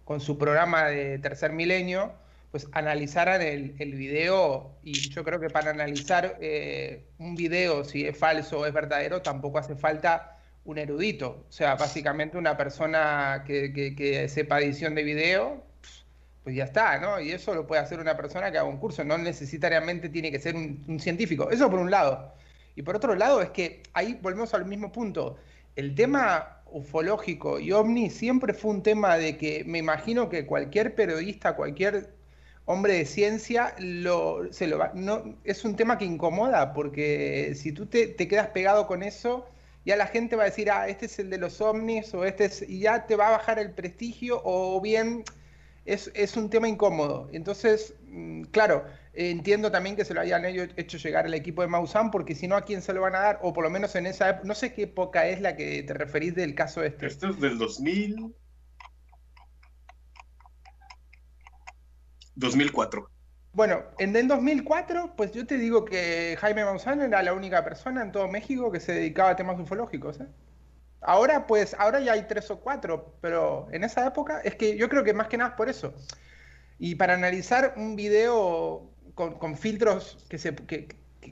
con, 0.07 0.22
su 0.22 0.38
programa 0.38 0.87
de 0.87 1.18
tercer 1.18 1.53
milenio, 1.53 2.14
pues 2.51 2.66
analizaran 2.72 3.42
el, 3.42 3.75
el 3.79 3.92
video 3.92 4.75
y 4.83 4.94
yo 5.11 5.22
creo 5.22 5.38
que 5.38 5.51
para 5.51 5.70
analizar 5.70 6.38
eh, 6.40 7.05
un 7.18 7.35
video 7.35 7.85
si 7.85 8.07
es 8.07 8.16
falso 8.16 8.61
o 8.61 8.64
es 8.64 8.72
verdadero 8.72 9.20
tampoco 9.20 9.59
hace 9.59 9.77
falta 9.77 10.36
un 10.66 10.79
erudito, 10.79 11.46
o 11.48 11.52
sea, 11.52 11.76
básicamente 11.76 12.37
una 12.37 12.57
persona 12.57 13.44
que, 13.46 13.72
que, 13.72 14.29
sepa 14.29 14.61
edición 14.61 14.94
de 14.94 15.05
video 15.05 15.64
pues 16.42 16.55
ya 16.55 16.62
está, 16.62 16.98
¿no? 17.00 17.20
Y 17.20 17.33
eso 17.33 17.55
lo 17.57 17.66
puede 17.66 17.83
hacer 17.83 17.98
una 17.98 18.16
persona 18.16 18.52
que 18.52 18.59
haga 18.59 18.68
un 18.68 18.76
curso, 18.76 19.02
no 19.02 19.18
necesariamente 19.18 20.09
tiene 20.09 20.31
que 20.31 20.38
ser 20.38 20.55
un, 20.55 21.00
científico. 21.00 21.50
Eso 21.50 21.68
por 21.68 21.81
un 21.81 21.90
lado. 21.90 22.35
Y 22.76 22.83
por 22.83 22.94
otro 22.94 23.16
lado 23.16 23.42
es 23.42 23.50
que 23.50 23.83
ahí 23.94 24.16
volvemos 24.22 24.55
al 24.55 24.64
mismo 24.64 24.92
punto. 24.92 25.38
El 25.74 25.96
tema 25.96 26.62
ufológico 26.66 27.59
y 27.59 27.72
ovni 27.72 28.11
siempre 28.11 28.55
fue 28.55 28.70
un 28.70 28.83
tema 28.85 29.16
de 29.16 29.37
que 29.37 29.64
me 29.66 29.79
imagino 29.79 30.29
que 30.29 30.46
cualquier 30.46 30.94
periodista, 30.94 31.57
cualquier 31.57 32.14
hombre 32.64 32.94
de 32.94 33.07
ciencia, 33.07 33.74
lo, 33.79 34.52
se 34.52 34.68
lo 34.68 34.79
va, 34.79 34.92
no, 34.94 35.37
es 35.42 35.64
un 35.64 35.74
tema 35.76 35.98
que 35.98 36.05
incomoda, 36.05 36.74
porque 36.74 37.55
si 37.57 37.72
tú 37.72 37.87
te, 37.87 38.09
te, 38.09 38.29
quedas 38.29 38.48
pegado 38.48 38.87
con 38.87 39.02
eso, 39.02 39.48
ya 39.87 39.96
la 39.96 40.09
gente 40.09 40.35
va 40.35 40.42
a 40.42 40.46
decir, 40.46 40.68
ah, 40.68 40.88
este 40.88 41.07
es 41.07 41.18
el 41.20 41.31
de 41.31 41.38
los 41.38 41.61
ovnis, 41.61 42.12
o 42.12 42.25
este 42.25 42.46
es, 42.46 42.68
y 42.68 42.81
ya 42.81 43.07
te 43.07 43.14
va 43.14 43.29
a 43.29 43.31
bajar 43.31 43.61
el 43.61 43.70
prestigio, 43.70 44.42
o 44.44 44.81
bien 44.81 45.22
es, 45.85 46.37
un 46.37 46.51
tema 46.51 46.68
incómodo. 46.68 47.29
Entonces, 47.33 47.94
mm, 48.09 48.42
claro, 48.51 48.85
entiendo 49.14 49.70
también 49.70 49.94
que 49.94 50.05
se 50.05 50.12
lo 50.12 50.20
hayan 50.20 50.44
hecho 50.44 50.99
llegar 50.99 51.25
al 51.25 51.35
equipo 51.35 51.62
de 51.62 51.68
Maussan, 51.68 52.11
porque 52.11 52.35
si 52.35 52.49
no, 52.49 52.57
¿a 52.57 52.64
quién 52.64 52.83
se 52.83 52.92
lo 52.92 53.01
van 53.01 53.14
a 53.14 53.20
dar? 53.20 53.38
O 53.42 53.53
por 53.53 53.62
lo 53.62 53.70
menos 53.70 53.94
en 53.94 54.07
esa 54.07 54.31
época, 54.31 54.49
no 54.49 54.57
sé 54.57 54.75
qué 54.75 54.83
época 54.83 55.29
es 55.29 55.40
la 55.40 55.55
que 55.55 55.85
te 55.85 55.94
referís 55.94 56.35
del 56.35 56.57
caso 56.57 56.83
este. 56.83 57.07
Este 57.07 57.29
es 57.29 57.38
del 57.38 57.57
2000. 57.57 58.35
2004. 62.35 63.15
Bueno, 63.56 63.84
en 63.98 64.14
el 64.14 64.28
2004, 64.28 65.14
pues 65.16 65.32
yo 65.32 65.46
te 65.46 65.56
digo 65.56 65.86
que 65.86 66.36
Jaime 66.38 66.62
Maussan 66.62 67.00
era 67.00 67.22
la 67.22 67.32
única 67.32 67.64
persona 67.64 68.02
en 68.02 68.12
todo 68.12 68.28
México 68.28 68.70
que 68.70 68.80
se 68.80 68.92
dedicaba 68.92 69.30
a 69.30 69.36
temas 69.36 69.58
ufológicos. 69.58 70.20
¿eh? 70.20 70.26
Ahora, 71.00 71.46
pues, 71.46 71.74
ahora 71.78 72.00
ya 72.00 72.12
hay 72.12 72.26
tres 72.28 72.50
o 72.50 72.60
cuatro, 72.60 73.16
pero 73.22 73.68
en 73.72 73.82
esa 73.82 74.06
época 74.06 74.42
es 74.44 74.56
que 74.56 74.76
yo 74.76 74.90
creo 74.90 75.04
que 75.04 75.14
más 75.14 75.28
que 75.28 75.38
nada 75.38 75.56
por 75.56 75.70
eso. 75.70 75.94
Y 76.78 76.96
para 76.96 77.14
analizar 77.14 77.72
un 77.78 77.96
video 77.96 78.90
con, 79.14 79.56
filtros 79.56 80.26
que, 80.28 80.36
se, 80.36 80.54
que, 80.54 80.88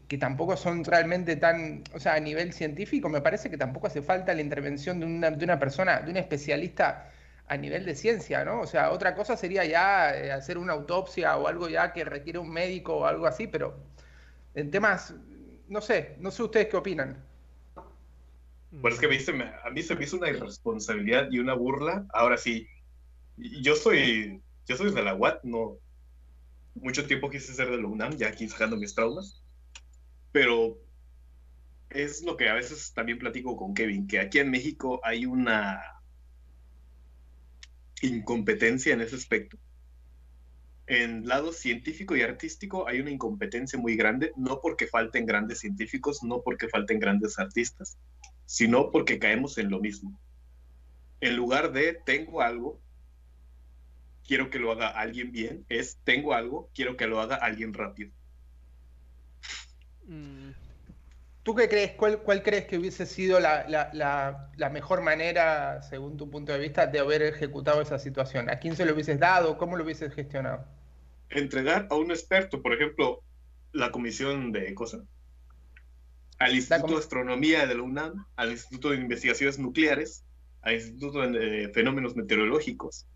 que, 0.08 0.16
tampoco 0.16 0.56
son 0.56 0.82
realmente 0.82 1.37
tan, 1.37 1.84
o 1.92 2.00
sea, 2.00 2.14
a 2.14 2.20
nivel 2.20 2.54
científico, 2.54 3.10
me 3.10 3.20
parece 3.20 3.50
que 3.50 3.58
tampoco 3.58 3.88
hace 3.88 4.00
falta 4.00 4.32
la 4.32 4.40
intervención 4.40 4.98
de 4.98 5.04
una, 5.04 5.30
de 5.30 5.44
una 5.44 5.58
persona, 5.58 6.00
de 6.00 6.10
un 6.10 6.16
especialista 6.16 7.10
a 7.46 7.57
nivel 7.57 7.85
de 7.85 7.94
ciencia, 7.94 8.44
¿no? 8.44 8.61
O 8.61 8.66
sea, 8.66 8.90
otra 8.90 9.14
cosa 9.14 9.37
sería 9.37 9.64
ya 9.64 10.16
eh, 10.16 10.33
hacer 10.33 10.57
una 10.57 10.72
autopsia 10.72 11.37
o 11.37 11.46
algo 11.46 11.68
ya 11.68 11.92
que 11.92 12.04
requiere 12.04 12.38
un 12.38 12.50
médico 12.50 12.96
o 12.96 13.07
algo 13.07 13.26
así, 13.26 13.46
pero 13.46 13.76
en 14.54 14.70
temas, 14.70 15.14
no 15.68 15.80
sé, 15.80 16.16
no 16.20 16.30
sé 16.30 16.42
ustedes 16.42 16.68
qué 16.68 16.76
opinan. 16.76 17.22
Pues 18.80 18.94
es 18.94 19.00
que 19.00 19.33
me 19.33 19.44
a 19.44 19.70
mí 19.70 19.83
se 19.83 19.94
me 19.94 20.04
hizo 20.04 20.16
una 20.16 20.30
irresponsabilidad 20.30 21.30
y 21.30 21.38
una 21.38 21.54
burla. 21.54 22.07
Ahora 22.12 22.37
sí, 22.37 22.66
yo 23.37 23.76
soy, 23.76 24.42
yo 24.66 24.76
soy 24.76 24.92
de 24.92 25.02
la 25.02 25.14
UAT, 25.14 25.44
no. 25.44 25.76
Mucho 26.74 27.07
tiempo 27.07 27.30
quise 27.30 27.54
ser 27.54 27.70
de 27.70 27.80
la 27.80 27.87
UNAM, 27.87 28.16
ya 28.16 28.28
aquí 28.28 28.48
sacando 28.48 28.76
mis 28.76 28.94
traumas. 28.94 29.44
Pero 30.33 30.76
es 31.90 32.22
lo 32.24 32.37
que 32.37 32.48
a 32.48 32.54
veces 32.54 32.92
también 32.94 33.18
platico 33.18 33.57
con 33.57 33.74
Kevin, 33.74 34.09
que 34.09 34.18
aquí 34.18 34.40
en 34.40 34.50
México 34.50 35.00
hay 35.04 35.24
una 35.24 35.80
incompetencia 38.02 38.92
en 38.92 39.00
ese 39.00 39.16
aspecto. 39.16 39.59
En 40.87 41.26
lado 41.26 41.52
científico 41.52 42.14
y 42.14 42.22
artístico 42.22 42.87
hay 42.87 43.00
una 43.00 43.11
incompetencia 43.11 43.78
muy 43.78 43.96
grande, 43.96 44.33
no 44.37 44.61
porque 44.61 44.87
falten 44.87 45.24
grandes 45.24 45.61
científicos, 45.61 46.22
no 46.22 46.42
porque 46.42 46.68
falten 46.68 46.98
grandes 46.98 47.38
artistas, 47.38 47.96
sino 48.44 48.90
porque 48.90 49.18
caemos 49.18 49.57
en 49.57 49.70
lo 49.70 49.80
mismo. 49.80 50.18
En 51.20 51.37
lugar 51.37 51.72
de 51.72 51.94
tengo 52.04 52.42
algo, 52.42 52.80
quiero 54.26 54.50
que 54.50 54.59
lo 54.59 54.72
haga 54.72 54.88
alguien 54.88 55.33
bien, 55.33 55.64
es 55.70 55.98
tengo 56.04 56.35
algo, 56.35 56.70
quiero 56.74 56.96
que 56.96 57.07
lo 57.07 57.20
haga 57.20 57.37
alguien 57.37 57.72
rápido. 57.72 58.12
Mm. 60.07 60.63
¿Tú 61.44 61.54
qué 61.54 61.68
crees? 61.68 61.92
¿Cuál, 61.92 62.42
crees 62.42 62.64
que 62.64 62.78
hubiese 62.78 63.07
sido 63.07 63.38
la, 63.38 64.50
mejor 64.72 65.02
manera, 65.02 65.83
según 65.83 66.16
tu 66.16 66.28
punto 66.28 66.52
de 66.52 66.59
vista, 66.59 66.87
de 66.88 66.98
haber 66.98 67.22
ejecutado 67.22 67.80
esa 67.80 67.98
situación? 67.98 68.50
¿A 68.50 68.59
quién 68.59 68.74
se 68.74 68.85
lo 68.85 68.94
hubieses 68.94 69.20
dado? 69.20 69.57
¿Cómo 69.57 69.76
lo 69.76 69.85
hubieses 69.85 70.12
gestionado? 70.12 70.64
Entregar 71.30 71.87
a 71.90 71.94
un 71.94 72.11
experto, 72.11 72.62
por 72.62 72.72
ejemplo, 72.72 73.22
la 73.72 73.92
comisión 73.92 74.50
de 74.50 74.74
cosas 74.74 75.02
al 76.38 76.54
Instituto 76.54 76.94
de 76.94 76.98
Astronomía 76.98 77.66
de 77.66 77.74
la 77.74 77.83
UNAM, 77.83 78.26
al 78.37 78.50
Instituto 78.50 78.90
de 78.90 78.96
Investigaciones 78.96 79.59
Nucleares, 79.59 80.24
al 80.62 80.74
Instituto 80.74 81.20
de 81.20 81.70
Fenómenos 81.72 82.16
Meteorológicos. 82.16 83.07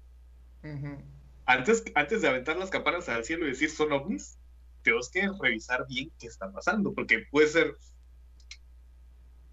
antes, 1.46 1.84
antes 1.94 2.22
de 2.22 2.28
aventar 2.28 2.56
las 2.56 2.70
campanas 2.70 3.08
al 3.08 3.24
cielo 3.24 3.46
y 3.46 3.50
decir 3.50 3.70
son 3.70 3.92
ovnis, 3.92 4.38
tenemos 4.82 5.10
que 5.10 5.28
revisar 5.40 5.86
bien 5.88 6.10
qué 6.18 6.26
está 6.26 6.50
pasando, 6.50 6.94
porque 6.94 7.24
puede 7.30 7.48
ser... 7.48 7.76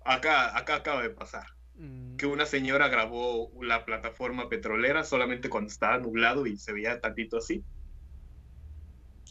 Acá, 0.05 0.55
acá 0.55 0.75
acaba 0.75 1.01
de 1.01 1.09
pasar 1.09 1.47
mm. 1.75 2.15
que 2.15 2.27
una 2.27 2.45
señora 2.45 2.87
grabó 2.87 3.51
la 3.61 3.85
plataforma 3.85 4.47
petrolera 4.47 5.03
solamente 5.03 5.49
cuando 5.49 5.69
estaba 5.69 5.97
nublado 5.97 6.45
y 6.45 6.57
se 6.57 6.71
veía 6.73 7.01
tantito 7.01 7.37
así. 7.37 7.63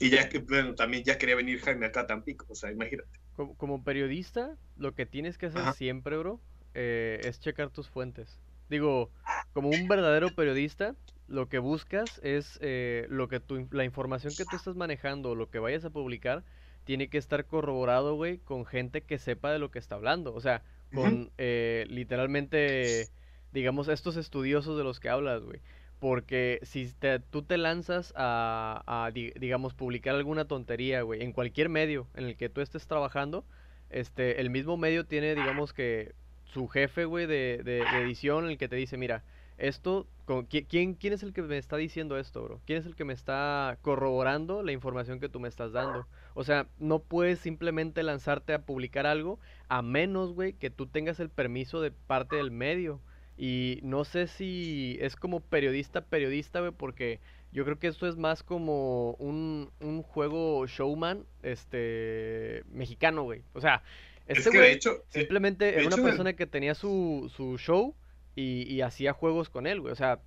Y 0.00 0.10
ya 0.10 0.28
que, 0.28 0.40
bueno, 0.40 0.74
también 0.74 1.04
ya 1.04 1.16
quería 1.16 1.37
venir 1.37 1.60
Jaime 1.60 1.87
acá 1.87 2.00
a 2.00 2.06
Tampico, 2.08 2.46
o 2.48 2.54
sea, 2.56 2.72
imagínate. 2.72 3.08
Como, 3.56 3.84
periodista, 3.84 4.56
lo 4.76 4.92
que 4.94 5.06
tienes 5.06 5.38
que 5.38 5.46
hacer 5.46 5.72
siempre, 5.74 6.16
bro, 6.16 6.40
eh, 6.74 7.20
es 7.22 7.38
checar 7.38 7.70
tus 7.70 7.88
fuentes. 7.88 8.40
Digo, 8.68 9.10
como 9.52 9.68
un 9.68 9.87
verdadero 9.87 10.34
periodista, 10.34 10.96
lo 11.28 11.48
que 11.48 11.58
buscas 11.58 12.20
es 12.24 12.58
eh, 12.60 13.06
lo 13.08 13.28
que 13.28 13.38
tu, 13.38 13.68
la 13.70 13.84
información 13.84 14.32
que 14.37 14.44
tú 14.44 14.56
estás 14.56 14.74
manejando 14.74 15.37
lo 15.37 15.48
que 15.50 15.60
vayas 15.60 15.84
a 15.84 15.90
publicar 15.90 16.44
tiene 16.85 17.09
que 17.09 17.18
estar 17.18 17.47
corroborado, 17.47 18.14
güey, 18.14 18.38
con 18.38 18.66
gente 18.66 19.03
que 19.03 19.18
sepa 19.18 19.53
de 19.53 19.59
lo 19.59 19.70
que 19.70 19.79
está 19.79 19.97
hablando. 19.97 20.35
O 20.35 20.40
sea, 20.40 20.62
con 20.92 21.31
eh, 21.38 21.87
literalmente, 21.88 23.09
digamos, 23.53 23.88
estos 23.88 24.16
estudiosos 24.16 24.77
de 24.77 24.85
los 24.85 25.01
que 25.01 25.09
hablas, 25.09 25.42
güey. 25.42 25.61
Porque 25.99 26.61
si 26.62 26.92
tú 27.31 27.42
te 27.42 27.57
lanzas 27.57 28.12
a, 28.16 29.11
digamos, 29.14 29.75
publicar 29.75 30.14
alguna 30.14 30.44
tontería, 30.47 31.03
güey, 31.03 31.23
en 31.23 31.33
cualquier 31.33 31.68
medio 31.68 32.07
en 32.14 32.25
el 32.25 32.37
que 32.37 32.49
tú 32.49 32.61
estés 32.61 32.87
trabajando, 32.87 33.44
este, 33.90 34.40
el 34.40 34.51
mismo 34.51 34.77
medio 34.77 35.07
tiene, 35.07 35.35
digamos 35.35 35.73
que, 35.73 36.12
su 36.55 36.68
jefe, 36.68 37.05
güey, 37.05 37.27
de, 37.27 37.62
de, 37.64 37.81
edición, 38.01 38.49
el 38.49 38.59
que 38.59 38.68
te 38.68 38.77
dice, 38.77 38.97
mira, 38.97 39.25
esto, 39.57 40.09
¿quién, 40.49 40.95
¿quién 40.95 41.12
es 41.12 41.23
el 41.23 41.33
que 41.33 41.43
me 41.43 41.59
está 41.59 41.77
diciendo 41.77 42.19
esto, 42.19 42.43
bro? 42.43 42.61
¿Quién 42.67 42.79
es 42.79 42.87
el 42.87 42.97
que 42.97 43.05
me 43.05 43.12
está 43.12 43.79
corroborando 43.83 44.62
la 44.62 44.73
información 44.73 45.21
que 45.21 45.29
tú 45.29 45.40
me 45.40 45.49
estás 45.49 45.73
dando? 45.73 46.07
O 46.35 46.45
sea, 46.45 46.67
no 46.79 46.99
puedes 47.01 47.38
simplemente 47.38 48.03
lanzarte 48.03 48.53
a 48.53 48.62
publicar 48.62 49.07
algo 49.07 49.38
a 49.69 49.83
menos, 49.83 50.33
güey, 50.33 50.55
que 50.55 50.71
tú 50.71 50.87
tengas 50.87 51.21
el 51.21 51.31
permiso 51.31 51.81
de 51.81 51.93
parte 51.93 52.37
del 52.37 52.51
medio. 52.51 53.01
Y 53.37 53.81
no 53.83 54.05
sé 54.05 54.27
si 54.27 54.97
es 55.01 55.17
como 55.17 55.40
periodista, 55.40 56.03
periodista, 56.03 56.61
güey, 56.61 56.73
porque 56.73 57.21
yo 57.53 57.64
creo 57.64 57.79
que 57.79 57.87
esto 57.87 58.09
es 58.09 58.17
más 58.17 58.43
como 58.43 59.12
un, 59.14 59.71
un 59.81 60.03
juego 60.03 60.67
showman, 60.67 61.25
este, 61.43 62.64
mexicano, 62.73 63.23
güey. 63.23 63.43
O 63.53 63.61
sea, 63.61 63.83
este 64.27 64.51
güey 64.51 64.75
eh, 64.75 64.81
simplemente 65.09 65.77
era 65.77 65.87
una 65.87 65.97
persona 65.97 66.33
que 66.33 66.47
tenía 66.47 66.75
su, 66.75 67.31
su 67.35 67.59
show 67.59 67.95
y, 68.37 68.73
y, 68.73 68.81
hacía 68.81 69.12
juegos 69.12 69.49
con 69.49 69.66
él, 69.66 69.81
güey. 69.81 69.92
O 69.92 69.97
sea, 69.97 70.20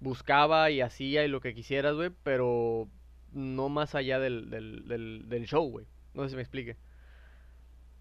buscaba 0.00 0.70
y 0.70 0.80
hacía 0.80 1.24
y 1.24 1.28
lo 1.28 1.40
que 1.40 1.54
quisieras, 1.54 1.94
güey, 1.94 2.10
pero 2.22 2.88
no 3.32 3.68
más 3.68 3.94
allá 3.94 4.18
del, 4.18 4.50
del, 4.50 4.88
del, 4.88 5.28
del 5.28 5.46
show, 5.46 5.68
güey. 5.68 5.86
No 6.14 6.24
sé 6.24 6.30
si 6.30 6.36
me 6.36 6.42
explique. 6.42 6.76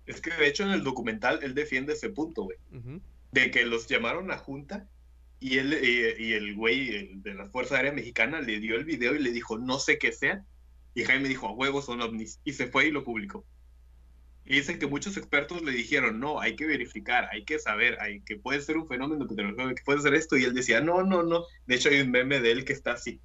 Es 0.06 0.22
que 0.22 0.32
de 0.32 0.48
hecho 0.48 0.64
en 0.64 0.72
el 0.72 0.84
documental 0.84 1.40
él 1.44 1.54
defiende 1.54 1.94
ese 1.94 2.10
punto, 2.10 2.44
güey. 2.44 2.58
De 3.32 3.52
que 3.52 3.66
los 3.66 3.88
llamaron 3.88 4.32
a 4.32 4.38
junta 4.38 4.88
y 5.40 5.58
él 5.58 5.74
y, 6.20 6.34
el 6.34 6.56
güey 6.56 7.16
de 7.16 7.34
la 7.34 7.48
Fuerza 7.48 7.76
Aérea 7.76 7.92
Mexicana 7.92 8.42
le 8.42 8.60
dio 8.60 8.76
el 8.76 8.86
video 8.86 9.16
y 9.16 9.20
le 9.20 9.32
dijo, 9.32 9.58
no 9.58 9.80
sé 9.80 9.98
qué 9.98 10.12
sea. 10.12 10.46
Y 10.94 11.04
Jaime 11.04 11.28
dijo, 11.28 11.48
a 11.48 11.52
huevos 11.52 11.86
son 11.86 12.02
ovnis. 12.02 12.40
Y 12.44 12.54
se 12.54 12.68
fue 12.68 12.88
y 12.88 12.92
lo 12.92 13.04
publicó. 13.04 13.46
Y 14.46 14.56
dicen 14.56 14.78
que 14.78 14.88
muchos 14.88 15.16
expertos 15.16 15.62
le 15.62 15.72
dijeron, 15.72 16.20
no, 16.20 16.42
hay 16.42 16.56
que 16.56 16.66
verificar, 16.66 17.30
hay 17.32 17.46
que 17.46 17.60
saber, 17.60 17.98
hay 18.02 18.20
que 18.22 18.36
puede 18.36 18.62
ser 18.62 18.78
un 18.78 18.88
fenómeno 18.88 19.26
que 19.26 19.84
puede 19.84 20.02
ser 20.02 20.14
esto. 20.14 20.38
Y 20.38 20.44
él 20.44 20.54
decía, 20.54 20.82
no, 20.82 21.04
no, 21.04 21.24
no. 21.24 21.46
De 21.66 21.76
hecho 21.76 21.90
hay 21.90 22.02
un 22.02 22.12
meme 22.12 22.40
de 22.42 22.52
él 22.52 22.66
que 22.66 22.74
está 22.74 22.94
así. 22.94 23.22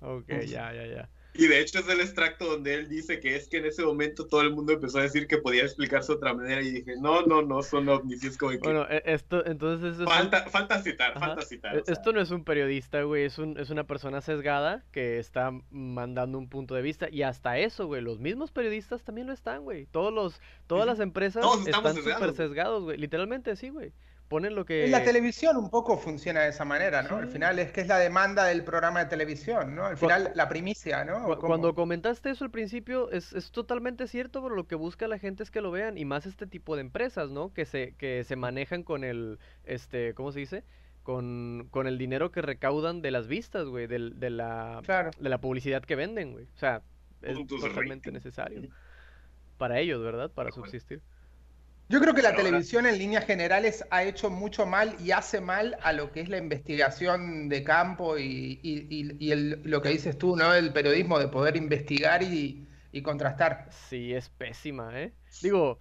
Ok, 0.00 0.28
ya, 0.46 0.72
ya, 0.72 0.86
ya. 0.86 1.10
Y 1.34 1.46
de 1.46 1.60
hecho 1.60 1.78
es 1.78 1.88
el 1.88 2.00
extracto 2.00 2.46
donde 2.46 2.74
él 2.74 2.88
dice 2.88 3.20
que 3.20 3.36
es 3.36 3.48
que 3.48 3.58
en 3.58 3.66
ese 3.66 3.84
momento 3.84 4.26
todo 4.26 4.42
el 4.42 4.52
mundo 4.52 4.72
empezó 4.72 4.98
a 4.98 5.02
decir 5.02 5.26
que 5.26 5.38
podía 5.38 5.62
explicarse 5.62 6.12
de 6.12 6.16
otra 6.16 6.34
manera 6.34 6.60
y 6.60 6.70
dije, 6.70 6.94
no, 7.00 7.22
no, 7.22 7.42
no, 7.42 7.62
son 7.62 7.88
ovnis. 7.88 8.24
Y 8.24 8.28
es 8.28 8.36
como 8.36 8.52
que... 8.52 8.58
Bueno, 8.58 8.86
e, 8.90 9.02
esto, 9.06 9.44
entonces... 9.46 9.96
falta, 10.04 10.48
falta 10.50 10.82
citar, 10.82 11.18
falta 11.18 11.42
citar. 11.42 11.76
E, 11.76 11.82
esto 11.86 12.12
no 12.12 12.20
es 12.20 12.30
un 12.30 12.44
periodista, 12.44 13.02
güey, 13.02 13.24
es, 13.24 13.38
un, 13.38 13.58
es 13.58 13.70
una 13.70 13.84
persona 13.84 14.20
sesgada 14.20 14.84
que 14.90 15.18
está 15.18 15.52
mandando 15.70 16.38
un 16.38 16.48
punto 16.48 16.74
de 16.74 16.82
vista 16.82 17.08
y 17.10 17.22
hasta 17.22 17.58
eso, 17.58 17.86
güey, 17.86 18.02
los 18.02 18.18
mismos 18.18 18.50
periodistas 18.50 19.02
también 19.04 19.28
lo 19.28 19.32
están, 19.32 19.62
güey. 19.62 19.86
Todos 19.86 20.12
los, 20.12 20.40
todas 20.66 20.86
las 20.86 20.98
empresas 21.00 21.44
están 21.66 21.94
súper 21.94 22.34
sesgados, 22.34 22.82
güey. 22.82 22.96
Literalmente 22.96 23.54
sí, 23.56 23.68
güey 23.68 23.92
ponen 24.30 24.54
lo 24.54 24.64
que... 24.64 24.84
En 24.84 24.92
la 24.92 25.02
televisión 25.02 25.56
un 25.56 25.70
poco 25.70 25.98
funciona 25.98 26.42
de 26.42 26.50
esa 26.50 26.64
manera, 26.64 27.02
¿no? 27.02 27.16
Al 27.16 27.26
final 27.26 27.58
es 27.58 27.72
que 27.72 27.80
es 27.80 27.88
la 27.88 27.98
demanda 27.98 28.44
del 28.44 28.62
programa 28.62 29.00
de 29.00 29.06
televisión, 29.06 29.74
¿no? 29.74 29.86
Al 29.86 29.96
final 29.96 30.30
la 30.36 30.48
primicia, 30.48 31.04
¿no? 31.04 31.36
Cuando 31.40 31.74
comentaste 31.74 32.30
eso 32.30 32.44
al 32.44 32.52
principio, 32.52 33.10
es, 33.10 33.32
es, 33.32 33.50
totalmente 33.50 34.06
cierto, 34.06 34.40
pero 34.40 34.54
lo 34.54 34.68
que 34.68 34.76
busca 34.76 35.08
la 35.08 35.18
gente 35.18 35.42
es 35.42 35.50
que 35.50 35.60
lo 35.60 35.72
vean, 35.72 35.98
y 35.98 36.04
más 36.04 36.26
este 36.26 36.46
tipo 36.46 36.76
de 36.76 36.82
empresas, 36.82 37.28
¿no? 37.28 37.52
Que 37.52 37.66
se, 37.66 37.96
que 37.98 38.22
se 38.22 38.36
manejan 38.36 38.84
con 38.84 39.02
el, 39.02 39.40
este, 39.64 40.14
¿cómo 40.14 40.30
se 40.30 40.38
dice? 40.38 40.62
Con, 41.02 41.66
con 41.72 41.88
el 41.88 41.98
dinero 41.98 42.30
que 42.30 42.40
recaudan 42.40 43.02
de 43.02 43.10
las 43.10 43.26
vistas, 43.26 43.66
güey, 43.66 43.88
de, 43.88 44.12
de, 44.14 44.30
la, 44.30 44.80
de 45.18 45.28
la 45.28 45.38
publicidad 45.38 45.82
que 45.82 45.96
venden, 45.96 46.30
güey. 46.34 46.44
O 46.54 46.58
sea, 46.58 46.82
es 47.22 47.36
totalmente 47.48 48.12
necesario. 48.12 48.62
Para 49.58 49.80
ellos, 49.80 50.00
¿verdad? 50.00 50.30
Para 50.30 50.52
subsistir. 50.52 51.02
Yo 51.90 51.98
creo 52.00 52.14
que 52.14 52.22
la 52.22 52.36
televisión 52.36 52.86
en 52.86 52.98
líneas 52.98 53.26
generales 53.26 53.84
ha 53.90 54.04
hecho 54.04 54.30
mucho 54.30 54.64
mal 54.64 54.94
y 55.00 55.10
hace 55.10 55.40
mal 55.40 55.76
a 55.82 55.92
lo 55.92 56.12
que 56.12 56.20
es 56.20 56.28
la 56.28 56.38
investigación 56.38 57.48
de 57.48 57.64
campo 57.64 58.16
y, 58.16 59.58
lo 59.64 59.82
que 59.82 59.88
dices 59.88 60.16
tú, 60.16 60.36
¿no? 60.36 60.54
El 60.54 60.72
periodismo 60.72 61.18
de 61.18 61.26
poder 61.26 61.56
investigar 61.56 62.22
y, 62.22 62.64
contrastar. 63.02 63.66
Sí, 63.88 64.14
es 64.14 64.28
pésima, 64.28 65.00
¿eh? 65.00 65.12
Digo, 65.42 65.80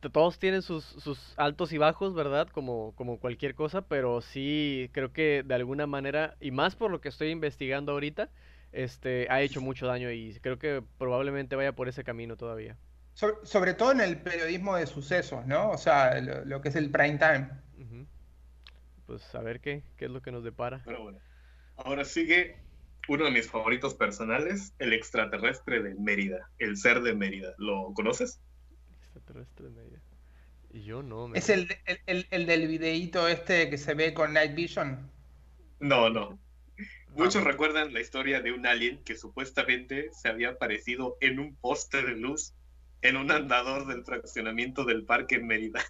todos 0.00 0.40
tienen 0.40 0.62
sus, 0.62 1.32
altos 1.36 1.72
y 1.72 1.78
bajos, 1.78 2.14
¿verdad? 2.14 2.48
Como, 2.48 2.92
como 2.96 3.20
cualquier 3.20 3.54
cosa, 3.54 3.82
pero 3.82 4.22
sí 4.22 4.90
creo 4.90 5.12
que 5.12 5.44
de 5.46 5.54
alguna 5.54 5.86
manera, 5.86 6.34
y 6.40 6.50
más 6.50 6.74
por 6.74 6.90
lo 6.90 7.00
que 7.00 7.10
estoy 7.10 7.30
investigando 7.30 7.92
ahorita, 7.92 8.28
este, 8.72 9.28
ha 9.30 9.40
hecho 9.40 9.60
mucho 9.60 9.86
daño 9.86 10.10
y 10.10 10.36
creo 10.40 10.58
que 10.58 10.82
probablemente 10.98 11.54
vaya 11.54 11.76
por 11.76 11.88
ese 11.88 12.02
camino 12.02 12.36
todavía. 12.36 12.76
Sobre, 13.14 13.74
todo 13.74 13.92
en 13.92 14.00
el 14.00 14.20
periodismo 14.20 14.76
de 14.76 14.86
sucesos, 14.86 15.46
¿no? 15.46 15.70
O 15.70 15.78
sea, 15.78 16.20
lo, 16.20 16.60
que 16.60 16.68
es 16.68 16.76
el 16.76 16.90
prime 16.90 17.18
time. 17.18 17.48
Pues 19.06 19.34
a 19.34 19.40
ver 19.40 19.60
qué, 19.60 19.84
qué 19.96 20.06
es 20.06 20.10
lo 20.10 20.20
que 20.22 20.32
nos 20.32 20.42
depara. 20.42 20.82
Pero 20.84 21.02
bueno, 21.02 21.18
ahora 21.76 22.04
sigue 22.04 22.56
uno 23.08 23.26
de 23.26 23.30
mis 23.30 23.48
favoritos 23.48 23.94
personales, 23.94 24.74
el 24.78 24.92
extraterrestre 24.92 25.82
de 25.82 25.94
Mérida, 25.94 26.50
el 26.58 26.76
ser 26.76 27.02
de 27.02 27.14
Mérida. 27.14 27.54
¿Lo 27.58 27.92
conoces? 27.94 28.40
Extraterrestre 29.02 29.66
de 29.66 29.70
Mérida. 29.70 30.00
Yo 30.72 31.02
no. 31.02 31.32
¿Es 31.34 31.50
el, 31.50 31.68
el, 32.06 32.26
el, 32.30 32.46
del 32.46 32.66
videíto 32.66 33.28
este 33.28 33.70
que 33.70 33.78
se 33.78 33.94
ve 33.94 34.12
con 34.12 34.32
Night 34.32 34.54
Vision? 34.54 35.10
No, 35.78 36.10
no. 36.10 36.38
Muchos 37.10 37.42
ah. 37.42 37.44
recuerdan 37.44 37.92
la 37.94 38.00
historia 38.00 38.40
de 38.40 38.50
un 38.50 38.66
alien 38.66 39.04
que 39.04 39.16
supuestamente 39.16 40.10
se 40.12 40.28
había 40.28 40.50
aparecido 40.50 41.16
en 41.20 41.38
un 41.38 41.54
poste 41.54 42.02
de 42.02 42.16
luz 42.16 42.54
en 43.04 43.16
un 43.18 43.30
andador 43.30 43.86
del 43.86 44.02
fraccionamiento 44.02 44.84
del 44.84 45.04
parque 45.04 45.36
en 45.36 45.46
Mérida. 45.46 45.80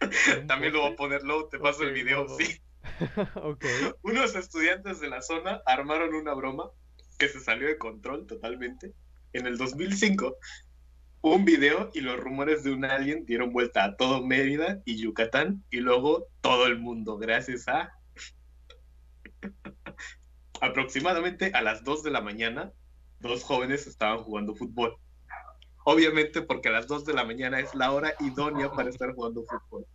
También 0.48 0.72
lo 0.72 0.80
voy 0.80 0.92
a 0.92 0.96
poner 0.96 1.22
luego, 1.22 1.48
te 1.48 1.60
paso 1.60 1.84
el 1.84 1.92
video, 1.92 2.26
sí. 2.28 2.60
Unos 4.02 4.34
estudiantes 4.34 5.00
de 5.00 5.08
la 5.08 5.22
zona 5.22 5.62
armaron 5.64 6.14
una 6.14 6.34
broma 6.34 6.70
que 7.18 7.28
se 7.28 7.38
salió 7.38 7.68
de 7.68 7.78
control 7.78 8.26
totalmente. 8.26 8.92
En 9.32 9.46
el 9.46 9.58
2005, 9.58 10.36
un 11.20 11.44
video 11.44 11.90
y 11.94 12.00
los 12.00 12.18
rumores 12.18 12.64
de 12.64 12.72
un 12.72 12.84
alien 12.84 13.24
dieron 13.24 13.52
vuelta 13.52 13.84
a 13.84 13.96
todo 13.96 14.26
Mérida 14.26 14.82
y 14.84 14.96
Yucatán 14.96 15.62
y 15.70 15.76
luego 15.78 16.26
todo 16.40 16.66
el 16.66 16.80
mundo, 16.80 17.16
gracias 17.16 17.68
a... 17.68 17.92
Aproximadamente 20.60 21.52
a 21.54 21.62
las 21.62 21.84
2 21.84 22.02
de 22.02 22.10
la 22.10 22.20
mañana, 22.20 22.72
dos 23.20 23.44
jóvenes 23.44 23.86
estaban 23.86 24.24
jugando 24.24 24.54
fútbol. 24.54 24.96
Obviamente 25.84 26.42
porque 26.42 26.68
a 26.68 26.72
las 26.72 26.86
2 26.86 27.04
de 27.04 27.14
la 27.14 27.24
mañana 27.24 27.60
es 27.60 27.74
la 27.74 27.92
hora 27.92 28.14
idónea 28.20 28.70
para 28.70 28.90
estar 28.90 29.14
jugando 29.14 29.44
fútbol. 29.44 29.86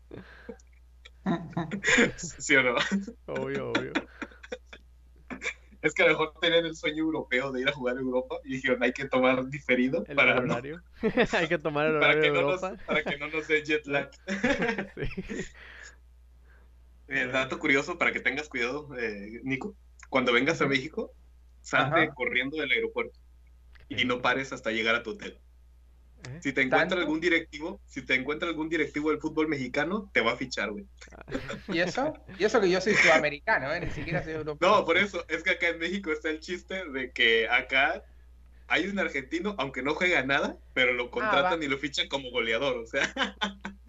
¿Sí 2.17 2.55
o 2.55 2.63
no? 2.63 2.75
Obvio, 3.27 3.71
obvio. 3.71 3.91
Es 5.81 5.93
que 5.93 6.01
a 6.01 6.07
lo 6.07 6.13
mejor 6.13 6.33
tenían 6.41 6.65
el 6.65 6.75
sueño 6.75 7.03
europeo 7.03 7.51
de 7.51 7.61
ir 7.61 7.69
a 7.69 7.73
jugar 7.73 7.97
a 7.97 7.99
Europa 7.99 8.37
y 8.43 8.53
dijeron 8.53 8.81
hay 8.81 8.91
que 8.91 9.05
tomar 9.05 9.45
diferido 9.47 10.03
el 10.07 10.15
para 10.15 10.37
horario. 10.37 10.81
hay 11.33 11.47
que 11.47 11.59
tomar 11.59 11.85
el 11.85 11.97
horario 11.97 12.13
para 12.13 12.21
que 12.21 12.31
de 12.31 12.39
Europa. 12.39 12.69
No 12.69 12.75
nos, 12.75 12.85
para 12.85 13.03
que 13.03 13.17
no 13.17 13.27
nos 13.27 13.47
dé 13.47 13.63
jet 13.63 13.85
lag. 13.85 14.09
sí. 14.95 15.45
Eh, 17.07 17.27
dato 17.27 17.59
curioso 17.59 17.99
para 17.99 18.11
que 18.11 18.19
tengas 18.19 18.49
cuidado, 18.49 18.89
eh, 18.97 19.41
Nico. 19.43 19.75
Cuando 20.09 20.33
vengas 20.33 20.59
a 20.61 20.65
México, 20.65 21.13
salte 21.65 22.13
corriendo 22.13 22.57
del 22.57 22.71
aeropuerto 22.71 23.19
y 23.89 24.05
no 24.05 24.21
pares 24.21 24.53
hasta 24.53 24.71
llegar 24.71 24.95
a 24.95 25.03
tu 25.03 25.11
hotel. 25.11 25.37
¿Eh? 26.27 26.39
Si 26.41 26.53
te 26.53 26.61
encuentra 26.61 26.99
algún 26.99 27.19
directivo, 27.19 27.81
si 27.85 28.01
te 28.01 28.15
encuentra 28.15 28.47
algún 28.47 28.69
directivo 28.69 29.09
del 29.09 29.19
fútbol 29.19 29.47
mexicano, 29.47 30.09
te 30.13 30.21
va 30.21 30.33
a 30.33 30.37
fichar, 30.37 30.71
güey. 30.71 30.85
¿Y 31.67 31.79
eso? 31.79 32.13
Y 32.39 32.45
eso 32.45 32.61
que 32.61 32.69
yo 32.69 32.81
soy 32.81 32.93
sudamericano, 32.93 33.73
¿eh? 33.73 33.79
Ni 33.79 33.91
siquiera 33.91 34.23
soy 34.23 34.33
europeo. 34.33 34.69
No, 34.69 34.85
por 34.85 34.97
eso, 34.97 35.25
es 35.27 35.43
que 35.43 35.51
acá 35.51 35.69
en 35.69 35.79
México 35.79 36.11
está 36.11 36.29
el 36.29 36.39
chiste 36.39 36.85
de 36.89 37.11
que 37.11 37.47
acá 37.49 38.03
hay 38.67 38.87
un 38.87 38.97
argentino, 38.97 39.55
aunque 39.57 39.83
no 39.83 39.93
juega 39.93 40.23
nada, 40.23 40.57
pero 40.73 40.93
lo 40.93 41.05
ah, 41.05 41.11
contratan 41.11 41.61
y 41.61 41.67
lo 41.67 41.77
fichan 41.77 42.07
como 42.07 42.31
goleador, 42.31 42.77
o 42.77 42.85
sea. 42.85 43.13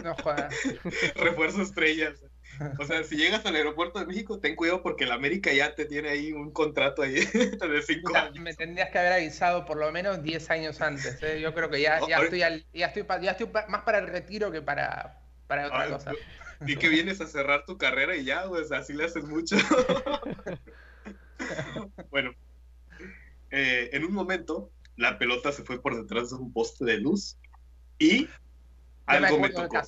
No 0.02 0.14
juega. 0.22 0.48
Refuerzo 1.16 1.62
estrellas. 1.62 2.22
O 2.78 2.84
sea, 2.84 3.02
si 3.04 3.16
llegas 3.16 3.44
al 3.46 3.56
aeropuerto 3.56 3.98
de 3.98 4.06
México, 4.06 4.38
ten 4.38 4.56
cuidado 4.56 4.82
porque 4.82 5.04
el 5.04 5.12
América 5.12 5.52
ya 5.52 5.74
te 5.74 5.84
tiene 5.84 6.08
ahí 6.08 6.32
un 6.32 6.50
contrato 6.50 7.02
ahí 7.02 7.14
de 7.24 7.82
cinco 7.82 8.16
años. 8.16 8.38
Me 8.38 8.54
tendrías 8.54 8.90
que 8.90 8.98
haber 8.98 9.12
avisado 9.12 9.64
por 9.64 9.76
lo 9.76 9.90
menos 9.92 10.22
10 10.22 10.50
años 10.50 10.80
antes. 10.80 11.22
¿eh? 11.22 11.40
Yo 11.40 11.54
creo 11.54 11.70
que 11.70 11.80
ya, 11.80 12.00
ya, 12.08 12.18
estoy 12.18 12.40
ya, 12.40 12.48
estoy, 12.86 13.04
ya 13.22 13.32
estoy 13.32 13.50
más 13.68 13.82
para 13.82 13.98
el 13.98 14.08
retiro 14.08 14.50
que 14.50 14.62
para, 14.62 15.20
para 15.46 15.66
otra 15.66 15.88
cosa. 15.88 16.12
Y 16.66 16.76
que 16.76 16.88
vienes 16.88 17.20
a 17.20 17.26
cerrar 17.26 17.64
tu 17.64 17.78
carrera 17.78 18.16
y 18.16 18.24
ya, 18.24 18.48
pues 18.48 18.72
así 18.72 18.92
le 18.92 19.04
haces 19.04 19.24
mucho. 19.24 19.56
bueno, 22.10 22.32
eh, 23.50 23.90
en 23.92 24.04
un 24.04 24.12
momento 24.12 24.70
la 24.96 25.18
pelota 25.18 25.52
se 25.52 25.62
fue 25.62 25.80
por 25.80 25.94
detrás 25.96 26.30
de 26.30 26.36
un 26.36 26.52
poste 26.52 26.84
de 26.84 26.98
luz 26.98 27.36
y 27.98 28.28
algo 29.06 29.38
me, 29.38 29.50
tocó. 29.50 29.80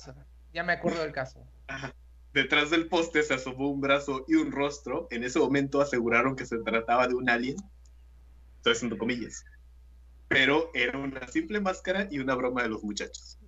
Ya 0.53 0.63
me 0.63 0.73
acuerdo 0.73 1.01
del 1.01 1.11
caso. 1.11 1.45
Ajá. 1.67 1.93
Detrás 2.33 2.69
del 2.69 2.87
poste 2.87 3.23
se 3.23 3.33
asomó 3.33 3.69
un 3.69 3.81
brazo 3.81 4.23
y 4.27 4.35
un 4.35 4.51
rostro. 4.51 5.07
En 5.09 5.23
ese 5.23 5.39
momento 5.39 5.81
aseguraron 5.81 6.35
que 6.35 6.45
se 6.45 6.59
trataba 6.59 7.07
de 7.07 7.15
un 7.15 7.27
alien. 7.27 7.57
Estoy 8.57 8.73
haciendo 8.73 8.99
comillas. 8.99 9.45
Pero 10.27 10.69
era 10.75 10.99
una 10.99 11.27
simple 11.27 11.59
máscara 11.59 12.07
y 12.11 12.19
una 12.19 12.35
broma 12.35 12.61
de 12.61 12.69
los 12.69 12.83
muchachos. 12.83 13.39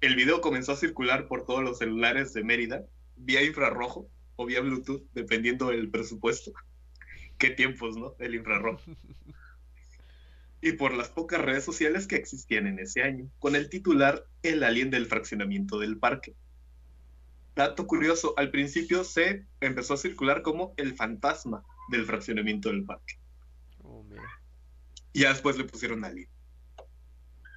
El 0.00 0.16
video 0.16 0.40
comenzó 0.40 0.72
a 0.72 0.76
circular 0.76 1.28
por 1.28 1.46
todos 1.46 1.62
los 1.62 1.78
celulares 1.78 2.32
de 2.32 2.42
Mérida, 2.42 2.84
vía 3.16 3.44
infrarrojo 3.44 4.08
o 4.34 4.46
vía 4.46 4.60
Bluetooth, 4.60 5.04
dependiendo 5.14 5.68
del 5.68 5.90
presupuesto. 5.90 6.52
Qué 7.38 7.50
tiempos, 7.50 7.96
¿no? 7.96 8.14
El 8.18 8.34
infrarrojo. 8.34 8.82
Y 10.60 10.72
por 10.72 10.92
las 10.92 11.08
pocas 11.08 11.40
redes 11.40 11.62
sociales 11.62 12.08
que 12.08 12.16
existían 12.16 12.66
en 12.66 12.80
ese 12.80 13.04
año, 13.04 13.30
con 13.38 13.54
el 13.54 13.70
titular 13.70 14.24
El 14.42 14.64
alien 14.64 14.90
del 14.90 15.06
fraccionamiento 15.06 15.78
del 15.78 15.98
parque 15.98 16.34
dato 17.58 17.88
curioso, 17.88 18.34
al 18.36 18.52
principio 18.52 19.02
se 19.02 19.44
empezó 19.60 19.94
a 19.94 19.96
circular 19.96 20.42
como 20.42 20.74
el 20.76 20.94
fantasma 20.94 21.64
del 21.90 22.06
fraccionamiento 22.06 22.68
del 22.68 22.84
parque. 22.84 23.18
Oh, 23.82 24.06
y 25.12 25.22
después 25.22 25.58
le 25.58 25.64
pusieron 25.64 26.04
alien. 26.04 26.28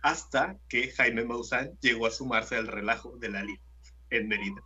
Hasta 0.02 0.58
que 0.68 0.92
Jaime 0.92 1.24
Maussan 1.24 1.78
llegó 1.82 2.08
a 2.08 2.12
sumarse 2.12 2.56
al 2.56 2.68
relajo 2.68 3.16
del 3.18 3.36
alien 3.36 3.60
en 4.10 4.28
Mérida. 4.28 4.64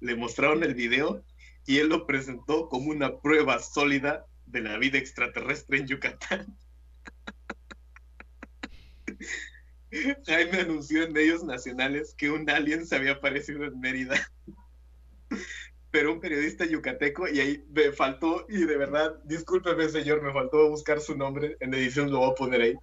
Le 0.00 0.16
mostraron 0.16 0.62
el 0.62 0.74
video 0.74 1.24
y 1.64 1.78
él 1.78 1.88
lo 1.88 2.06
presentó 2.06 2.68
como 2.68 2.90
una 2.90 3.20
prueba 3.22 3.58
sólida 3.58 4.26
de 4.44 4.60
la 4.60 4.76
vida 4.76 4.98
extraterrestre 4.98 5.78
en 5.78 5.86
Yucatán. 5.86 6.58
Jaime 10.26 10.60
anunció 10.60 11.02
en 11.02 11.12
medios 11.12 11.44
nacionales 11.44 12.14
que 12.16 12.30
un 12.30 12.48
alien 12.48 12.86
se 12.86 12.96
había 12.96 13.12
aparecido 13.12 13.64
en 13.64 13.78
Mérida. 13.78 14.16
Pero 15.90 16.12
un 16.14 16.20
periodista 16.20 16.64
yucateco, 16.64 17.28
y 17.28 17.40
ahí 17.40 17.64
me 17.70 17.92
faltó, 17.92 18.46
y 18.48 18.64
de 18.64 18.76
verdad, 18.78 19.22
discúlpeme 19.24 19.90
señor, 19.90 20.22
me 20.22 20.32
faltó 20.32 20.70
buscar 20.70 21.00
su 21.00 21.14
nombre, 21.14 21.56
en 21.60 21.74
edición 21.74 22.10
lo 22.10 22.20
voy 22.20 22.30
a 22.30 22.34
poner 22.34 22.60
ahí. 22.62 22.74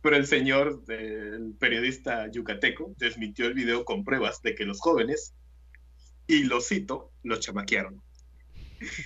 Pero 0.00 0.16
el 0.16 0.26
señor, 0.26 0.84
el 0.88 1.54
periodista 1.58 2.30
yucateco, 2.30 2.94
desmintió 2.98 3.46
el 3.46 3.54
video 3.54 3.84
con 3.84 4.04
pruebas 4.04 4.40
de 4.42 4.54
que 4.54 4.64
los 4.64 4.80
jóvenes, 4.80 5.34
y 6.28 6.44
lo 6.44 6.60
cito, 6.60 7.10
los 7.24 7.40
chamaquearon. 7.40 8.00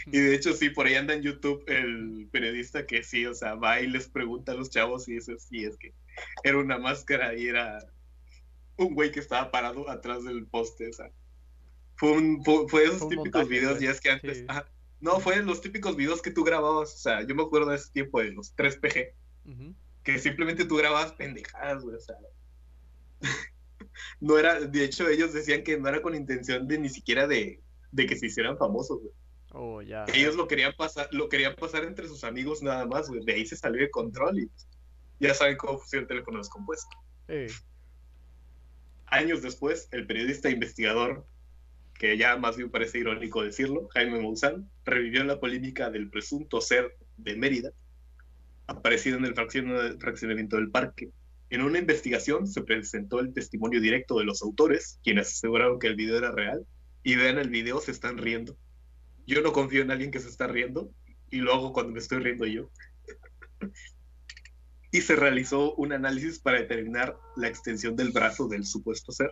Y 0.07 0.19
de 0.19 0.35
hecho, 0.35 0.53
sí, 0.53 0.71
por 0.71 0.87
ahí 0.87 0.97
anda 0.97 1.15
en 1.15 1.23
YouTube 1.23 1.65
el 1.67 2.29
periodista 2.31 2.87
que 2.87 3.03
sí, 3.03 3.25
o 3.25 3.35
sea, 3.35 3.55
va 3.55 3.81
y 3.81 3.87
les 3.87 4.09
pregunta 4.09 4.53
a 4.53 4.55
los 4.55 4.71
chavos 4.71 5.09
y 5.09 5.15
dice, 5.15 5.39
sí, 5.39 5.65
es 5.65 5.77
que 5.79 5.95
era 6.43 6.59
una 6.59 6.79
máscara 6.79 7.35
y 7.35 7.47
era 7.47 7.79
un 8.77 8.95
güey 8.95 9.11
que 9.11 9.21
estaba 9.21 9.51
parado 9.51 9.89
atrás 9.91 10.25
del 10.25 10.47
poste, 10.47 10.89
o 10.89 10.93
sea. 10.93 11.11
Fue, 11.97 12.13
un, 12.13 12.45
fue, 12.45 12.85
esos 12.85 13.09
típicos 13.09 13.49
videos, 13.49 13.81
ya 13.81 13.91
es 13.91 14.01
que 14.01 14.11
antes... 14.11 14.45
no, 15.01 15.19
fue 15.19 15.43
los 15.43 15.61
típicos 15.61 15.97
videos 15.97 16.23
que 16.23 16.31
tú 16.31 16.45
grababas, 16.45 16.95
o 16.95 16.99
sea, 16.99 17.27
yo 17.27 17.35
me 17.35 17.43
acuerdo 17.43 17.71
de 17.71 17.77
ese 17.77 17.91
tiempo 17.91 18.21
de 18.21 18.31
los 18.31 18.55
3PG, 18.55 19.15
que 20.05 20.19
simplemente 20.21 20.65
tú 20.65 20.77
grababas 20.77 21.13
pendejadas, 21.13 21.83
güey, 21.83 21.97
o 21.97 22.01
sea... 22.01 22.17
no 24.21 24.39
era, 24.39 24.61
de 24.61 24.85
hecho 24.85 25.09
ellos 25.09 25.33
decían 25.33 25.65
que 25.65 25.77
no 25.77 25.89
era 25.89 26.01
con 26.01 26.15
intención 26.15 26.69
de 26.69 26.79
ni 26.79 26.89
siquiera 26.89 27.27
de, 27.27 27.61
de 27.91 28.07
que 28.07 28.17
se 28.17 28.27
hicieran 28.27 28.57
famosos, 28.57 29.01
güey. 29.01 29.13
Oh, 29.53 29.83
ya. 29.83 30.05
Ellos 30.15 30.37
lo 30.37 30.47
querían 30.47 30.75
pasar, 30.77 31.09
lo 31.13 31.29
querían 31.29 31.55
pasar 31.57 31.85
entre 31.85 32.07
sus 32.07 32.23
amigos 32.25 32.63
nada 32.63 32.87
más, 32.87 33.09
güey. 33.09 33.25
De 33.25 33.33
ahí 33.33 33.47
se 33.47 33.57
salió 33.57 33.81
de 33.81 33.91
control 33.91 34.41
y 34.41 34.51
ya 35.21 35.35
saben 35.35 35.57
cómo 35.57 35.79
funciona 35.79 36.03
el 36.03 36.09
teléfono 36.09 36.39
descompuesto. 36.39 36.97
Años 39.07 39.43
después, 39.43 39.89
el 39.93 40.07
periodista 40.07 40.51
investigador, 40.51 41.27
que 41.95 42.17
ya 42.17 42.37
más 42.37 42.57
bien 42.57 42.71
parece 42.71 42.99
irónico 42.99 43.43
decirlo, 43.43 43.89
Jaime 43.95 44.21
Monzán, 44.21 44.71
revivió 44.85 45.25
la 45.25 45.41
polémica 45.41 45.91
del 45.91 46.11
presunto 46.11 46.61
ser 46.61 46.97
de 47.17 47.37
Mérida, 47.37 47.73
aparecido 48.67 49.17
en 49.17 49.25
el 49.25 49.35
fraccionamiento 49.35 50.57
del 50.57 50.71
parque. 50.71 51.11
En 51.51 51.63
una 51.63 51.79
investigación 51.79 52.47
se 52.47 52.63
presentó 52.63 53.21
el 53.21 53.33
testimonio 53.33 53.81
directo 53.81 54.19
de 54.19 54.25
los 54.25 54.43
autores, 54.43 55.01
quienes 55.03 55.29
aseguraron 55.29 55.79
que 55.79 55.87
el 55.87 55.97
video 55.97 56.19
era 56.19 56.31
real, 56.31 56.67
y 57.03 57.17
vean 57.17 57.39
el 57.39 57.49
video, 57.49 57.81
se 57.81 57.91
están 57.91 58.19
riendo 58.19 58.57
yo 59.29 59.43
no 59.43 59.53
confío 59.53 59.83
en 59.83 59.91
alguien 59.91 60.11
que 60.11 60.21
se 60.21 60.29
está 60.31 60.47
riendo 60.47 60.91
y 61.31 61.41
lo 61.41 61.53
hago 61.53 61.75
cuando 61.75 61.93
me 61.93 61.99
estoy 61.99 62.19
riendo 62.19 62.47
yo. 62.47 62.71
Y 64.91 65.03
se 65.03 65.17
realizó 65.17 65.75
un 65.75 65.93
análisis 65.93 66.39
para 66.39 66.59
determinar 66.59 67.19
la 67.37 67.49
extensión 67.49 67.97
del 67.97 68.11
brazo 68.11 68.49
del 68.49 68.65
supuesto 68.65 69.13
ser, 69.13 69.31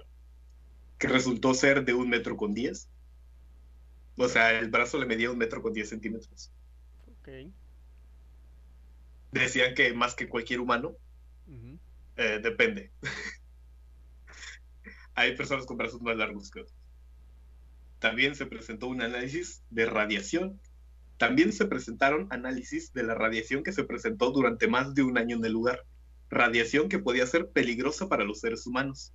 que 0.99 1.09
resultó 1.09 1.55
ser 1.55 1.85
de 1.85 1.95
un 1.95 2.09
metro 2.09 2.37
con 2.37 2.55
diez. 2.55 2.89
O 4.17 4.29
sea, 4.29 4.59
el 4.59 4.71
brazo 4.71 4.99
le 4.99 5.07
medía 5.07 5.31
un 5.31 5.39
metro 5.39 5.63
con 5.63 5.73
diez 5.73 5.91
centímetros. 5.91 6.51
Ok. 7.21 7.29
Decían 9.33 9.75
que 9.75 9.93
más 9.93 10.15
que 10.15 10.29
cualquier 10.29 10.61
humano. 10.61 10.97
Eh, 12.17 12.41
depende. 12.43 12.91
Hay 15.15 15.37
personas 15.37 15.67
con 15.67 15.77
brazos 15.77 16.01
más 16.01 16.17
largos 16.17 16.51
que 16.51 16.61
otros. 16.61 16.77
También 17.99 18.35
se 18.35 18.47
presentó 18.47 18.89
un 18.89 19.03
análisis 19.03 19.63
de 19.71 19.87
radiación. 19.87 20.61
También 21.19 21.53
se 21.53 21.67
presentaron 21.67 22.27
análisis 22.31 22.93
de 22.93 23.03
la 23.03 23.15
radiación 23.15 23.63
que 23.63 23.73
se 23.73 23.85
presentó 23.85 24.31
durante 24.31 24.69
más 24.69 24.95
de 24.95 25.03
un 25.03 25.17
año 25.19 25.37
en 25.37 25.45
el 25.45 25.53
lugar. 25.53 25.85
Radiación 26.29 26.89
que 26.89 26.99
podía 26.99 27.27
ser 27.27 27.49
peligrosa 27.51 28.09
para 28.09 28.25
los 28.25 28.41
seres 28.41 28.67
humanos. 28.67 29.13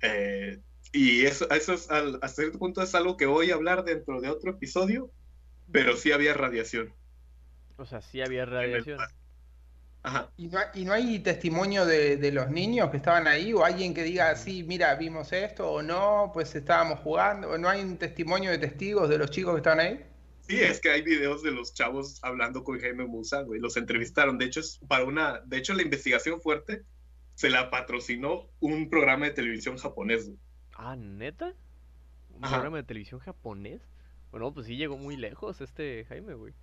Eh, 0.00 0.58
y 0.92 1.24
eso, 1.24 1.48
eso 1.50 1.72
es, 1.74 1.88
a 1.90 2.28
cierto 2.28 2.58
punto 2.58 2.82
es 2.82 2.94
algo 2.94 3.16
que 3.16 3.26
voy 3.26 3.50
a 3.50 3.54
hablar 3.54 3.84
dentro 3.84 4.20
de 4.20 4.28
otro 4.28 4.50
episodio, 4.50 5.10
pero 5.70 5.96
sí 5.96 6.12
había 6.12 6.34
radiación. 6.34 6.92
O 7.76 7.86
sea, 7.86 8.02
sí 8.02 8.20
había 8.20 8.44
radiación. 8.44 8.98
¿Y 10.36 10.48
no, 10.48 10.92
hay, 10.92 11.20
testimonio 11.20 11.86
de, 11.86 12.32
los 12.32 12.50
niños 12.50 12.90
que 12.90 12.96
estaban 12.96 13.26
ahí? 13.28 13.52
¿O 13.52 13.64
alguien 13.64 13.94
que 13.94 14.02
diga, 14.02 14.34
sí, 14.34 14.64
mira, 14.64 14.94
vimos 14.96 15.32
esto 15.32 15.70
o 15.70 15.82
no, 15.82 16.30
pues 16.34 16.54
estábamos 16.54 17.00
jugando? 17.00 17.50
¿O 17.50 17.58
no 17.58 17.68
hay 17.68 17.82
un 17.82 17.96
testimonio 17.96 18.50
de 18.50 18.58
testigos 18.58 19.08
de 19.08 19.18
los 19.18 19.30
chicos 19.30 19.54
que 19.54 19.58
estaban 19.58 19.80
ahí? 19.80 20.04
Sí, 20.40 20.60
es 20.60 20.80
que 20.80 20.90
hay 20.90 21.02
videos 21.02 21.42
de 21.44 21.52
los 21.52 21.72
chavos 21.72 22.18
hablando 22.22 22.64
con 22.64 22.80
Jaime 22.80 23.06
Musa, 23.06 23.42
güey. 23.42 23.60
Los 23.60 23.76
entrevistaron. 23.76 24.38
De 24.38 24.46
hecho, 24.46 24.58
es 24.58 24.80
para 24.88 25.04
una. 25.04 25.40
De 25.46 25.58
hecho, 25.58 25.72
la 25.72 25.82
investigación 25.82 26.40
fuerte 26.40 26.82
se 27.34 27.48
la 27.48 27.70
patrocinó 27.70 28.50
un 28.58 28.90
programa 28.90 29.26
de 29.26 29.32
televisión 29.32 29.78
japonés, 29.78 30.30
Ah, 30.74 30.96
¿neta? 30.96 31.54
¿Un 32.30 32.40
programa 32.40 32.78
de 32.78 32.82
televisión 32.82 33.20
japonés? 33.20 33.82
Bueno, 34.32 34.52
pues 34.52 34.66
sí 34.66 34.76
llegó 34.76 34.96
muy 34.96 35.16
lejos 35.16 35.60
este 35.60 36.04
Jaime, 36.08 36.34
güey. 36.34 36.54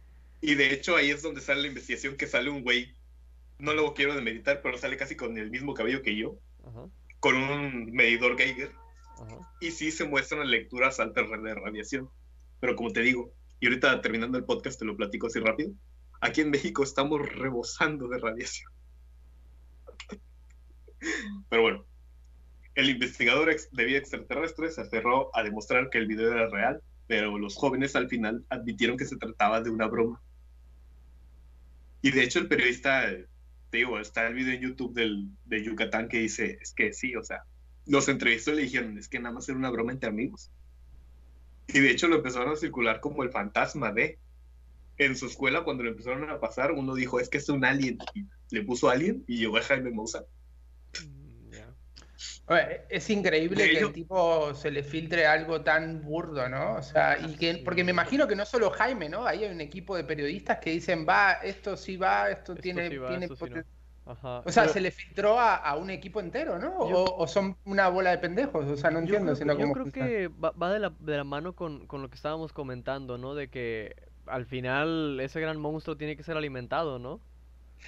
Y 0.41 0.55
de 0.55 0.73
hecho, 0.73 0.95
ahí 0.95 1.11
es 1.11 1.21
donde 1.21 1.41
sale 1.41 1.61
la 1.61 1.67
investigación 1.67 2.17
que 2.17 2.27
sale 2.27 2.49
un 2.49 2.63
güey 2.63 2.93
no 3.59 3.73
lo 3.73 3.93
quiero 3.93 4.15
demeritar, 4.15 4.61
pero 4.61 4.77
sale 4.77 4.97
casi 4.97 5.15
con 5.15 5.37
el 5.37 5.51
mismo 5.51 5.73
cabello 5.73 6.01
que 6.01 6.15
yo, 6.15 6.39
con 7.19 7.35
un 7.35 7.91
medidor 7.91 8.37
Geiger, 8.37 8.71
y 9.59 9.71
sí 9.71 9.91
se 9.91 10.05
muestran 10.05 10.49
lecturas 10.49 10.99
altas 10.99 11.25
de 11.29 11.55
radiación. 11.55 12.09
Pero 12.59 12.75
como 12.75 12.91
te 12.91 13.01
digo, 13.01 13.33
y 13.59 13.67
ahorita 13.67 14.01
terminando 14.01 14.37
el 14.37 14.45
podcast 14.45 14.79
te 14.79 14.85
lo 14.85 14.95
platico 14.95 15.27
así 15.27 15.39
rápido, 15.39 15.73
aquí 16.21 16.41
en 16.41 16.49
México 16.49 16.83
estamos 16.83 17.21
rebosando 17.21 18.07
de 18.07 18.17
radiación. 18.17 18.71
pero 21.49 21.61
bueno, 21.61 21.85
el 22.75 22.89
investigador 22.89 23.53
de 23.71 23.85
vida 23.85 23.97
extraterrestre 23.97 24.71
se 24.71 24.81
aferró 24.81 25.35
a 25.35 25.43
demostrar 25.43 25.89
que 25.89 25.97
el 25.97 26.07
video 26.07 26.31
era 26.31 26.47
real, 26.47 26.81
pero 27.07 27.37
los 27.37 27.55
jóvenes 27.55 27.95
al 27.95 28.07
final 28.07 28.45
admitieron 28.49 28.97
que 28.97 29.05
se 29.05 29.17
trataba 29.17 29.61
de 29.61 29.69
una 29.69 29.87
broma. 29.87 30.21
Y 32.01 32.11
de 32.11 32.23
hecho 32.23 32.39
el 32.39 32.47
periodista 32.47 33.09
digo, 33.71 33.99
está 33.99 34.27
el 34.27 34.33
video 34.33 34.53
en 34.53 34.61
YouTube 34.61 34.93
del, 34.93 35.29
de 35.45 35.63
Yucatán 35.63 36.09
que 36.09 36.19
dice, 36.19 36.57
es 36.61 36.73
que 36.73 36.93
sí, 36.93 37.15
o 37.15 37.23
sea, 37.23 37.43
los 37.85 38.07
entrevistó 38.07 38.51
y 38.51 38.55
le 38.57 38.61
dijeron, 38.63 38.97
es 38.97 39.07
que 39.07 39.19
nada 39.19 39.33
más 39.33 39.47
era 39.49 39.57
una 39.57 39.69
broma 39.69 39.91
entre 39.91 40.09
amigos. 40.09 40.51
Y 41.67 41.79
de 41.79 41.91
hecho 41.91 42.07
lo 42.07 42.17
empezaron 42.17 42.53
a 42.53 42.55
circular 42.55 42.99
como 42.99 43.23
el 43.23 43.31
fantasma 43.31 43.91
de. 43.91 44.17
En 44.97 45.15
su 45.15 45.27
escuela, 45.27 45.63
cuando 45.63 45.83
lo 45.83 45.91
empezaron 45.91 46.29
a 46.29 46.39
pasar, 46.39 46.71
uno 46.71 46.93
dijo, 46.93 47.19
es 47.19 47.29
que 47.29 47.37
es 47.37 47.47
un 47.49 47.63
alien. 47.63 47.97
Y 48.13 48.25
le 48.51 48.63
puso 48.63 48.89
alien 48.89 49.23
y 49.27 49.37
llegó 49.37 49.57
a 49.57 49.61
Jaime 49.61 49.91
Moussa. 49.91 50.25
Es 52.89 53.09
increíble 53.09 53.69
que 53.69 53.79
el 53.79 53.93
tipo 53.93 54.53
se 54.55 54.71
le 54.71 54.81
filtre 54.81 55.27
algo 55.27 55.61
tan 55.61 56.01
burdo, 56.01 56.49
¿no? 56.49 56.75
O 56.75 56.81
sea, 56.81 57.17
y 57.19 57.35
que, 57.35 57.61
porque 57.63 57.83
me 57.83 57.91
imagino 57.91 58.27
que 58.27 58.35
no 58.35 58.45
solo 58.45 58.71
Jaime, 58.71 59.07
¿no? 59.07 59.27
Ahí 59.27 59.43
hay 59.43 59.51
un 59.51 59.61
equipo 59.61 59.95
de 59.95 60.03
periodistas 60.03 60.57
que 60.57 60.71
dicen, 60.71 61.05
va, 61.07 61.33
esto 61.33 61.77
sí 61.77 61.95
va, 61.95 62.31
esto, 62.31 62.55
tiene, 62.55 62.89
tiene 62.89 63.27
O 64.05 64.51
sea, 64.51 64.67
se 64.67 64.81
le 64.81 64.89
filtró 64.89 65.39
a, 65.39 65.75
un 65.75 65.91
equipo 65.91 66.19
entero, 66.19 66.57
¿no? 66.57 66.75
o, 66.79 67.27
son 67.27 67.55
una 67.65 67.87
bola 67.89 68.11
de 68.11 68.17
pendejos, 68.17 68.65
o 68.65 68.77
sea, 68.77 68.89
no 68.89 68.99
entiendo. 68.99 69.33
Yo 69.33 69.45
creo, 69.45 69.57
yo 69.59 69.73
creo 69.73 69.91
que 69.91 70.27
va, 70.27 70.73
de, 70.73 70.79
la, 70.79 70.89
de, 70.99 71.17
la, 71.17 71.23
mano 71.23 71.53
con, 71.53 71.85
con 71.85 72.01
lo 72.01 72.09
que 72.09 72.15
estábamos 72.15 72.51
comentando, 72.51 73.19
¿no? 73.19 73.35
De 73.35 73.49
que 73.49 73.95
al 74.25 74.45
final 74.45 75.19
ese 75.19 75.39
gran 75.39 75.59
monstruo 75.59 75.97
tiene 75.97 76.15
que 76.15 76.23
ser 76.23 76.35
alimentado, 76.35 76.97
¿no? 76.97 77.21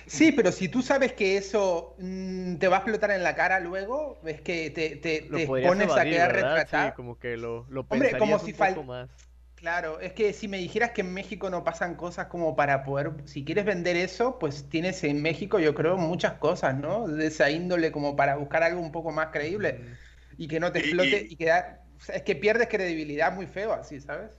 Sí, 0.08 0.32
pero 0.32 0.52
si 0.52 0.68
tú 0.68 0.82
sabes 0.82 1.14
que 1.14 1.38
eso 1.38 1.96
mm, 2.00 2.56
te 2.56 2.68
va 2.68 2.78
a 2.78 2.80
explotar 2.80 3.12
en 3.12 3.24
la 3.24 3.36
cara 3.36 3.60
luego, 3.60 4.20
es 4.26 4.42
que 4.42 4.70
te, 4.72 4.96
te, 4.96 5.28
pones 5.46 5.92
a 5.92 6.04
quedar 6.04 6.34
retratado. 6.34 6.90
Sí, 6.90 6.96
como 6.96 7.20
que 7.20 7.38
lo, 7.38 7.66
lo 7.70 7.86
Hombre, 7.88 8.18
como 8.18 8.40
si 8.40 8.52
un 8.52 8.58
poco 8.58 8.84
más. 8.84 9.10
Claro, 9.56 10.00
es 10.00 10.14
que 10.14 10.34
si 10.34 10.48
me 10.48 10.58
dijeras 10.58 10.90
que 10.90 11.02
en 11.02 11.14
México 11.14 11.52
no 11.52 11.64
pasan 11.64 11.94
cosas 11.94 12.26
como 12.28 12.56
para 12.56 12.84
poder, 12.84 13.12
si 13.26 13.46
quieres 13.46 13.64
vender 13.64 13.96
eso, 13.96 14.40
pues 14.40 14.68
tienes 14.70 15.04
en 15.04 15.22
México 15.22 15.60
yo 15.60 15.76
creo 15.76 15.98
muchas 15.98 16.34
cosas, 16.34 16.76
¿no? 16.76 17.08
De 17.08 17.28
esa 17.28 17.52
índole 17.52 17.92
como 17.92 18.16
para 18.16 18.38
buscar 18.38 18.64
algo 18.64 18.82
un 18.82 18.92
poco 18.92 19.12
más 19.12 19.28
creíble 19.28 19.74
mm. 19.74 20.42
y 20.42 20.48
que 20.48 20.60
no 20.60 20.72
te 20.72 20.80
explote 20.80 21.28
y, 21.30 21.36
quedar, 21.36 21.84
es 22.12 22.24
que 22.24 22.36
pierdes 22.36 22.70
credibilidad 22.70 23.32
muy 23.32 23.46
feo 23.46 23.72
así, 23.72 24.02
¿sabes? 24.02 24.32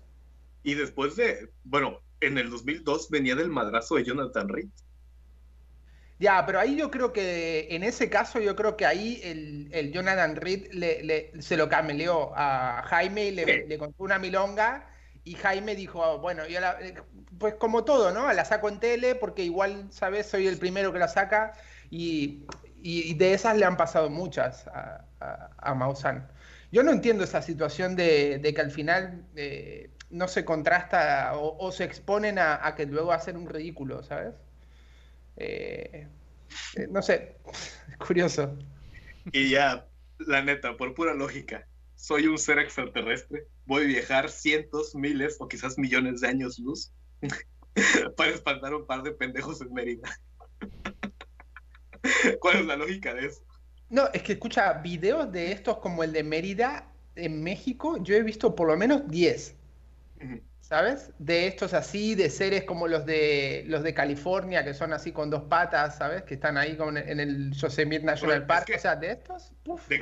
Y 0.64 0.74
después 0.74 1.14
de, 1.14 1.50
bueno, 1.62 2.00
en 2.20 2.36
el 2.36 2.50
2002 2.50 3.08
venía 3.08 3.36
del 3.36 3.48
madrazo 3.48 3.94
de 3.94 4.04
Jonathan 4.04 4.48
Reed 4.48 4.70
ya, 6.22 6.46
pero 6.46 6.60
ahí 6.60 6.76
yo 6.76 6.88
creo 6.88 7.12
que, 7.12 7.66
en 7.70 7.82
ese 7.82 8.08
caso, 8.08 8.38
yo 8.38 8.54
creo 8.54 8.76
que 8.76 8.86
ahí 8.86 9.20
el, 9.24 9.90
Jonathan 9.92 10.36
Reed 10.36 10.68
le, 10.72 11.32
se 11.42 11.56
lo 11.56 11.68
cameleó 11.68 12.32
a 12.36 12.84
Jaime 12.86 13.26
y 13.26 13.30
le, 13.32 13.76
contó 13.76 14.04
una 14.04 14.20
milonga. 14.20 14.88
Y 15.24 15.34
Jaime 15.34 15.74
dijo, 15.74 16.20
bueno, 16.20 16.46
yo 16.46 16.60
eh, 16.80 16.94
pues 17.38 17.54
como 17.54 17.82
todo, 17.82 18.12
¿no? 18.12 18.32
La 18.32 18.44
saco 18.44 18.68
en 18.68 18.78
tele 18.78 19.16
porque 19.16 19.42
igual, 19.42 19.88
¿sabes? 19.90 20.26
Soy 20.26 20.46
el 20.46 20.58
primero 20.58 20.92
que 20.92 21.00
la 21.00 21.08
saca. 21.08 21.54
Y, 21.90 22.46
de 23.16 23.34
esas 23.34 23.56
le 23.56 23.64
han 23.64 23.76
pasado 23.76 24.08
muchas 24.08 24.68
a, 24.68 25.04
a, 25.20 25.94
Yo 26.70 26.84
no 26.84 26.92
entiendo 26.92 27.24
esa 27.24 27.42
situación 27.42 27.96
de, 27.96 28.52
que 28.54 28.60
al 28.60 28.70
final 28.70 29.24
eh, 29.34 29.90
no 30.10 30.28
se 30.28 30.44
contrasta 30.44 31.32
o, 31.34 31.72
se 31.72 31.82
exponen 31.82 32.38
a, 32.38 32.64
a 32.64 32.76
que 32.76 32.86
luego 32.86 33.10
hacen 33.12 33.36
un 33.36 33.48
ridículo, 33.48 34.04
¿sabes? 34.04 34.34
Eh, 35.36 36.08
Eh, 36.76 36.86
no 36.90 37.02
sé, 37.02 37.36
es 37.90 37.96
curioso. 37.98 38.56
Y 39.32 39.50
ya, 39.50 39.86
la 40.18 40.42
neta, 40.42 40.76
por 40.76 40.94
pura 40.94 41.14
lógica, 41.14 41.66
soy 41.94 42.26
un 42.26 42.38
ser 42.38 42.58
extraterrestre, 42.58 43.46
voy 43.64 43.84
a 43.84 43.86
viajar 43.86 44.30
cientos, 44.30 44.94
miles 44.94 45.36
o 45.40 45.48
quizás 45.48 45.78
millones 45.78 46.20
de 46.20 46.28
años 46.28 46.58
luz 46.58 46.92
para 48.16 48.30
espantar 48.30 48.74
un 48.74 48.86
par 48.86 49.02
de 49.02 49.12
pendejos 49.12 49.60
en 49.60 49.72
Mérida. 49.72 50.10
¿Cuál 52.40 52.56
es 52.58 52.66
la 52.66 52.76
lógica 52.76 53.14
de 53.14 53.26
eso? 53.26 53.42
No, 53.88 54.08
es 54.12 54.22
que 54.22 54.32
escucha, 54.32 54.72
videos 54.74 55.30
de 55.30 55.52
estos 55.52 55.78
como 55.78 56.02
el 56.02 56.12
de 56.12 56.24
Mérida 56.24 56.92
en 57.14 57.42
México, 57.42 58.02
yo 58.02 58.14
he 58.16 58.22
visto 58.22 58.54
por 58.54 58.66
lo 58.66 58.76
menos 58.76 59.08
10. 59.08 59.54
¿Sabes? 60.62 61.10
De 61.18 61.48
estos 61.48 61.74
así, 61.74 62.14
de 62.14 62.30
seres 62.30 62.62
como 62.64 62.86
los 62.86 63.04
de 63.04 63.64
los 63.66 63.82
de 63.82 63.92
California, 63.92 64.64
que 64.64 64.72
son 64.72 64.92
así 64.92 65.10
con 65.12 65.28
dos 65.28 65.42
patas, 65.42 65.98
¿sabes? 65.98 66.22
Que 66.22 66.34
están 66.34 66.56
ahí 66.56 66.76
con, 66.76 66.96
en 66.96 67.18
el 67.20 67.52
Yosemite 67.52 68.04
National 68.04 68.46
Park. 68.46 68.72
o 68.74 68.78
sea, 68.78 68.94
de 68.94 69.10
estos, 69.10 69.52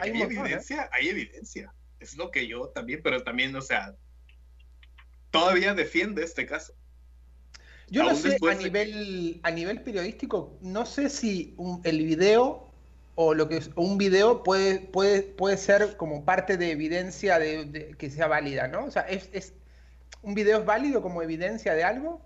hay, 0.00 0.11
¿eh? 0.11 0.22
evidencia, 0.22 0.88
hay 0.92 1.08
evidencia. 1.08 1.72
Es 1.98 2.16
lo 2.16 2.30
que 2.30 2.46
yo 2.46 2.68
también, 2.68 3.00
pero 3.02 3.22
también, 3.24 3.56
o 3.56 3.62
sea, 3.62 3.96
todavía 5.30 5.74
defiende 5.74 6.22
este 6.22 6.44
caso. 6.46 6.74
Yo 7.88 8.04
no 8.04 8.14
sé, 8.14 8.36
a 8.48 8.54
nivel, 8.54 9.40
a 9.42 9.50
nivel 9.50 9.82
periodístico, 9.82 10.58
no 10.61 10.86
sé 10.86 11.08
si 11.08 11.56
el 11.84 12.04
video 12.04 12.70
o 13.14 13.34
lo 13.34 13.48
que 13.48 13.61
un 13.76 13.98
video 13.98 14.42
puede, 14.42 14.78
puede, 14.78 15.22
puede 15.22 15.56
ser 15.56 15.96
como 15.96 16.24
parte 16.24 16.56
de 16.56 16.70
evidencia 16.70 17.38
de, 17.38 17.94
que 17.98 18.11
sea 18.11 18.28
válida, 18.28 18.68
¿no? 18.68 18.84
O 18.84 18.90
sea, 18.90 19.02
¿es, 19.02 19.28
es, 19.32 19.54
¿un 20.23 20.35
video 20.35 20.61
es 20.61 20.64
válido 20.64 21.03
como 21.03 21.23
evidencia 21.23 21.75
de 21.75 21.85
algo? 21.85 22.21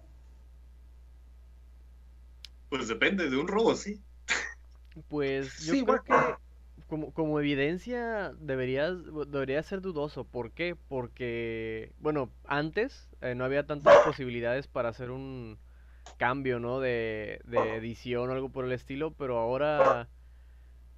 Pues 2.68 2.88
depende 2.88 3.30
de 3.30 3.36
un 3.36 3.48
robo, 3.48 3.74
sí. 3.74 4.02
Pues 5.08 5.58
yo 5.60 5.84
creo 5.84 6.02
que 6.02 6.12
como, 6.88 7.12
como 7.12 7.40
evidencia 7.40 8.32
deberías, 8.38 8.94
debería 9.28 9.62
ser 9.62 9.80
dudoso. 9.80 10.24
¿Por 10.24 10.52
qué? 10.52 10.76
Porque, 10.88 11.92
bueno, 11.98 12.30
antes 12.46 13.08
eh, 13.20 13.34
no 13.34 13.44
había 13.44 13.66
tantas 13.66 13.96
posibilidades 14.04 14.66
para 14.66 14.90
hacer 14.90 15.10
un 15.10 15.58
cambio, 16.18 16.60
¿no? 16.60 16.80
De, 16.80 17.40
de 17.44 17.76
edición 17.76 18.30
o 18.30 18.32
algo 18.32 18.50
por 18.50 18.64
el 18.64 18.72
estilo, 18.72 19.12
pero 19.12 19.38
ahora 19.38 20.08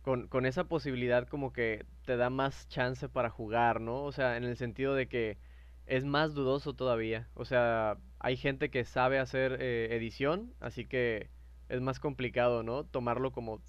con, 0.02 0.28
con 0.28 0.46
esa 0.46 0.64
posibilidad 0.64 1.26
como 1.28 1.52
que 1.52 1.84
te 2.04 2.16
da 2.16 2.30
más 2.30 2.68
chance 2.68 3.08
para 3.08 3.30
jugar, 3.30 3.80
¿no? 3.80 4.04
O 4.04 4.12
sea, 4.12 4.36
en 4.36 4.44
el 4.44 4.56
sentido 4.56 4.94
de 4.94 5.08
que 5.08 5.38
es 5.86 6.04
más 6.04 6.34
dudoso 6.34 6.74
todavía. 6.74 7.28
O 7.34 7.44
sea, 7.44 7.98
hay 8.18 8.36
gente 8.36 8.70
que 8.70 8.84
sabe 8.84 9.18
hacer 9.18 9.58
eh, 9.60 9.88
edición, 9.92 10.52
así 10.60 10.84
que 10.84 11.30
es 11.68 11.80
más 11.80 12.00
complicado, 12.00 12.62
¿no? 12.62 12.84
Tomarlo 12.84 13.32
como 13.32 13.60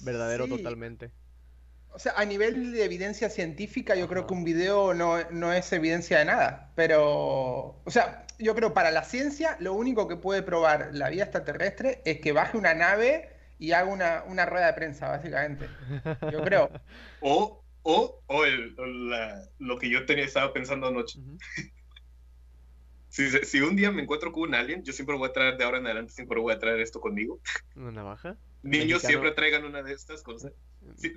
verdadero 0.00 0.48
totalmente. 0.48 1.10
O 1.90 1.98
sea, 1.98 2.12
a 2.16 2.24
nivel 2.24 2.72
de 2.72 2.84
evidencia 2.84 3.30
científica, 3.30 3.96
yo 3.96 4.08
creo 4.08 4.26
que 4.26 4.34
un 4.34 4.44
video 4.44 4.94
no, 4.94 5.18
no, 5.30 5.52
es 5.52 5.72
evidencia 5.72 6.18
de 6.18 6.26
nada. 6.26 6.70
Pero, 6.74 7.80
o 7.84 7.90
sea, 7.90 8.26
yo 8.38 8.54
creo 8.54 8.74
para 8.74 8.90
la 8.90 9.04
ciencia, 9.04 9.56
lo 9.58 9.72
único 9.74 10.06
que 10.06 10.16
puede 10.16 10.42
probar 10.42 10.90
la 10.92 11.08
vida 11.08 11.24
extraterrestre 11.24 12.02
es 12.04 12.20
que 12.20 12.32
baje 12.32 12.56
una 12.56 12.74
nave 12.74 13.30
y 13.58 13.72
haga 13.72 13.90
una, 13.90 14.22
una 14.28 14.46
rueda 14.46 14.66
de 14.66 14.72
prensa, 14.74 15.08
básicamente. 15.08 15.66
Yo 16.30 16.42
creo. 16.42 16.70
O, 17.20 17.64
o, 17.82 18.22
o 18.26 18.44
el, 18.44 18.74
lo 19.58 19.78
que 19.78 19.88
yo 19.88 20.06
tenía, 20.06 20.24
estaba 20.24 20.52
pensando 20.52 20.86
anoche. 20.86 21.18
si, 23.08 23.30
si, 23.30 23.60
un 23.60 23.76
día 23.76 23.90
me 23.90 24.02
encuentro 24.02 24.32
con 24.32 24.48
un 24.48 24.54
alien, 24.54 24.84
yo 24.84 24.92
siempre 24.92 25.16
voy 25.16 25.28
a 25.28 25.32
traer, 25.32 25.56
de 25.56 25.64
ahora 25.64 25.78
en 25.78 25.86
adelante, 25.86 26.12
siempre 26.12 26.40
voy 26.40 26.52
a 26.52 26.58
traer 26.58 26.80
esto 26.80 27.00
conmigo. 27.00 27.40
¿Una 27.74 27.92
navaja? 27.92 28.36
Niños 28.62 29.02
siempre 29.02 29.32
traigan 29.32 29.64
una 29.64 29.82
de 29.82 29.92
estas 29.92 30.22
cosas. 30.22 30.52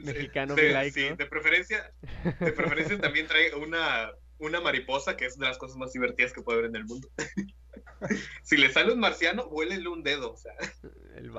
Mexicano 0.03 0.55
de, 0.55 0.91
sí, 0.91 1.09
de 1.09 1.25
preferencia, 1.25 1.91
de 2.39 2.51
preferencia 2.51 2.97
también 3.01 3.27
trae 3.27 3.55
una, 3.55 4.11
una 4.37 4.59
mariposa, 4.59 5.15
que 5.15 5.25
es 5.25 5.37
de 5.37 5.45
las 5.45 5.57
cosas 5.57 5.77
más 5.77 5.93
divertidas 5.93 6.33
que 6.33 6.41
puede 6.41 6.59
haber 6.59 6.69
en 6.69 6.75
el 6.77 6.85
mundo. 6.85 7.09
si 8.43 8.57
le 8.57 8.71
sale 8.71 8.93
un 8.93 8.99
marciano, 8.99 9.45
huélele 9.45 9.87
un 9.87 10.03
dedo. 10.03 10.33
O 10.33 10.37
sea. 10.37 10.53
El 11.15 11.31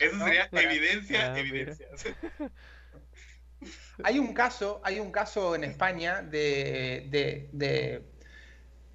Eso 0.00 0.18
sería 0.18 0.48
evidencia, 0.52 1.32
ah, 1.32 1.38
evidencia. 1.38 1.86
Hay 4.04 4.18
un 4.18 4.34
caso, 4.34 4.80
hay 4.84 5.00
un 5.00 5.10
caso 5.10 5.54
en 5.54 5.64
España 5.64 6.22
de, 6.22 7.08
de, 7.10 8.02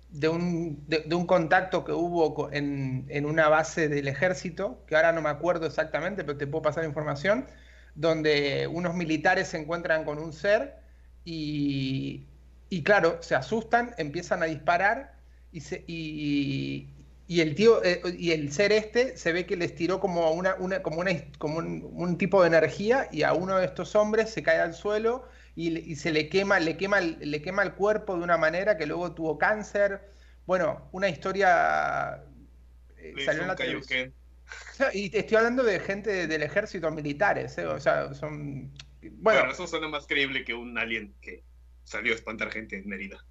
de, 0.09 0.29
un, 0.29 0.83
de, 0.87 1.15
un, 1.15 1.25
contacto 1.25 1.83
que 1.83 1.91
hubo 1.91 2.49
en, 2.51 3.05
en, 3.09 3.25
una 3.25 3.49
base 3.49 3.89
del 3.89 4.07
ejército, 4.07 4.83
que 4.87 4.95
ahora 4.95 5.11
no 5.11 5.21
me 5.21 5.29
acuerdo 5.29 5.65
exactamente, 5.65 6.23
pero 6.23 6.37
te 6.37 6.47
puedo 6.47 6.61
pasar 6.61 6.85
información, 6.85 7.45
donde 7.95 8.67
unos 8.67 8.95
militares 8.95 9.49
se 9.49 9.57
encuentran 9.57 10.05
con 10.05 10.19
un 10.19 10.33
ser 10.33 10.77
y 11.25 12.27
y 12.69 12.83
claro, 12.83 13.21
se 13.21 13.35
asustan, 13.35 13.93
empiezan 13.97 14.43
a 14.43 14.45
disparar 14.45 15.13
y, 15.51 15.61
se, 15.61 15.83
y, 15.87 16.89
y 17.27 17.41
el 17.41 17.55
tío 17.55 17.83
eh, 17.83 18.01
y 18.17 18.31
el 18.31 18.51
ser 18.51 18.71
este 18.71 19.17
se 19.17 19.33
ve 19.33 19.45
que 19.45 19.57
les 19.57 19.75
tiró 19.75 19.99
como 19.99 20.31
una, 20.31 20.55
una 20.55 20.81
como 20.81 21.01
una 21.01 21.11
como 21.37 21.57
un, 21.57 22.17
tipo 22.17 22.41
de 22.41 22.47
energía 22.47 23.09
y 23.11 23.23
a 23.23 23.33
uno 23.33 23.57
de 23.57 23.65
estos 23.65 23.95
hombres 23.95 24.29
se 24.29 24.43
cae 24.43 24.59
al 24.59 24.73
suelo 24.73 25.27
y, 25.55 25.77
y, 25.77 25.95
se 25.95 26.11
le 26.11 26.29
quema 26.29 26.59
le 26.59 26.77
quema 26.77 27.01
le 27.01 27.41
quema 27.41 27.63
el 27.63 27.73
cuerpo 27.73 28.15
de 28.15 28.23
una 28.23 28.37
manera 28.37 28.77
que 28.77 28.85
luego 28.85 29.13
tuvo 29.13 29.37
cáncer 29.37 30.01
bueno 30.45 30.87
una 30.93 31.09
historia 31.09 32.23
eh, 32.97 33.13
salió 33.25 33.41
en 33.41 33.47
la 33.47 33.55
televisión 33.55 34.13
y 34.93 35.09
te 35.09 35.19
estoy 35.19 35.37
hablando 35.37 35.63
de 35.63 35.79
gente 35.81 36.27
del 36.27 36.43
ejército 36.43 36.89
militares 36.91 37.57
¿eh? 37.57 37.65
o 37.65 37.79
sea 37.79 38.13
son 38.13 38.71
bueno, 39.01 39.39
bueno 39.39 39.51
eso 39.51 39.67
suena 39.67 39.89
más 39.89 40.07
creíble 40.07 40.45
que 40.45 40.53
un 40.53 40.77
alien 40.77 41.13
que 41.21 41.43
salió 41.87 42.11
a 42.11 42.15
espantar 42.15 42.51
gente 42.51 42.77
en 42.77 42.87
Mérida. 42.87 43.25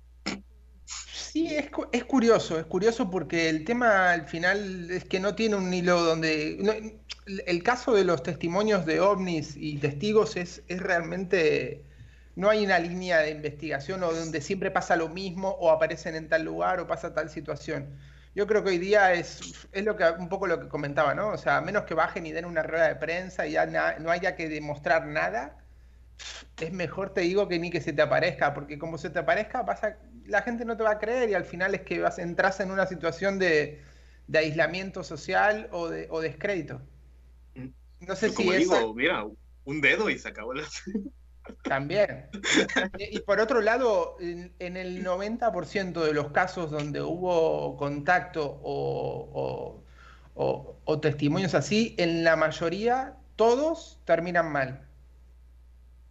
Sí, 1.36 1.54
es, 1.54 1.68
es, 1.92 2.04
curioso, 2.04 2.58
es 2.58 2.64
curioso 2.64 3.10
porque 3.10 3.50
el 3.50 3.66
tema 3.66 4.12
al 4.12 4.26
final 4.26 4.90
es 4.90 5.04
que 5.04 5.20
no 5.20 5.34
tiene 5.34 5.56
un 5.56 5.72
hilo 5.74 6.02
donde... 6.02 6.96
el 7.26 7.62
caso 7.62 7.92
de 7.92 8.04
los 8.04 8.22
testimonios 8.22 8.86
de 8.86 9.00
ovnis 9.00 9.54
y 9.54 9.76
testigos 9.76 10.36
es, 10.36 10.62
es 10.68 10.80
realmente... 10.80 11.84
No 12.36 12.48
hay 12.48 12.64
una 12.64 12.78
línea 12.78 13.18
de 13.18 13.32
investigación 13.32 14.02
o 14.02 14.14
donde 14.14 14.40
siempre 14.40 14.70
pasa 14.70 14.96
lo 14.96 15.10
mismo 15.10 15.50
o 15.50 15.70
aparecen 15.70 16.14
en 16.14 16.30
tal 16.30 16.42
lugar 16.42 16.80
o 16.80 16.86
pasa 16.86 17.12
tal 17.12 17.28
situación. 17.28 17.98
Yo 18.34 18.46
creo 18.46 18.64
que 18.64 18.70
hoy 18.70 18.78
día 18.78 19.12
es, 19.12 19.68
es 19.72 19.84
lo 19.84 19.94
que, 19.94 20.04
un 20.18 20.30
poco 20.30 20.46
lo 20.46 20.58
que 20.58 20.68
comentaba, 20.68 21.14
¿no? 21.14 21.32
O 21.32 21.36
sea, 21.38 21.58
a 21.58 21.60
menos 21.60 21.84
que 21.84 21.92
bajen 21.92 22.24
y 22.24 22.32
den 22.32 22.46
una 22.46 22.62
rueda 22.62 22.88
de 22.88 22.96
prensa 22.96 23.46
y 23.46 23.52
ya 23.52 23.66
no 23.98 24.10
haya 24.10 24.36
que 24.36 24.48
demostrar 24.48 25.06
nada, 25.06 25.58
es 26.60 26.72
mejor 26.72 27.10
te 27.10 27.22
digo 27.22 27.48
que 27.48 27.58
ni 27.58 27.70
que 27.70 27.80
se 27.80 27.92
te 27.92 28.02
aparezca, 28.02 28.54
porque 28.54 28.78
como 28.78 28.98
se 28.98 29.10
te 29.10 29.18
aparezca, 29.18 29.64
pasa, 29.66 29.96
la 30.28 30.42
gente 30.42 30.64
no 30.64 30.76
te 30.76 30.82
va 30.82 30.92
a 30.92 30.98
creer 30.98 31.30
y 31.30 31.34
al 31.34 31.44
final 31.44 31.74
es 31.74 31.82
que 31.82 32.00
vas, 32.00 32.18
entras 32.18 32.60
en 32.60 32.70
una 32.70 32.86
situación 32.86 33.38
de, 33.38 33.82
aislamiento 34.34 35.04
social 35.04 35.68
o 35.72 35.88
de 35.88 36.08
o 36.10 36.20
descrédito. 36.20 36.80
No 38.00 38.14
sé 38.14 38.30
si 38.30 38.50
digo, 38.50 38.94
mira, 38.94 39.24
un 39.64 39.80
dedo 39.80 40.10
y 40.10 40.18
se 40.18 40.28
acabó 40.28 40.54
la... 40.54 40.64
También. 41.62 42.28
Y 42.98 43.20
por 43.20 43.38
otro 43.38 43.60
lado, 43.60 44.16
en, 44.18 44.76
el 44.76 45.04
90% 45.04 46.04
de 46.04 46.12
los 46.12 46.32
casos 46.32 46.72
donde 46.72 47.00
hubo 47.00 47.76
contacto 47.76 48.60
o, 48.62 49.82
o 50.34 51.00
testimonios 51.00 51.54
así, 51.54 51.94
en 51.98 52.24
la 52.24 52.34
mayoría 52.34 53.16
todos 53.36 54.00
terminan 54.04 54.50
mal. 54.50 54.88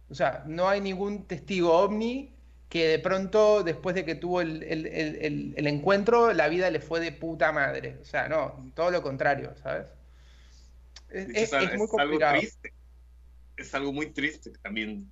O 0.08 0.14
sea, 0.14 0.44
no 0.46 0.68
hay 0.68 0.80
ningún 0.80 1.26
testigo 1.26 1.76
ovni 1.76 2.35
que 2.68 2.88
de 2.88 2.98
pronto, 2.98 3.62
después 3.62 3.94
de 3.94 4.04
que 4.04 4.14
tuvo 4.14 4.40
el, 4.40 4.62
encuentro, 5.56 6.32
la 6.32 6.48
vida 6.48 6.70
le 6.70 6.80
fue 6.80 7.00
de 7.00 7.12
puta 7.12 7.52
madre. 7.52 7.98
O 8.02 8.04
sea, 8.04 8.28
no, 8.28 8.70
todo 8.74 8.90
lo 8.90 9.02
contrario, 9.02 9.54
¿sabes? 9.62 9.86
Es, 11.10 11.52
muy 11.76 11.86
complicado. 11.86 12.34
Algo 12.34 12.40
triste. 12.40 12.72
Es 13.56 13.74
algo 13.74 13.92
muy 13.92 14.10
triste 14.10 14.50
también. 14.62 15.10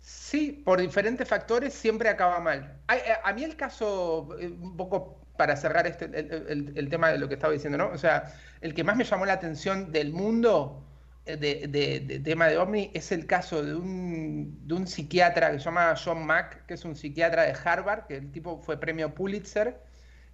Sí, 0.00 0.62
por 0.64 0.80
diferentes 0.80 1.26
factores 1.26 1.72
siempre 1.72 2.08
acaba 2.08 2.40
mal. 2.40 2.78
A, 2.88 2.96
a 3.24 3.32
mí 3.32 3.44
el 3.44 3.56
caso, 3.56 4.36
eh, 4.38 4.48
un 4.48 4.76
poco 4.76 5.20
para 5.40 5.56
cerrar 5.56 5.86
este, 5.86 6.04
el, 6.04 6.88
tema 6.90 7.10
de 7.10 7.16
lo 7.16 7.26
que 7.26 7.32
estaba 7.32 7.50
diciendo, 7.50 7.78
¿no? 7.78 7.88
O 7.88 7.96
sea, 7.96 8.30
el 8.60 8.74
que 8.74 8.84
más 8.84 8.98
me 8.98 9.04
llamó 9.04 9.24
la 9.24 9.32
atención 9.32 9.90
del 9.90 10.12
mundo 10.12 10.84
de, 11.36 12.20
tema 12.24 12.48
de 12.48 12.58
OVNI 12.58 12.90
es 12.94 13.12
el 13.12 13.26
caso 13.26 13.62
de 13.62 13.74
un, 13.74 14.66
de 14.66 14.74
un 14.74 14.86
psiquiatra 14.86 15.52
que 15.52 15.58
se 15.58 15.64
llama 15.64 15.94
John 16.02 16.24
Mack, 16.24 16.66
que 16.66 16.74
es 16.74 16.84
un 16.84 16.96
psiquiatra 16.96 17.44
de 17.44 17.54
Harvard, 17.64 18.06
que 18.06 18.16
el 18.16 18.32
tipo 18.32 18.58
fue 18.58 18.78
premio 18.78 19.14
Pulitzer, 19.14 19.80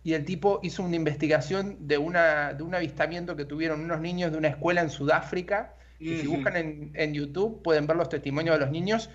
y 0.03 0.15
el 0.15 0.25
tipo 0.25 0.61
hizo 0.63 0.83
una 0.83 0.97
investigación 0.97 1.89
de, 1.89 1.99
una, 1.99 2.53
de 2.53 2.63
un 2.63 2.75
avistamiento 2.75 3.35
que 3.35 3.45
tuvieron 3.45 3.81
unos 3.81 4.01
niños 4.01 4.31
de 4.31 4.39
una 4.39 4.49
escuela 4.49 4.81
en 4.81 4.91
Sudáfrica. 4.91 5.75
Y 5.99 6.19
si 6.19 6.27
buscan 6.27 6.57
en, 6.57 6.91
en, 6.95 7.15
YouTube 7.15 7.63
pueden 7.63 7.87
ver 7.87 7.97
los 7.97 8.09
testimonios 8.09 8.57
de 8.57 8.61
los 8.61 8.71
niños. 8.71 9.11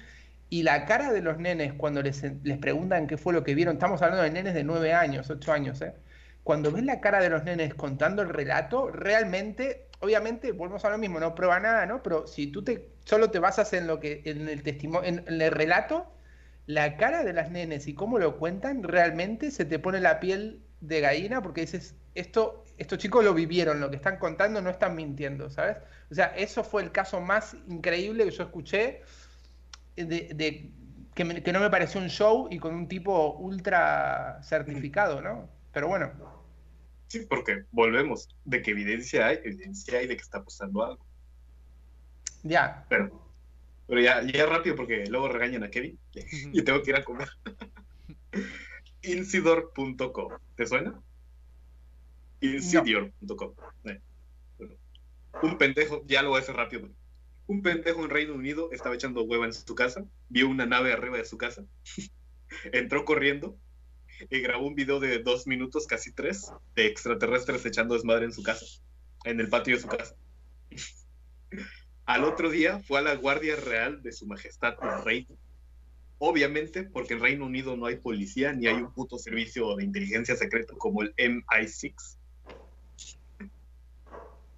Y 0.49 0.63
la 0.63 0.85
cara 0.85 1.13
de 1.13 1.21
los 1.21 1.37
nenes 1.37 1.73
cuando 1.73 2.01
les, 2.01 2.21
les 2.43 2.57
preguntan 2.57 3.07
qué 3.07 3.17
fue 3.17 3.31
lo 3.31 3.43
que 3.43 3.55
vieron, 3.55 3.75
estamos 3.75 4.01
hablando 4.01 4.23
de 4.23 4.31
nenes 4.31 4.53
de 4.53 4.65
9 4.65 4.93
años, 4.93 5.29
8 5.29 5.53
años, 5.53 5.81
¿eh? 5.81 5.93
cuando 6.43 6.71
ves 6.71 6.83
la 6.83 6.99
cara 6.99 7.21
de 7.21 7.29
los 7.29 7.43
nenes 7.43 7.73
contando 7.73 8.21
el 8.21 8.29
relato, 8.29 8.89
realmente 8.91 9.87
obviamente, 10.01 10.51
volvemos 10.51 10.83
a 10.83 10.89
lo 10.89 10.97
mismo, 10.97 11.19
no 11.19 11.35
prueba 11.35 11.59
nada, 11.59 11.85
¿no? 11.85 12.03
Pero 12.03 12.27
si 12.27 12.47
tú 12.47 12.63
te 12.63 12.89
solo 13.05 13.31
te 13.31 13.39
basas 13.39 13.73
en 13.73 13.87
lo 13.87 13.99
que, 13.99 14.21
en 14.25 14.47
el 14.49 14.63
testimonio, 14.63 15.07
en, 15.07 15.41
el 15.41 15.51
relato, 15.51 16.11
la 16.65 16.97
cara 16.97 17.23
de 17.23 17.33
las 17.33 17.51
nenes 17.51 17.87
y 17.87 17.93
cómo 17.93 18.19
lo 18.19 18.37
cuentan, 18.37 18.83
realmente 18.83 19.51
se 19.51 19.65
te 19.65 19.79
pone 19.79 19.99
la 19.99 20.19
piel 20.19 20.61
de 20.81 21.01
gallina 21.01 21.41
porque 21.41 21.61
dices, 21.61 21.95
esto, 22.15 22.65
estos 22.77 22.99
chicos 22.99 23.23
lo 23.23 23.33
vivieron, 23.33 23.79
lo 23.79 23.89
que 23.89 23.95
están 23.95 24.17
contando 24.17 24.61
no 24.61 24.69
están 24.69 24.95
mintiendo, 24.95 25.49
¿sabes? 25.49 25.77
O 26.09 26.15
sea, 26.15 26.27
eso 26.35 26.63
fue 26.63 26.83
el 26.83 26.91
caso 26.91 27.21
más 27.21 27.55
increíble 27.67 28.25
que 28.25 28.31
yo 28.31 28.43
escuché 28.43 29.01
de, 29.95 30.71
que, 31.13 31.43
que 31.43 31.53
no 31.53 31.59
me 31.59 31.69
pareció 31.69 32.01
un 32.01 32.09
show 32.09 32.47
y 32.49 32.59
con 32.59 32.73
un 32.73 32.87
tipo 32.87 33.33
ultra 33.37 34.39
certificado, 34.43 35.21
¿no? 35.21 35.49
Pero 35.71 35.87
bueno. 35.87 36.30
Sí, 37.11 37.25
porque 37.29 37.65
volvemos, 37.73 38.29
de 38.45 38.61
que 38.61 38.71
evidencia 38.71 39.27
hay, 39.27 39.39
evidencia 39.43 39.99
hay 39.99 40.07
de 40.07 40.15
que 40.15 40.21
está 40.21 40.41
pasando 40.45 40.81
algo. 40.81 41.05
Ya. 42.41 42.85
Pero, 42.87 43.21
pero 43.85 43.99
ya, 43.99 44.23
ya 44.23 44.45
rápido 44.45 44.77
porque 44.77 45.05
luego 45.07 45.27
regañan 45.27 45.65
a 45.65 45.69
Kevin 45.69 45.99
y 46.53 46.61
tengo 46.61 46.81
que 46.81 46.91
ir 46.91 46.95
a 46.95 47.03
comer. 47.03 47.27
Insidor.com. 49.03 50.31
¿Te 50.55 50.65
suena? 50.65 51.01
Insidior.com. 52.39 53.55
Eh, 53.83 53.99
un 55.43 55.57
pendejo, 55.57 56.05
ya 56.07 56.21
lo 56.21 56.29
voy 56.29 56.39
a 56.39 56.43
hacer 56.43 56.55
rápido. 56.55 56.87
Un 57.45 57.61
pendejo 57.61 58.05
en 58.05 58.09
Reino 58.09 58.35
Unido 58.35 58.69
estaba 58.71 58.95
echando 58.95 59.23
hueva 59.23 59.47
en 59.47 59.53
su 59.53 59.75
casa, 59.75 60.05
vio 60.29 60.47
una 60.47 60.65
nave 60.65 60.93
arriba 60.93 61.17
de 61.17 61.25
su 61.25 61.37
casa, 61.37 61.65
entró 62.71 63.03
corriendo 63.03 63.57
y 64.29 64.41
grabó 64.41 64.67
un 64.67 64.75
video 64.75 64.99
de 64.99 65.19
dos 65.19 65.47
minutos, 65.47 65.87
casi 65.87 66.11
tres, 66.11 66.51
de 66.75 66.87
extraterrestres 66.87 67.65
echando 67.65 67.95
desmadre 67.95 68.25
en 68.25 68.33
su 68.33 68.43
casa, 68.43 68.65
en 69.25 69.39
el 69.39 69.49
patio 69.49 69.75
de 69.75 69.81
su 69.81 69.87
casa. 69.87 70.15
Al 72.05 72.23
otro 72.23 72.49
día 72.49 72.79
fue 72.79 72.99
a 72.99 73.01
la 73.01 73.15
Guardia 73.15 73.55
Real 73.55 74.01
de 74.01 74.11
Su 74.11 74.25
Majestad 74.25 74.75
el 74.81 75.03
Rey. 75.03 75.27
Obviamente, 76.17 76.83
porque 76.83 77.13
en 77.13 77.21
Reino 77.21 77.45
Unido 77.45 77.75
no 77.75 77.85
hay 77.85 77.95
policía 77.95 78.53
ni 78.53 78.67
hay 78.67 78.75
un 78.75 78.93
puto 78.93 79.17
servicio 79.17 79.75
de 79.75 79.85
inteligencia 79.85 80.35
secreto 80.35 80.77
como 80.77 81.01
el 81.01 81.15
MI6. 81.15 82.17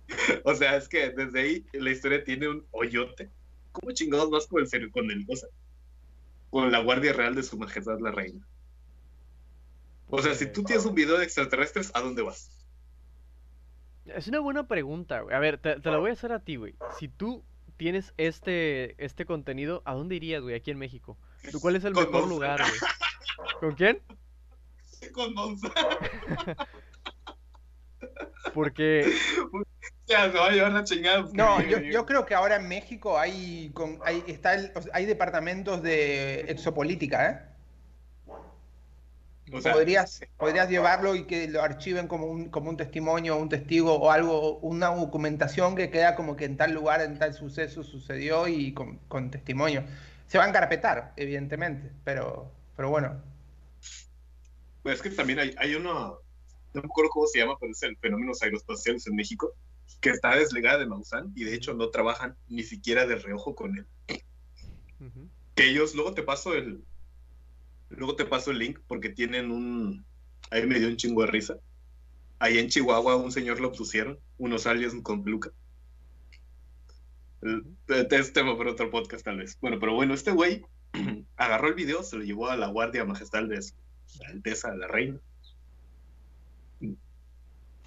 o 0.43 0.55
sea, 0.55 0.77
es 0.77 0.87
que 0.87 1.09
desde 1.11 1.39
ahí 1.39 1.65
la 1.73 1.91
historia 1.91 2.23
tiene 2.23 2.49
un 2.49 2.65
hoyote. 2.71 3.29
¿Cómo 3.71 3.91
chingados 3.91 4.29
vas 4.29 4.47
con 4.47 4.61
el 4.61 4.91
con 4.91 5.09
el 5.09 5.25
cosa? 5.25 5.47
Con 6.49 6.71
la 6.71 6.79
Guardia 6.79 7.13
Real 7.13 7.35
de 7.35 7.43
Su 7.43 7.57
Majestad 7.57 7.99
la 7.99 8.11
Reina. 8.11 8.45
O 10.15 10.21
sea, 10.21 10.35
si 10.35 10.45
tú 10.45 10.63
tienes 10.63 10.85
un 10.85 10.93
video 10.93 11.17
de 11.17 11.23
extraterrestres, 11.23 11.89
¿a 11.95 12.01
dónde 12.01 12.21
vas? 12.21 12.51
Es 14.05 14.27
una 14.27 14.41
buena 14.41 14.67
pregunta, 14.67 15.21
güey. 15.21 15.35
A 15.35 15.39
ver, 15.39 15.57
te, 15.57 15.79
la 15.79 15.97
voy 15.97 16.11
a 16.11 16.13
hacer 16.13 16.31
a 16.31 16.39
ti, 16.39 16.55
güey. 16.55 16.75
Si 16.99 17.07
tú 17.07 17.43
tienes 17.77 18.13
este, 18.17 19.03
este 19.03 19.25
contenido, 19.25 19.81
¿a 19.85 19.95
dónde 19.95 20.13
irías, 20.13 20.43
güey, 20.43 20.53
aquí 20.53 20.69
en 20.69 20.77
México? 20.77 21.17
¿Cuál 21.59 21.77
es 21.77 21.83
el 21.83 21.93
mejor 21.95 22.27
lugar, 22.27 22.59
güey? 22.59 22.79
¿Con 23.59 23.73
quién? 23.73 24.03
Con 25.13 25.33
Monza. 25.33 25.73
Porque... 28.53 29.11
Ya, 30.05 30.31
se 30.31 30.37
va 30.37 30.45
a 30.45 30.51
llevar 30.51 30.73
la 30.73 30.83
chingada. 30.83 31.27
No, 31.33 31.59
yo, 31.63 31.79
yo, 31.79 32.05
creo 32.05 32.27
que 32.27 32.35
ahora 32.35 32.57
en 32.57 32.67
México 32.67 33.17
hay, 33.17 33.71
con, 33.73 33.97
hay, 34.05 34.23
está 34.27 34.57
hay 34.93 35.07
departamentos 35.07 35.81
de 35.81 36.41
exopolítica, 36.41 37.31
¿eh? 37.31 37.52
Podrías, 39.61 40.21
podrías 40.37 40.69
llevarlo 40.69 41.15
y 41.15 41.25
que 41.25 41.47
lo 41.47 41.61
archiven 41.61 42.07
como 42.07 42.27
un, 42.27 42.49
como 42.49 42.69
un 42.69 42.77
testimonio, 42.77 43.37
un 43.37 43.49
testigo 43.49 43.93
o 43.93 44.11
algo, 44.11 44.57
una 44.59 44.87
documentación 44.87 45.75
que 45.75 45.89
queda 45.89 46.15
como 46.15 46.35
que 46.35 46.45
en 46.45 46.57
tal 46.57 46.73
lugar, 46.73 47.01
en 47.01 47.19
tal 47.19 47.33
suceso 47.33 47.83
sucedió 47.83 48.47
y 48.47 48.73
con, 48.73 48.97
con 49.07 49.31
testimonio. 49.31 49.83
Se 50.27 50.37
va 50.37 50.45
a 50.45 50.49
encarpetar, 50.49 51.13
evidentemente, 51.15 51.91
pero, 52.03 52.51
pero 52.75 52.89
bueno. 52.89 53.21
Pues 54.81 54.95
es 54.95 55.01
que 55.01 55.09
también 55.11 55.39
hay, 55.39 55.55
hay 55.57 55.75
uno, 55.75 56.19
no 56.73 56.81
me 56.81 56.85
acuerdo 56.85 57.11
cómo 57.11 57.27
se 57.27 57.39
llama, 57.39 57.55
pero 57.59 57.71
es 57.71 57.83
el 57.83 57.97
fenómeno 57.97 58.31
aeroespaciales 58.41 59.05
en 59.07 59.15
México, 59.15 59.53
que 60.01 60.09
está 60.09 60.35
deslegada 60.35 60.79
de 60.79 60.85
Maussan 60.87 61.31
y 61.35 61.43
de 61.43 61.53
hecho 61.53 61.73
no 61.73 61.89
trabajan 61.89 62.35
ni 62.49 62.63
siquiera 62.63 63.05
de 63.05 63.15
reojo 63.15 63.55
con 63.55 63.77
él. 63.77 63.87
Que 65.55 65.69
ellos, 65.69 65.93
luego 65.93 66.13
te 66.13 66.23
paso 66.23 66.53
el, 66.53 66.83
Luego 67.97 68.15
te 68.15 68.25
paso 68.25 68.51
el 68.51 68.59
link 68.59 68.79
porque 68.87 69.09
tienen 69.09 69.51
un... 69.51 70.05
Ahí 70.51 70.65
me 70.67 70.79
dio 70.79 70.87
un 70.87 70.97
chingo 70.97 71.21
de 71.21 71.27
risa. 71.27 71.57
Ahí 72.39 72.57
en 72.57 72.67
Chihuahua 72.67 73.15
un 73.15 73.31
señor 73.31 73.59
lo 73.59 73.71
pusieron, 73.71 74.19
unos 74.37 74.67
aliens 74.67 74.95
con 75.01 75.23
peluca. 75.23 75.51
Este 77.87 78.23
tema 78.31 78.55
por 78.55 78.67
otro 78.67 78.89
podcast 78.89 79.23
tal 79.23 79.37
vez. 79.37 79.57
Bueno, 79.61 79.79
pero 79.79 79.93
bueno, 79.93 80.13
este 80.13 80.31
güey 80.31 80.65
agarró 81.37 81.67
el 81.67 81.73
video, 81.73 82.03
se 82.03 82.17
lo 82.17 82.23
llevó 82.23 82.49
a 82.49 82.57
la 82.57 82.67
guardia 82.67 83.05
magistral 83.05 83.47
de 83.47 83.59
la 84.19 84.29
Alteza 84.29 84.75
la 84.75 84.87
Reina. 84.87 85.19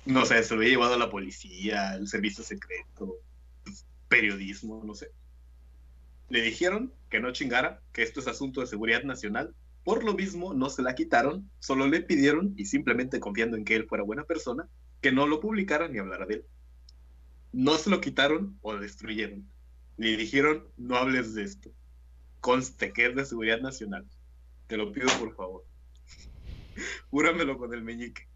No 0.05 0.25
sé, 0.25 0.43
se 0.43 0.55
lo 0.55 0.61
había 0.61 0.71
llevado 0.71 0.95
a 0.95 0.99
la 0.99 1.11
policía, 1.11 1.95
el 1.95 2.07
servicio 2.07 2.45
secreto, 2.45 3.17
periodismo, 4.09 4.83
no 4.85 4.95
sé. 4.95 5.11
Le 6.29 6.43
dijeron 6.43 6.93
que 7.11 7.19
no 7.19 7.33
chingara, 7.33 7.83
que 7.93 8.03
esto 8.03 8.21
es 8.21 8.29
asunto 8.29 8.61
de 8.61 8.69
seguridad 8.69 9.03
nacional 9.03 9.55
por 9.87 10.03
lo 10.03 10.15
mismo, 10.15 10.53
no 10.53 10.69
se 10.69 10.83
la 10.83 10.97
quitaron, 10.97 11.49
solo 11.61 11.87
le 11.87 12.01
pidieron, 12.01 12.55
y 12.57 12.65
simplemente 12.65 13.21
confiando 13.21 13.57
en 13.57 13.65
que 13.65 13.77
él 13.77 13.87
fuera 13.87 14.03
buena 14.03 14.25
persona, 14.25 14.69
que 15.01 15.13
no 15.13 15.29
lo 15.29 15.39
publicara 15.39 15.87
ni 15.87 15.99
hablara 15.99 16.27
de 16.27 16.35
él. 16.35 16.45
No 17.53 17.79
se 17.79 17.91
lo 17.91 18.01
quitaron 18.01 18.59
o 18.63 18.73
lo 18.73 18.81
destruyeron. 18.81 19.49
Le 19.97 20.17
dijeron, 20.17 20.67
no 20.77 20.97
hables 20.97 21.35
de 21.35 21.45
esto. 21.45 21.71
Conste 22.41 22.93
que 22.93 23.07
es 23.07 23.15
de 23.15 23.25
seguridad 23.25 23.61
nacional. 23.61 24.05
Te 24.67 24.77
lo 24.77 24.91
pido 24.91 25.07
por 25.21 25.37
favor. 25.37 25.65
Júramelo 27.11 27.57
con 27.57 27.73
el 27.73 27.85
meñique. 27.85 28.27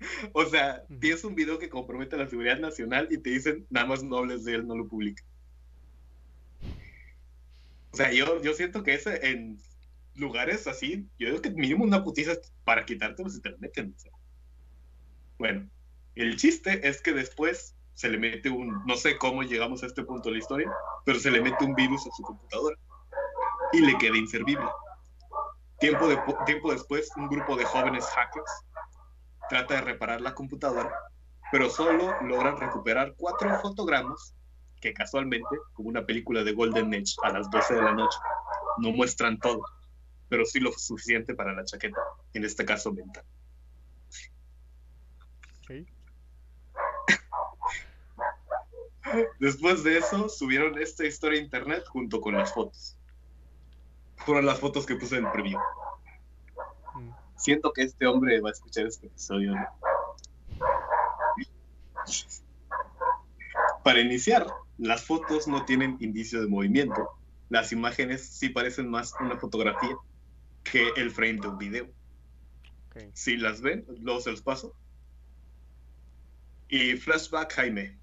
o 0.32 0.46
sea, 0.46 0.82
tienes 0.98 1.22
un 1.24 1.34
video 1.34 1.58
que 1.58 1.68
compromete 1.68 2.16
a 2.16 2.20
la 2.20 2.26
seguridad 2.26 2.58
nacional 2.58 3.06
y 3.10 3.18
te 3.18 3.28
dicen, 3.28 3.66
nada 3.68 3.84
más 3.84 4.02
no 4.02 4.16
hables 4.16 4.46
de 4.46 4.54
él, 4.54 4.66
no 4.66 4.74
lo 4.74 4.88
publiques. 4.88 5.26
O 7.92 7.96
sea, 7.98 8.10
yo, 8.14 8.40
yo 8.40 8.54
siento 8.54 8.82
que 8.82 8.94
ese 8.94 9.28
en 9.28 9.58
lugares 10.14 10.66
así, 10.66 11.08
yo 11.18 11.28
digo 11.28 11.42
que 11.42 11.50
mínimo 11.50 11.84
una 11.84 12.02
putiza 12.02 12.32
para 12.64 12.84
quitártelo 12.84 13.28
si 13.28 13.40
te 13.40 13.50
lo 13.50 13.58
meten. 13.58 13.94
Bueno, 15.38 15.68
el 16.14 16.36
chiste 16.36 16.86
es 16.86 17.00
que 17.00 17.12
después 17.12 17.76
se 17.94 18.08
le 18.08 18.18
mete 18.18 18.50
un, 18.50 18.84
no 18.86 18.96
sé 18.96 19.16
cómo 19.18 19.42
llegamos 19.42 19.82
a 19.82 19.86
este 19.86 20.02
punto 20.02 20.28
de 20.28 20.34
la 20.34 20.38
historia, 20.38 20.72
pero 21.04 21.18
se 21.18 21.30
le 21.30 21.40
mete 21.40 21.64
un 21.64 21.74
virus 21.74 22.06
a 22.06 22.10
su 22.16 22.22
computadora 22.22 22.76
y 23.72 23.80
le 23.80 23.96
queda 23.98 24.16
inservible. 24.16 24.66
Tiempo, 25.78 26.08
de, 26.08 26.18
tiempo 26.46 26.72
después, 26.72 27.10
un 27.16 27.28
grupo 27.28 27.56
de 27.56 27.64
jóvenes 27.64 28.04
hackers 28.04 28.50
trata 29.48 29.74
de 29.74 29.80
reparar 29.80 30.20
la 30.20 30.34
computadora, 30.34 30.92
pero 31.50 31.70
solo 31.70 32.14
logran 32.22 32.58
recuperar 32.58 33.14
cuatro 33.16 33.58
fotogramas 33.60 34.34
que 34.80 34.92
casualmente, 34.92 35.58
como 35.72 35.88
una 35.88 36.04
película 36.04 36.42
de 36.42 36.52
Golden 36.52 36.94
Age 36.94 37.14
a 37.22 37.30
las 37.32 37.50
12 37.50 37.74
de 37.74 37.82
la 37.82 37.92
noche, 37.92 38.18
no 38.78 38.92
muestran 38.92 39.38
todo 39.38 39.62
pero 40.30 40.46
sí 40.46 40.60
lo 40.60 40.72
suficiente 40.72 41.34
para 41.34 41.52
la 41.52 41.64
chaqueta, 41.64 42.00
en 42.32 42.44
este 42.44 42.64
caso 42.64 42.92
mental. 42.92 43.24
Después 49.40 49.82
de 49.82 49.98
eso, 49.98 50.28
subieron 50.28 50.80
esta 50.80 51.04
historia 51.04 51.40
a 51.40 51.42
internet 51.42 51.84
junto 51.88 52.20
con 52.20 52.36
las 52.36 52.54
fotos. 52.54 52.96
Fueron 54.18 54.46
las 54.46 54.60
fotos 54.60 54.86
que 54.86 54.94
puse 54.94 55.16
en 55.16 55.30
preview. 55.32 55.58
Mm. 56.94 57.10
Siento 57.36 57.72
que 57.72 57.82
este 57.82 58.06
hombre 58.06 58.40
va 58.40 58.50
a 58.50 58.52
escuchar 58.52 58.86
este 58.86 59.08
episodio. 59.08 59.54
Para 63.82 64.00
iniciar, 64.00 64.46
las 64.78 65.04
fotos 65.04 65.48
no 65.48 65.64
tienen 65.64 65.96
indicio 65.98 66.40
de 66.40 66.46
movimiento. 66.46 67.08
Las 67.48 67.72
imágenes 67.72 68.24
sí 68.24 68.48
parecen 68.50 68.88
más 68.88 69.12
una 69.18 69.36
fotografía 69.38 69.96
que 70.70 70.88
el 70.96 71.10
frame 71.10 71.40
de 71.40 71.48
un 71.48 71.58
video. 71.58 71.88
Si 73.12 73.36
las 73.36 73.60
ven, 73.60 73.84
luego 74.00 74.20
se 74.20 74.30
los 74.30 74.42
paso. 74.42 74.74
Y 76.68 76.96
flashback, 76.96 77.52
Jaime. 77.54 77.98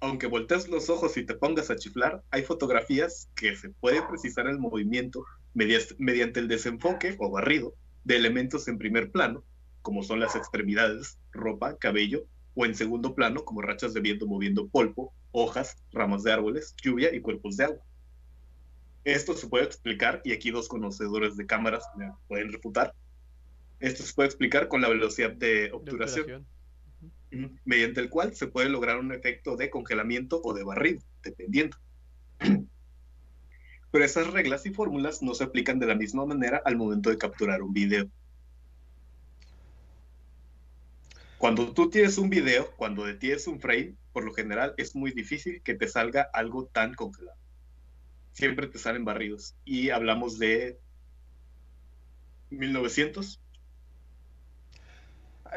Aunque 0.00 0.26
voltees 0.26 0.68
los 0.68 0.90
ojos 0.90 1.16
y 1.16 1.24
te 1.24 1.34
pongas 1.34 1.70
a 1.70 1.76
chiflar, 1.76 2.22
hay 2.30 2.42
fotografías 2.42 3.28
que 3.34 3.56
se 3.56 3.70
puede 3.70 4.02
precisar 4.02 4.46
el 4.46 4.58
movimiento 4.58 5.24
mediante 5.54 6.40
el 6.40 6.48
desenfoque 6.48 7.16
o 7.18 7.30
barrido 7.30 7.74
de 8.04 8.16
elementos 8.16 8.68
en 8.68 8.78
primer 8.78 9.10
plano, 9.10 9.42
como 9.82 10.02
son 10.02 10.20
las 10.20 10.36
extremidades, 10.36 11.18
ropa, 11.32 11.76
cabello, 11.78 12.26
o 12.54 12.66
en 12.66 12.74
segundo 12.74 13.14
plano, 13.14 13.44
como 13.44 13.62
rachas 13.62 13.94
de 13.94 14.00
viento 14.00 14.26
moviendo 14.26 14.68
polvo, 14.68 15.12
hojas, 15.32 15.76
ramas 15.92 16.22
de 16.22 16.32
árboles, 16.32 16.74
lluvia 16.82 17.14
y 17.14 17.20
cuerpos 17.20 17.56
de 17.56 17.64
agua. 17.64 17.82
Esto 19.06 19.36
se 19.36 19.46
puede 19.46 19.64
explicar, 19.64 20.20
y 20.24 20.32
aquí 20.32 20.50
dos 20.50 20.66
conocedores 20.66 21.36
de 21.36 21.46
cámaras 21.46 21.84
me 21.96 22.10
pueden 22.26 22.52
refutar. 22.52 22.92
Esto 23.78 24.02
se 24.02 24.12
puede 24.12 24.26
explicar 24.26 24.66
con 24.66 24.80
la 24.80 24.88
velocidad 24.88 25.30
de 25.30 25.70
obturación. 25.72 26.44
mediante 27.64 28.00
el 28.00 28.10
cual 28.10 28.34
se 28.34 28.48
puede 28.48 28.68
lograr 28.68 28.98
un 28.98 29.12
efecto 29.12 29.54
de 29.54 29.70
congelamiento 29.70 30.40
o 30.42 30.54
de 30.54 30.64
barrido, 30.64 31.02
dependiendo. 31.22 31.76
Pero 33.92 34.04
esas 34.04 34.26
reglas 34.32 34.66
y 34.66 34.70
fórmulas 34.70 35.22
no 35.22 35.34
se 35.34 35.44
aplican 35.44 35.78
de 35.78 35.86
la 35.86 35.94
misma 35.94 36.26
manera 36.26 36.60
al 36.64 36.76
momento 36.76 37.08
de 37.08 37.16
capturar 37.16 37.62
un 37.62 37.72
video. 37.72 38.10
Cuando 41.38 41.72
tú 41.72 41.90
tienes 41.90 42.18
un 42.18 42.28
video, 42.28 42.72
cuando 42.76 43.04
detienes 43.04 43.46
un 43.46 43.60
frame, 43.60 43.94
por 44.12 44.24
lo 44.24 44.32
general 44.32 44.74
es 44.78 44.96
muy 44.96 45.12
difícil 45.12 45.62
que 45.62 45.74
te 45.74 45.86
salga 45.86 46.28
algo 46.32 46.66
tan 46.66 46.94
congelado. 46.94 47.45
Siempre 48.36 48.66
te 48.66 48.78
salen 48.78 49.06
barridos. 49.06 49.54
Y 49.64 49.88
hablamos 49.88 50.38
de 50.38 50.78
1900. 52.50 53.40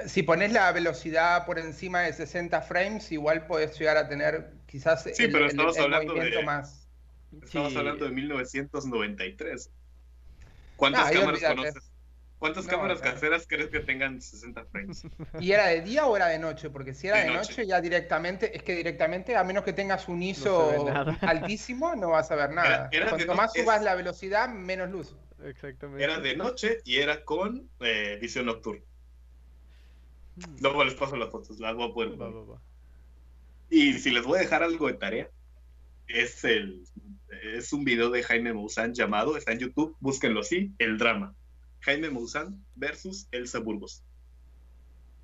Si 0.08 0.24
pones 0.24 0.54
la 0.54 0.72
velocidad 0.72 1.46
por 1.46 1.60
encima 1.60 2.02
de 2.02 2.14
60 2.14 2.62
frames, 2.62 3.12
igual 3.12 3.48
puedes 3.48 3.78
llegar 3.78 3.98
a 3.98 4.08
tener 4.08 4.54
quizás 4.66 5.04
sí, 5.04 5.28
pero 5.28 5.48
estamos 5.48 5.78
hablando 5.78 6.14
de, 6.14 6.42
más. 6.44 6.88
Estamos 7.44 7.76
hablando 7.76 8.06
de 8.06 8.12
1993. 8.12 9.72
¿Cuántas 10.78 11.12
cámaras 11.12 11.44
conoces? 11.44 11.89
¿Cuántas 12.40 12.68
cámaras 12.68 13.02
caseras 13.02 13.46
crees 13.48 13.70
que 13.70 13.82
tengan 13.82 14.22
60 14.22 14.66
frames? 14.66 15.04
¿Y 15.42 15.52
era 15.52 15.68
de 15.68 15.82
día 15.82 16.06
o 16.06 16.16
era 16.16 16.28
de 16.28 16.40
noche? 16.40 16.70
Porque 16.70 16.94
si 16.94 17.08
era 17.08 17.22
de, 17.24 17.32
noche. 17.32 17.68
ya 17.68 17.82
directamente, 17.82 18.56
es 18.56 18.64
que 18.64 18.76
directamente, 18.76 19.36
a 19.36 19.44
menos 19.44 19.66
que 19.66 19.74
tengas 19.74 20.08
un 20.08 20.24
ISO 20.24 20.88
altísimo, 21.22 21.96
no 21.96 22.12
vas 22.12 22.32
a 22.32 22.36
ver 22.36 22.52
nada. 22.52 22.90
Cuanto 23.10 23.36
más 23.36 23.54
subas 23.54 23.84
la 23.84 23.94
velocidad, 23.96 24.48
menos 24.48 24.90
luz. 24.90 25.16
Exactamente. 25.44 26.04
Era 26.04 26.20
de 26.20 26.36
noche 26.38 26.80
y 26.86 26.98
era 26.98 27.26
con 27.26 27.70
eh, 27.82 28.18
visión 28.22 28.46
nocturna. 28.46 28.84
Hmm. 30.38 30.56
Luego 30.62 30.86
les 30.86 30.94
paso 30.94 31.18
las 31.18 31.30
fotos, 31.30 31.60
las 31.60 31.76
voy 31.76 31.90
a 31.90 31.94
poder. 31.94 32.18
Y 33.70 33.94
si 33.94 34.12
les 34.12 34.24
voy 34.24 34.38
a 34.40 34.42
dejar 34.42 34.64
algo 34.64 34.88
de 34.88 34.94
tarea, 34.94 35.30
es 36.08 36.44
el 36.46 36.84
es 37.44 37.74
un 37.74 37.84
video 37.84 38.10
de 38.10 38.24
Jaime 38.24 38.54
Maussan 38.54 38.94
llamado, 38.94 39.38
está 39.38 39.52
en 39.52 39.60
YouTube, 39.60 39.96
búsquenlo 40.00 40.40
así, 40.40 40.74
El 40.80 40.98
Drama. 40.98 41.36
Jaime 41.82 42.10
Maussan 42.10 42.64
versus 42.76 43.28
Elsa 43.32 43.60
Burgos. 43.60 44.04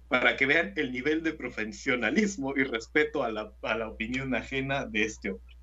Para 0.08 0.38
que 0.38 0.46
vean 0.46 0.74
el 0.76 0.92
nivel 0.92 1.24
de 1.24 1.34
profesionalismo 1.34 2.54
y 2.56 2.64
respeto 2.64 3.24
a 3.24 3.32
la, 3.32 3.54
a 3.64 3.76
la 3.76 3.90
opinión 3.90 4.36
ajena 4.36 4.86
de 4.86 5.04
este 5.04 5.32
hombre. 5.32 5.56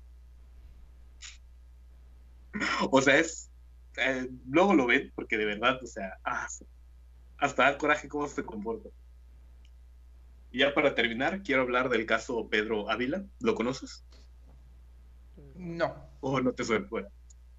O 2.91 3.01
sea, 3.01 3.17
es. 3.17 3.49
Eh, 3.97 4.27
luego 4.47 4.73
lo 4.73 4.87
ven, 4.87 5.11
porque 5.15 5.37
de 5.37 5.45
verdad, 5.45 5.79
o 5.81 5.87
sea, 5.87 6.17
ah, 6.23 6.47
hasta 7.37 7.63
da 7.63 7.77
coraje 7.77 8.07
cómo 8.07 8.27
se 8.27 8.43
comporta. 8.43 8.89
Y 10.51 10.59
ya 10.59 10.73
para 10.73 10.93
terminar, 10.93 11.41
quiero 11.43 11.63
hablar 11.63 11.89
del 11.89 12.05
caso 12.05 12.47
Pedro 12.49 12.89
Ávila. 12.89 13.25
¿Lo 13.39 13.55
conoces? 13.55 14.03
No. 15.55 16.09
O 16.21 16.39
no 16.41 16.53
te 16.53 16.63
suena. 16.63 16.87
Bueno, 16.89 17.09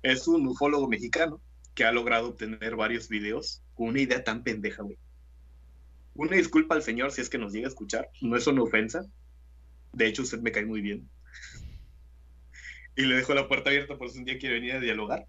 es 0.03 0.28
un 0.28 0.47
ufólogo 0.47 0.89
mexicano 0.89 1.41
que 1.74 1.84
ha 1.84 1.92
logrado 1.92 2.28
obtener 2.28 2.76
varios 2.76 3.08
videos 3.08 3.62
con 3.74 3.88
una 3.88 4.00
idea 4.00 4.22
tan 4.22 4.42
pendeja, 4.42 4.82
güey. 4.82 4.98
Una 6.14 6.36
disculpa 6.36 6.76
al 6.76 6.82
señor 6.82 7.10
si 7.10 7.20
es 7.20 7.28
que 7.28 7.38
nos 7.38 7.52
llega 7.52 7.66
a 7.66 7.70
escuchar. 7.70 8.08
No 8.20 8.36
es 8.36 8.46
una 8.46 8.62
ofensa. 8.62 9.04
De 9.92 10.06
hecho, 10.06 10.22
usted 10.22 10.40
me 10.40 10.52
cae 10.52 10.64
muy 10.64 10.80
bien. 10.80 11.08
y 12.96 13.02
le 13.02 13.16
dejo 13.16 13.34
la 13.34 13.48
puerta 13.48 13.70
abierta 13.70 13.98
por 13.98 14.10
si 14.10 14.18
un 14.18 14.24
día 14.24 14.38
quiere 14.38 14.56
venir 14.56 14.74
a 14.74 14.80
dialogar 14.80 15.26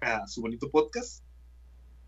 a 0.00 0.26
su 0.28 0.40
bonito 0.40 0.70
podcast. 0.70 1.24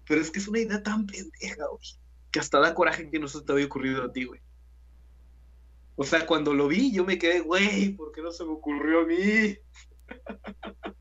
Pero 0.06 0.20
es 0.20 0.30
que 0.30 0.38
es 0.38 0.46
una 0.46 0.60
idea 0.60 0.82
tan 0.82 1.06
pendeja, 1.06 1.66
güey. 1.68 1.82
Que 2.30 2.38
hasta 2.38 2.60
da 2.60 2.74
coraje 2.74 3.10
que 3.10 3.18
no 3.18 3.26
se 3.26 3.42
te 3.42 3.52
había 3.52 3.66
ocurrido 3.66 4.04
a 4.04 4.12
ti, 4.12 4.24
güey. 4.24 4.40
O 5.96 6.04
sea, 6.04 6.26
cuando 6.26 6.54
lo 6.54 6.68
vi, 6.68 6.92
yo 6.92 7.04
me 7.04 7.18
quedé, 7.18 7.40
güey, 7.40 7.94
¿por 7.94 8.12
qué 8.12 8.22
no 8.22 8.30
se 8.30 8.44
me 8.44 8.50
ocurrió 8.50 9.00
a 9.00 9.06
mí? 9.06 9.56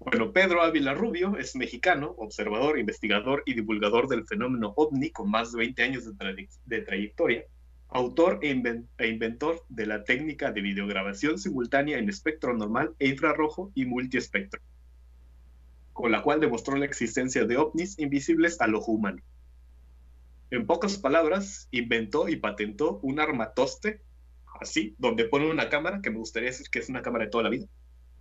bueno, 0.00 0.32
Pedro 0.32 0.62
Ávila 0.62 0.94
Rubio 0.94 1.36
es 1.36 1.54
mexicano, 1.54 2.14
observador, 2.16 2.78
investigador 2.78 3.42
y 3.44 3.52
divulgador 3.52 4.08
del 4.08 4.26
fenómeno 4.26 4.72
ovni 4.76 5.10
con 5.10 5.30
más 5.30 5.52
de 5.52 5.58
20 5.58 5.82
años 5.82 6.04
de, 6.64 6.80
trayectoria, 6.80 7.44
autor 7.90 8.38
e, 8.40 8.50
e, 8.96 9.08
inventor 9.08 9.62
de 9.68 9.84
la 9.84 10.02
técnica 10.04 10.52
de 10.52 10.62
videograbación 10.62 11.38
simultánea 11.38 11.98
en 11.98 12.08
espectro 12.08 12.56
normal 12.56 12.94
e 12.98 13.08
infrarrojo 13.08 13.72
y 13.74 13.84
multiespectro, 13.84 14.62
con 15.92 16.10
la 16.10 16.22
cual 16.22 16.40
demostró 16.40 16.76
la 16.76 16.86
existencia 16.86 17.44
de 17.44 17.58
ovnis 17.58 17.98
invisibles 17.98 18.58
al 18.62 18.74
ojo 18.74 18.92
humano. 18.92 19.20
En 20.50 20.66
pocas 20.66 20.96
palabras, 20.96 21.68
inventó 21.72 22.26
y 22.30 22.36
patentó 22.36 23.00
un 23.02 23.20
armatoste 23.20 24.00
así, 24.58 24.94
donde 24.98 25.26
pone 25.26 25.50
una 25.50 25.68
cámara, 25.68 26.00
que 26.02 26.10
me 26.10 26.16
gustaría 26.16 26.48
decir 26.48 26.70
que 26.70 26.78
es 26.78 26.88
una 26.88 27.02
cámara 27.02 27.26
de 27.26 27.30
toda 27.30 27.44
la 27.44 27.50
vida, 27.50 27.66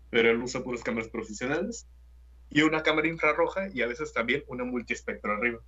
pero 0.09 0.29
él 0.29 0.41
usa 0.41 0.63
puras 0.63 0.83
cámaras 0.83 1.09
profesionales, 1.09 1.87
y 2.49 2.61
una 2.63 2.83
cámara 2.83 3.07
infrarroja 3.07 3.69
y 3.73 3.81
a 3.81 3.87
veces 3.87 4.11
también 4.11 4.43
una 4.47 4.63
multiespectro 4.63 5.33
arriba. 5.33 5.59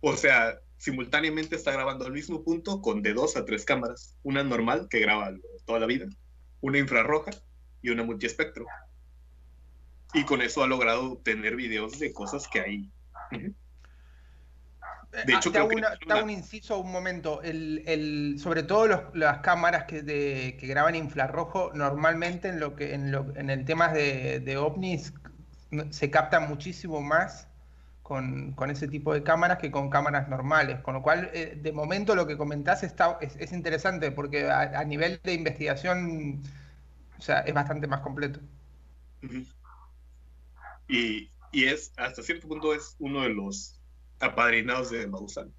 O 0.00 0.16
sea, 0.16 0.58
simultáneamente 0.78 1.54
está 1.54 1.70
grabando 1.70 2.04
al 2.04 2.12
mismo 2.12 2.42
punto 2.42 2.82
con 2.82 3.02
de 3.02 3.14
dos 3.14 3.36
a 3.36 3.44
tres 3.44 3.64
cámaras, 3.64 4.16
una 4.24 4.42
normal 4.42 4.88
que 4.90 4.98
graba 4.98 5.32
toda 5.64 5.78
la 5.78 5.86
vida, 5.86 6.06
una 6.60 6.78
infrarroja 6.78 7.30
y 7.82 7.90
una 7.90 8.02
multiespectro. 8.02 8.66
Y 10.12 10.24
con 10.24 10.42
eso 10.42 10.62
ha 10.62 10.66
logrado 10.66 11.12
obtener 11.12 11.54
videos 11.54 11.98
de 12.00 12.12
cosas 12.12 12.48
que 12.48 12.60
hay. 12.60 12.90
De 15.12 15.34
hecho, 15.34 15.52
te 15.52 15.58
hago, 15.58 15.68
un 16.22 16.30
inciso 16.30 16.78
un 16.78 16.90
momento. 16.90 17.42
El, 17.42 18.36
sobre 18.38 18.62
todo 18.62 19.10
las 19.12 19.38
cámaras 19.38 19.84
que, 19.84 20.56
graban 20.62 20.94
infrarrojo, 20.94 21.70
normalmente 21.74 22.48
en, 22.48 22.60
lo 22.60 22.74
que, 22.74 22.94
en, 22.94 23.50
el 23.50 23.64
tema 23.66 23.88
de, 23.88 24.56
ovnis 24.56 25.12
se 25.90 26.10
captan 26.10 26.48
muchísimo 26.48 27.02
más 27.02 27.46
con, 28.02 28.54
ese 28.70 28.88
tipo 28.88 29.12
de 29.12 29.22
cámaras 29.22 29.58
que 29.58 29.70
con 29.70 29.90
cámaras 29.90 30.28
normales. 30.28 30.80
Con 30.80 30.94
lo 30.94 31.02
cual, 31.02 31.30
eh, 31.34 31.58
de 31.60 31.72
momento 31.72 32.14
lo 32.14 32.26
que 32.26 32.38
comentás 32.38 32.82
está, 32.82 33.18
es, 33.20 33.52
interesante 33.52 34.12
porque 34.12 34.50
a, 34.50 34.82
nivel 34.84 35.20
de 35.22 35.34
investigación 35.34 36.42
o 37.18 37.20
sea, 37.20 37.40
es 37.40 37.52
bastante 37.52 37.86
más 37.86 38.00
completo. 38.00 38.40
y, 40.88 41.30
y 41.52 41.64
es, 41.66 41.92
hasta 41.98 42.22
cierto 42.22 42.48
punto, 42.48 42.74
es 42.74 42.96
uno 42.98 43.22
de 43.22 43.28
los 43.28 43.81
apadrinados 44.22 44.90
de 44.90 45.06
Maussan. 45.06 45.52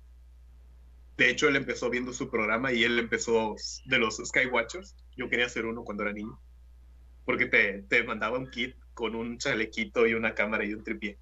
De 1.17 1.29
hecho, 1.29 1.47
él 1.47 1.55
empezó 1.55 1.89
viendo 1.89 2.13
su 2.13 2.29
programa 2.29 2.71
y 2.71 2.83
él 2.83 2.97
empezó 2.97 3.55
de 3.85 3.99
los 3.99 4.17
Skywatchers. 4.17 4.95
Yo 5.15 5.29
quería 5.29 5.47
ser 5.47 5.65
uno 5.65 5.83
cuando 5.83 6.03
era 6.03 6.13
niño. 6.13 6.39
Porque 7.25 7.45
te, 7.45 7.83
te 7.83 8.03
mandaba 8.03 8.39
un 8.39 8.49
kit 8.49 8.75
con 8.93 9.15
un 9.15 9.37
chalequito 9.37 10.07
y 10.07 10.13
una 10.15 10.33
cámara 10.33 10.65
y 10.65 10.73
un 10.73 10.83
tripié. 10.83 11.19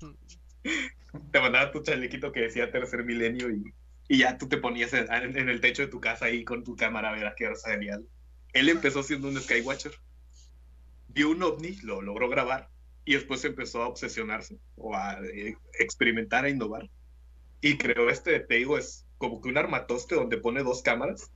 te 1.32 1.40
mandaba 1.40 1.72
tu 1.72 1.82
chalequito 1.82 2.30
que 2.30 2.42
decía 2.42 2.70
tercer 2.70 3.04
milenio 3.04 3.50
y, 3.50 3.74
y 4.08 4.18
ya 4.18 4.38
tú 4.38 4.48
te 4.48 4.58
ponías 4.58 4.92
en, 4.92 5.48
el 5.48 5.60
techo 5.60 5.82
de 5.82 5.88
tu 5.88 6.00
casa 6.00 6.26
ahí 6.26 6.44
con 6.44 6.62
tu 6.62 6.76
cámara 6.76 7.10
a 7.10 7.12
ver 7.12 7.26
a 7.26 7.34
qué 7.34 7.46
hora 7.46 7.56
genial. 7.64 8.06
Él 8.52 8.68
empezó 8.68 9.02
siendo 9.02 9.28
un 9.28 9.40
Skywatcher. 9.40 9.92
Vio 11.08 11.30
un 11.30 11.42
ovni, 11.42 11.76
lo 11.82 12.02
logró 12.02 12.28
grabar 12.28 12.68
y 13.08 13.14
después 13.14 13.42
empezó 13.46 13.82
a 13.82 13.88
obsesionarse 13.88 14.58
o 14.76 14.94
a 14.94 15.18
eh, 15.24 15.56
experimentar, 15.80 16.44
a 16.44 16.50
innovar. 16.50 16.90
Y 17.62 17.78
creo 17.78 18.10
este, 18.10 18.38
te 18.40 18.56
digo, 18.56 18.76
es 18.76 19.06
como 19.16 19.40
que 19.40 19.48
un 19.48 19.56
armatoste 19.56 20.14
donde 20.14 20.36
pone 20.36 20.62
dos 20.62 20.82
cámaras 20.82 21.32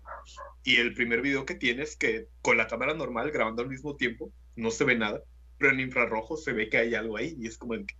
y 0.64 0.76
el 0.76 0.92
primer 0.92 1.22
video 1.22 1.46
que 1.46 1.54
tiene 1.54 1.84
es 1.84 1.96
que 1.96 2.28
con 2.42 2.58
la 2.58 2.66
cámara 2.66 2.92
normal 2.92 3.30
grabando 3.30 3.62
al 3.62 3.70
mismo 3.70 3.96
tiempo 3.96 4.30
no 4.54 4.70
se 4.70 4.84
ve 4.84 4.98
nada, 4.98 5.22
pero 5.56 5.72
en 5.72 5.80
infrarrojo 5.80 6.36
se 6.36 6.52
ve 6.52 6.68
que 6.68 6.76
hay 6.76 6.94
algo 6.94 7.16
ahí 7.16 7.38
y 7.40 7.46
es 7.46 7.56
como 7.56 7.72
el 7.72 7.86
que... 7.86 7.94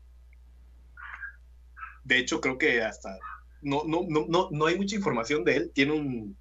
De 2.05 2.19
hecho, 2.19 2.43
creo 2.43 2.59
que 2.59 2.83
hasta 2.83 3.19
no, 3.63 3.85
no, 3.87 4.05
no, 4.07 4.27
no, 4.29 4.49
no 4.53 4.67
hay 4.67 4.77
mucha 4.77 4.97
información 4.97 5.45
de 5.45 5.57
él. 5.57 5.73
Tiene 5.73 5.93
un, 5.93 6.37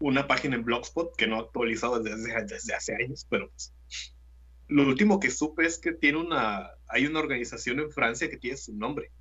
una 0.00 0.28
página 0.28 0.56
en 0.56 0.64
Blogspot 0.64 1.16
que 1.16 1.26
no 1.26 1.36
ha 1.36 1.40
actualizado 1.40 1.98
desde, 2.00 2.44
desde 2.44 2.74
hace 2.74 2.94
años, 2.94 3.26
pero 3.30 3.48
pues, 3.48 3.72
lo 4.82 4.88
último 4.88 5.20
que 5.20 5.30
supe 5.30 5.66
es 5.66 5.78
que 5.78 5.92
tiene 5.92 6.18
una, 6.18 6.70
hay 6.88 7.06
una 7.06 7.20
organización 7.20 7.78
en 7.78 7.92
Francia 7.92 8.28
que 8.28 8.36
tiene 8.36 8.56
su 8.56 8.74
nombre 8.74 9.12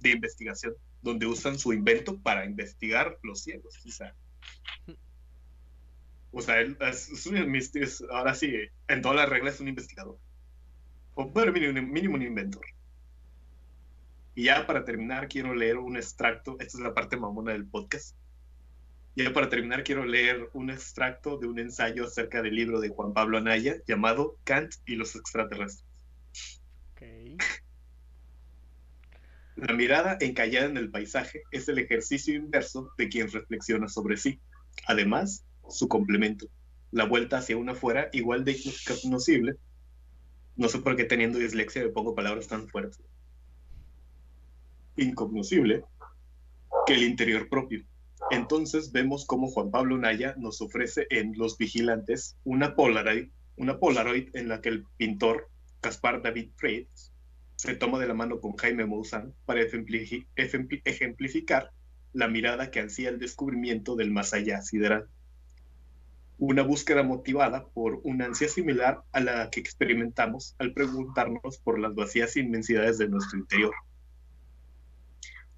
de 0.00 0.10
investigación, 0.10 0.74
donde 1.02 1.26
usan 1.26 1.58
su 1.58 1.72
invento 1.72 2.18
para 2.18 2.44
investigar 2.44 3.18
los 3.22 3.42
ciegos. 3.42 3.76
O 3.84 3.90
o 6.30 6.42
sea 6.42 6.60
él 6.60 6.76
ahora 8.10 8.34
sí, 8.34 8.52
en 8.88 9.02
todas 9.02 9.16
las 9.16 9.28
reglas 9.28 9.54
es 9.54 9.60
un 9.60 9.68
investigador. 9.68 10.18
O 11.14 11.26
bueno, 11.26 11.52
mínimo, 11.52 11.80
mínimo 11.80 12.14
un 12.14 12.22
inventor. 12.22 12.64
Y 14.34 14.44
ya 14.44 14.66
para 14.66 14.84
terminar, 14.84 15.28
quiero 15.28 15.54
leer 15.54 15.78
un 15.78 15.96
extracto. 15.96 16.56
Esta 16.60 16.78
es 16.78 16.84
la 16.84 16.94
parte 16.94 17.16
mamona 17.16 17.52
del 17.52 17.66
podcast 17.66 18.14
y 19.20 19.28
para 19.30 19.48
terminar, 19.48 19.82
quiero 19.82 20.04
leer 20.04 20.48
un 20.52 20.70
extracto 20.70 21.38
de 21.38 21.48
un 21.48 21.58
ensayo 21.58 22.04
acerca 22.04 22.40
del 22.40 22.54
libro 22.54 22.78
de 22.78 22.90
Juan 22.90 23.12
Pablo 23.12 23.38
Anaya 23.38 23.82
llamado 23.84 24.36
Kant 24.44 24.74
y 24.86 24.94
los 24.94 25.16
extraterrestres. 25.16 25.84
La 29.56 29.74
mirada 29.74 30.16
encallada 30.20 30.66
en 30.66 30.76
el 30.76 30.92
paisaje 30.92 31.42
es 31.50 31.68
el 31.68 31.78
ejercicio 31.78 32.32
inverso 32.36 32.92
de 32.96 33.08
quien 33.08 33.28
reflexiona 33.28 33.88
sobre 33.88 34.16
sí. 34.16 34.38
Además, 34.86 35.44
su 35.68 35.88
complemento, 35.88 36.46
la 36.92 37.04
vuelta 37.04 37.38
hacia 37.38 37.56
una 37.56 37.74
fuera 37.74 38.10
igual 38.12 38.44
de 38.44 38.52
incognoscible. 38.52 39.56
No 40.54 40.68
sé 40.68 40.78
por 40.78 40.94
qué 40.94 41.02
teniendo 41.02 41.40
dislexia 41.40 41.82
me 41.82 41.88
pongo 41.88 42.14
palabras 42.14 42.46
tan 42.46 42.68
fuertes. 42.68 43.00
Incognoscible 44.96 45.82
que 46.86 46.94
el 46.94 47.02
interior 47.02 47.48
propio. 47.48 47.84
Entonces 48.30 48.92
vemos 48.92 49.24
cómo 49.24 49.48
Juan 49.48 49.70
Pablo 49.70 49.96
Naya 49.96 50.34
nos 50.36 50.60
ofrece 50.60 51.06
en 51.10 51.32
Los 51.36 51.56
Vigilantes 51.56 52.36
una 52.44 52.76
Polaroid, 52.76 53.30
una 53.56 53.78
Polaroid 53.78 54.28
en 54.34 54.48
la 54.48 54.60
que 54.60 54.68
el 54.68 54.84
pintor 54.96 55.48
Caspar 55.80 56.22
David 56.22 56.50
Fried 56.56 56.86
se 57.56 57.74
toma 57.74 57.98
de 57.98 58.06
la 58.06 58.14
mano 58.14 58.40
con 58.40 58.56
Jaime 58.56 58.86
Maussan 58.86 59.34
para 59.46 59.62
ejemplificar 59.62 61.72
la 62.12 62.28
mirada 62.28 62.70
que 62.70 62.80
ansía 62.80 63.08
el 63.08 63.18
descubrimiento 63.18 63.96
del 63.96 64.10
más 64.10 64.34
allá 64.34 64.60
sideral. 64.62 65.08
Una 66.38 66.62
búsqueda 66.62 67.02
motivada 67.02 67.66
por 67.66 68.00
una 68.04 68.26
ansia 68.26 68.48
similar 68.48 69.02
a 69.12 69.20
la 69.20 69.50
que 69.50 69.58
experimentamos 69.58 70.54
al 70.58 70.72
preguntarnos 70.72 71.58
por 71.58 71.80
las 71.80 71.94
vacías 71.94 72.36
inmensidades 72.36 72.98
de 72.98 73.08
nuestro 73.08 73.38
interior. 73.38 73.74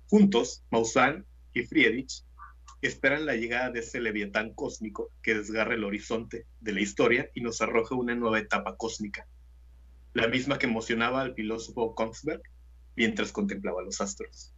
Juntos, 0.09 0.65
Maussan 0.71 1.27
y 1.53 1.65
Friedrich 1.65 2.25
esperan 2.87 3.27
la 3.27 3.35
llegada 3.35 3.71
de 3.71 3.81
ese 3.81 4.01
leviatán 4.01 4.55
cósmico 4.55 5.11
que 5.23 5.35
desgarra 5.35 5.75
el 5.75 5.85
horizonte 5.85 6.47
de 6.61 6.73
la 6.73 6.81
historia 6.81 7.31
y 7.35 7.43
nos 7.43 7.61
arroja 7.61 7.95
una 7.95 8.15
nueva 8.15 8.39
etapa 8.39 8.77
cósmica, 8.77 9.27
la 10.15 10.29
misma 10.29 10.59
que 10.59 10.67
emocionaba 10.67 11.21
al 11.21 11.35
filósofo 11.35 11.95
Kongsberg 11.95 12.43
mientras 12.97 13.33
contemplaba 13.33 13.83
los 13.83 14.01
astros. 14.01 14.55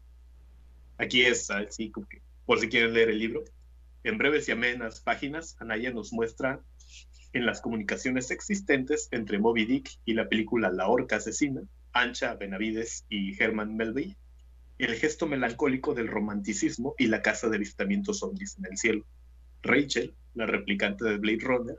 Aquí 0.98 1.22
es, 1.22 1.50
así 1.50 1.92
por 2.46 2.60
si 2.60 2.68
quieren 2.68 2.94
leer 2.94 3.10
el 3.10 3.18
libro. 3.18 3.44
En 4.04 4.18
breves 4.18 4.48
y 4.48 4.52
amenas 4.52 5.00
páginas, 5.00 5.56
Anaya 5.60 5.92
nos 5.92 6.12
muestra 6.12 6.60
en 7.32 7.46
las 7.46 7.60
comunicaciones 7.60 8.30
existentes 8.30 9.08
entre 9.10 9.38
Moby 9.38 9.64
Dick 9.64 9.90
y 10.04 10.14
la 10.14 10.28
película 10.28 10.70
La 10.70 10.88
Orca 10.88 11.16
Asesina, 11.16 11.62
Ancha 11.92 12.34
Benavides 12.34 13.06
y 13.08 13.40
Herman 13.42 13.76
Melville, 13.76 14.16
el 14.84 14.96
gesto 14.96 15.26
melancólico 15.26 15.94
del 15.94 16.08
romanticismo 16.08 16.94
y 16.98 17.06
la 17.06 17.22
casa 17.22 17.48
de 17.48 17.56
avistamientos 17.56 18.22
ovnis 18.22 18.58
en 18.58 18.66
el 18.66 18.76
cielo. 18.76 19.04
Rachel, 19.62 20.14
la 20.34 20.46
replicante 20.46 21.04
de 21.04 21.18
Blade 21.18 21.38
Runner, 21.42 21.76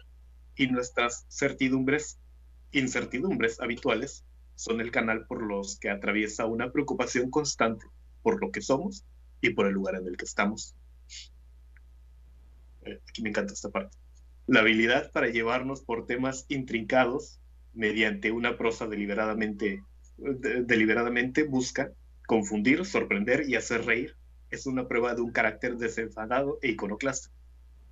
y 0.56 0.68
nuestras 0.68 1.26
certidumbres 1.30 2.20
incertidumbres 2.72 3.60
habituales 3.60 4.24
son 4.56 4.82
el 4.82 4.92
canal 4.92 5.26
por 5.26 5.44
los 5.44 5.80
que 5.80 5.90
atraviesa 5.90 6.46
una 6.46 6.72
preocupación 6.72 7.30
constante 7.30 7.86
por 8.22 8.40
lo 8.42 8.52
que 8.52 8.62
somos 8.62 9.04
y 9.42 9.50
por 9.50 9.68
el 9.68 9.74
lugar 9.74 9.96
en 9.96 10.08
el 10.08 10.16
que 10.16 10.26
estamos. 10.26 10.76
Eh, 12.84 13.00
aquí 13.10 13.22
me 13.22 13.30
encanta 13.30 13.54
esta 13.54 13.70
parte. 13.70 13.98
La 14.48 14.62
habilidad 14.62 15.12
para 15.12 15.28
llevarnos 15.28 15.82
por 15.82 16.06
temas 16.06 16.46
intrincados 16.48 17.40
mediante 17.74 18.32
una 18.32 18.58
prosa 18.58 18.88
deliberadamente, 18.88 19.84
deliberadamente 20.18 21.44
busca 21.44 21.92
confundir, 22.34 22.84
sorprender 22.84 23.48
y 23.48 23.54
hacer 23.54 23.86
reír 23.86 24.16
es 24.50 24.66
una 24.66 24.88
prueba 24.88 25.14
de 25.14 25.22
un 25.22 25.32
carácter 25.32 25.78
desenfadado 25.78 26.58
e 26.64 26.70
iconoclasta. 26.70 27.30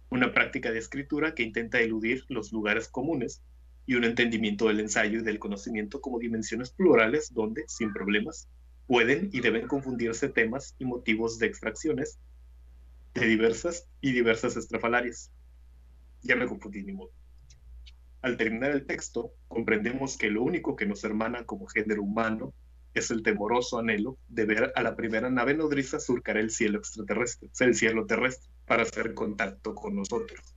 Una 0.10 0.34
práctica 0.34 0.72
de 0.72 0.80
escritura 0.80 1.36
que 1.36 1.44
intenta 1.44 1.80
eludir 1.80 2.26
los 2.28 2.52
lugares 2.52 2.88
comunes 2.88 3.44
y 3.86 3.94
un 3.94 4.04
entendimiento 4.04 4.68
del 4.68 4.80
ensayo 4.80 5.20
y 5.20 5.24
del 5.24 5.38
conocimiento 5.38 6.02
como 6.02 6.18
dimensiones 6.18 6.72
plurales 6.72 7.32
donde, 7.32 7.66
sin 7.68 7.94
problemas, 7.94 8.50
pueden 8.88 9.30
y 9.32 9.42
deben 9.42 9.68
confundirse 9.68 10.28
temas 10.28 10.76
y 10.80 10.86
motivos 10.86 11.38
de 11.38 11.46
extracciones 11.46 12.18
de 13.14 13.28
diversas 13.28 13.88
y 14.02 14.12
diversas 14.12 14.58
estrafalarias. 14.58 15.32
Ya 16.24 16.36
me 16.36 16.48
confundí 16.48 16.82
ni 16.82 16.94
modo. 16.94 17.12
Al 18.24 18.38
terminar 18.38 18.72
el 18.72 18.88
texto, 18.88 19.36
comprendemos 19.48 20.18
que 20.18 20.32
lo 20.32 20.42
único 20.42 20.76
que 20.76 20.88
nos 20.88 21.04
hermana 21.04 21.46
como 21.46 21.68
género 21.68 22.02
humano 22.02 22.56
es 22.94 23.12
el 23.12 23.24
temoroso 23.24 23.80
anhelo 23.80 24.18
de 24.28 24.46
ver 24.46 24.74
a 24.76 24.84
la 24.84 24.96
primera 24.96 25.30
nave 25.30 25.54
nodriza 25.54 26.00
surcar 26.00 26.38
el 26.38 26.52
cielo 26.52 26.78
extraterrestre, 26.78 27.50
el 27.60 27.76
cielo 27.76 28.06
terrestre, 28.06 28.50
para 28.66 28.84
hacer 28.84 29.14
contacto 29.14 29.76
con 29.76 29.96
nosotros. 29.96 30.56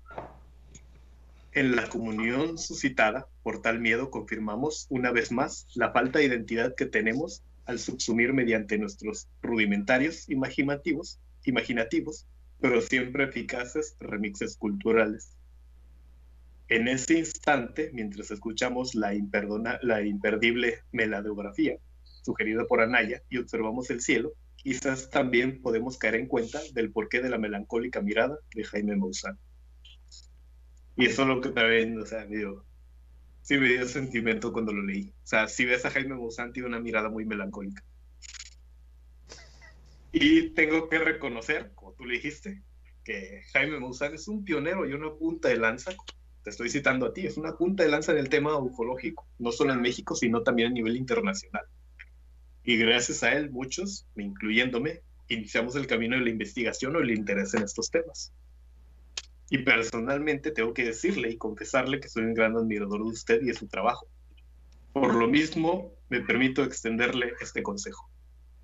En 1.52 1.76
la 1.76 1.88
comunión 1.88 2.58
suscitada 2.58 3.28
por 3.44 3.62
tal 3.62 3.78
miedo 3.78 4.10
confirmamos 4.10 4.86
una 4.90 5.12
vez 5.12 5.30
más 5.30 5.68
la 5.74 5.92
falta 5.92 6.18
de 6.18 6.24
identidad 6.24 6.74
que 6.74 6.86
tenemos 6.86 7.44
al 7.66 7.78
subsumir 7.78 8.32
mediante 8.32 8.76
nuestros 8.78 9.28
rudimentarios 9.40 10.28
imaginativos, 10.28 11.20
imaginativos, 11.44 12.26
pero 12.60 12.80
siempre 12.80 13.24
eficaces 13.24 13.96
remixes 14.00 14.56
culturales. 14.56 15.36
En 16.68 16.88
ese 16.88 17.18
instante, 17.18 17.90
mientras 17.92 18.30
escuchamos 18.30 18.94
la, 18.94 19.14
imperdona, 19.14 19.78
la 19.82 20.02
imperdible 20.02 20.80
melodografía 20.90 21.78
sugerida 22.24 22.64
por 22.64 22.80
Anaya 22.80 23.22
y 23.28 23.38
observamos 23.38 23.90
el 23.90 24.00
cielo, 24.00 24.32
quizás 24.56 25.10
también 25.10 25.60
podemos 25.60 25.98
caer 25.98 26.16
en 26.16 26.26
cuenta 26.26 26.60
del 26.72 26.90
porqué 26.90 27.20
de 27.20 27.28
la 27.28 27.38
melancólica 27.38 28.00
mirada 28.00 28.38
de 28.54 28.64
Jaime 28.64 28.96
Maussan. 28.96 29.38
Y 30.96 31.06
eso 31.06 31.22
es 31.22 31.28
lo 31.28 31.40
que 31.40 31.50
también, 31.50 32.00
o 32.00 32.06
sea, 32.06 32.24
me 32.26 32.36
dio, 32.36 32.64
sí 33.42 33.58
me 33.58 33.68
dio 33.68 33.86
sentimiento 33.86 34.52
cuando 34.52 34.72
lo 34.72 34.82
leí. 34.82 35.12
O 35.22 35.26
sea, 35.26 35.48
si 35.48 35.64
ves 35.64 35.84
a 35.84 35.90
Jaime 35.90 36.14
Maussan, 36.14 36.52
tiene 36.52 36.68
una 36.68 36.80
mirada 36.80 37.10
muy 37.10 37.26
melancólica. 37.26 37.84
Y 40.12 40.50
tengo 40.50 40.88
que 40.88 40.98
reconocer, 40.98 41.72
como 41.74 41.92
tú 41.92 42.04
le 42.04 42.14
dijiste, 42.14 42.62
que 43.04 43.42
Jaime 43.52 43.80
Maussan 43.80 44.14
es 44.14 44.28
un 44.28 44.44
pionero 44.44 44.88
y 44.88 44.94
una 44.94 45.12
punta 45.12 45.48
de 45.48 45.56
lanza. 45.56 45.92
Te 46.42 46.50
estoy 46.50 46.70
citando 46.70 47.06
a 47.06 47.12
ti, 47.12 47.26
es 47.26 47.36
una 47.36 47.56
punta 47.56 47.82
de 47.82 47.90
lanza 47.90 48.12
en 48.12 48.18
el 48.18 48.28
tema 48.28 48.56
ufológico, 48.56 49.26
no 49.38 49.52
solo 49.52 49.72
en 49.72 49.80
México, 49.80 50.14
sino 50.14 50.42
también 50.42 50.68
a 50.68 50.72
nivel 50.72 50.96
internacional. 50.96 51.64
Y 52.64 52.78
gracias 52.78 53.22
a 53.22 53.32
él, 53.32 53.50
muchos, 53.50 54.06
incluyéndome, 54.16 55.02
iniciamos 55.28 55.76
el 55.76 55.86
camino 55.86 56.16
de 56.16 56.22
la 56.22 56.30
investigación 56.30 56.96
o 56.96 57.00
el 57.00 57.10
interés 57.10 57.52
en 57.54 57.62
estos 57.62 57.90
temas. 57.90 58.32
Y 59.50 59.58
personalmente 59.58 60.50
tengo 60.50 60.72
que 60.72 60.84
decirle 60.84 61.30
y 61.30 61.36
confesarle 61.36 62.00
que 62.00 62.08
soy 62.08 62.24
un 62.24 62.32
gran 62.32 62.56
admirador 62.56 63.04
de 63.04 63.10
usted 63.10 63.42
y 63.42 63.46
de 63.46 63.54
su 63.54 63.66
trabajo. 63.66 64.08
Por 64.94 65.14
lo 65.14 65.28
mismo, 65.28 65.92
me 66.08 66.20
permito 66.20 66.64
extenderle 66.64 67.34
este 67.40 67.62
consejo. 67.62 68.08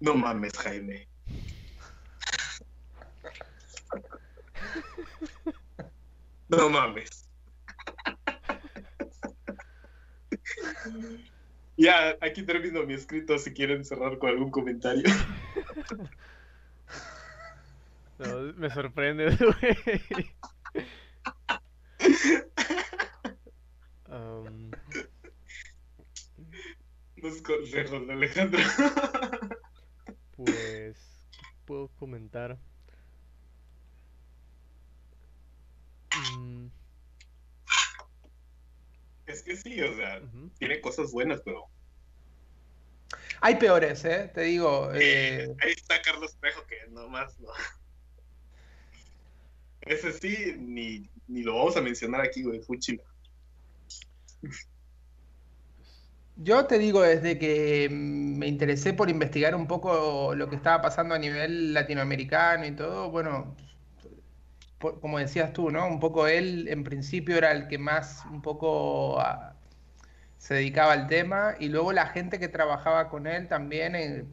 No 0.01 0.15
mames, 0.15 0.57
Jaime. 0.57 1.07
No 6.49 6.71
mames. 6.71 7.29
Ya, 11.81 12.15
aquí 12.21 12.43
termino 12.43 12.85
mi 12.85 12.93
escrito 12.93 13.39
si 13.39 13.55
quieren 13.55 13.87
cerrar 13.87 14.19
con 14.19 14.29
algún 14.29 14.51
comentario. 14.51 15.09
me 18.57 18.69
sorprende, 18.69 19.35
güey. 19.41 20.31
Los 27.17 27.41
consejos 27.41 28.07
de 28.07 28.13
Alejandro. 28.13 28.61
pues, 30.37 30.99
puedo 31.65 31.89
comentar? 31.99 32.59
Mm. 36.37 36.80
Es 39.31 39.43
que 39.43 39.57
sí, 39.57 39.81
o 39.81 39.95
sea, 39.95 40.21
tiene 40.59 40.81
cosas 40.81 41.13
buenas, 41.13 41.41
pero. 41.45 41.67
Hay 43.41 43.57
peores, 43.57 44.05
¿eh? 44.05 44.31
Te 44.35 44.43
digo. 44.43 44.91
Eh... 44.95 45.49
Ahí 45.61 45.73
está 45.73 46.03
Carlos 46.03 46.37
Trejo, 46.41 46.67
que 46.67 46.77
nomás 46.91 47.39
no. 47.39 47.49
Ese 49.83 50.13
sí, 50.13 50.55
ni, 50.59 51.09
ni 51.29 51.43
lo 51.43 51.57
vamos 51.57 51.77
a 51.77 51.81
mencionar 51.81 52.21
aquí, 52.21 52.43
güey, 52.43 52.61
Fuchila. 52.61 53.03
Yo 56.37 56.67
te 56.67 56.79
digo, 56.79 57.03
desde 57.03 57.39
que 57.39 57.89
me 57.91 58.47
interesé 58.47 58.95
por 58.95 59.11
investigar 59.11 59.55
un 59.55 59.67
poco 59.67 60.35
lo 60.35 60.49
que 60.49 60.57
estaba 60.57 60.83
pasando 60.83 61.15
a 61.15 61.19
nivel 61.19 61.73
latinoamericano 61.75 62.67
y 62.67 62.73
todo, 62.73 63.11
bueno, 63.11 63.55
como 64.81 65.19
decías 65.19 65.53
tú, 65.53 65.71
¿no? 65.71 65.87
Un 65.87 66.01
poco 66.01 66.27
él 66.27 66.69
en 66.69 66.85
principio 66.85 67.37
era 67.37 67.53
el 67.53 67.69
que 67.69 67.79
más 67.79 68.25
un 68.31 68.43
poco 68.43 69.21
ah, 69.21 69.55
se 70.39 70.55
dedicaba 70.55 70.93
al 70.93 71.07
tema 71.07 71.55
y 71.61 71.69
luego 71.69 71.93
la 71.93 72.07
gente 72.07 72.39
que 72.39 72.49
trabajaba 72.49 73.09
con 73.11 73.27
él 73.27 73.49
también, 73.49 73.95
eh, 73.95 74.25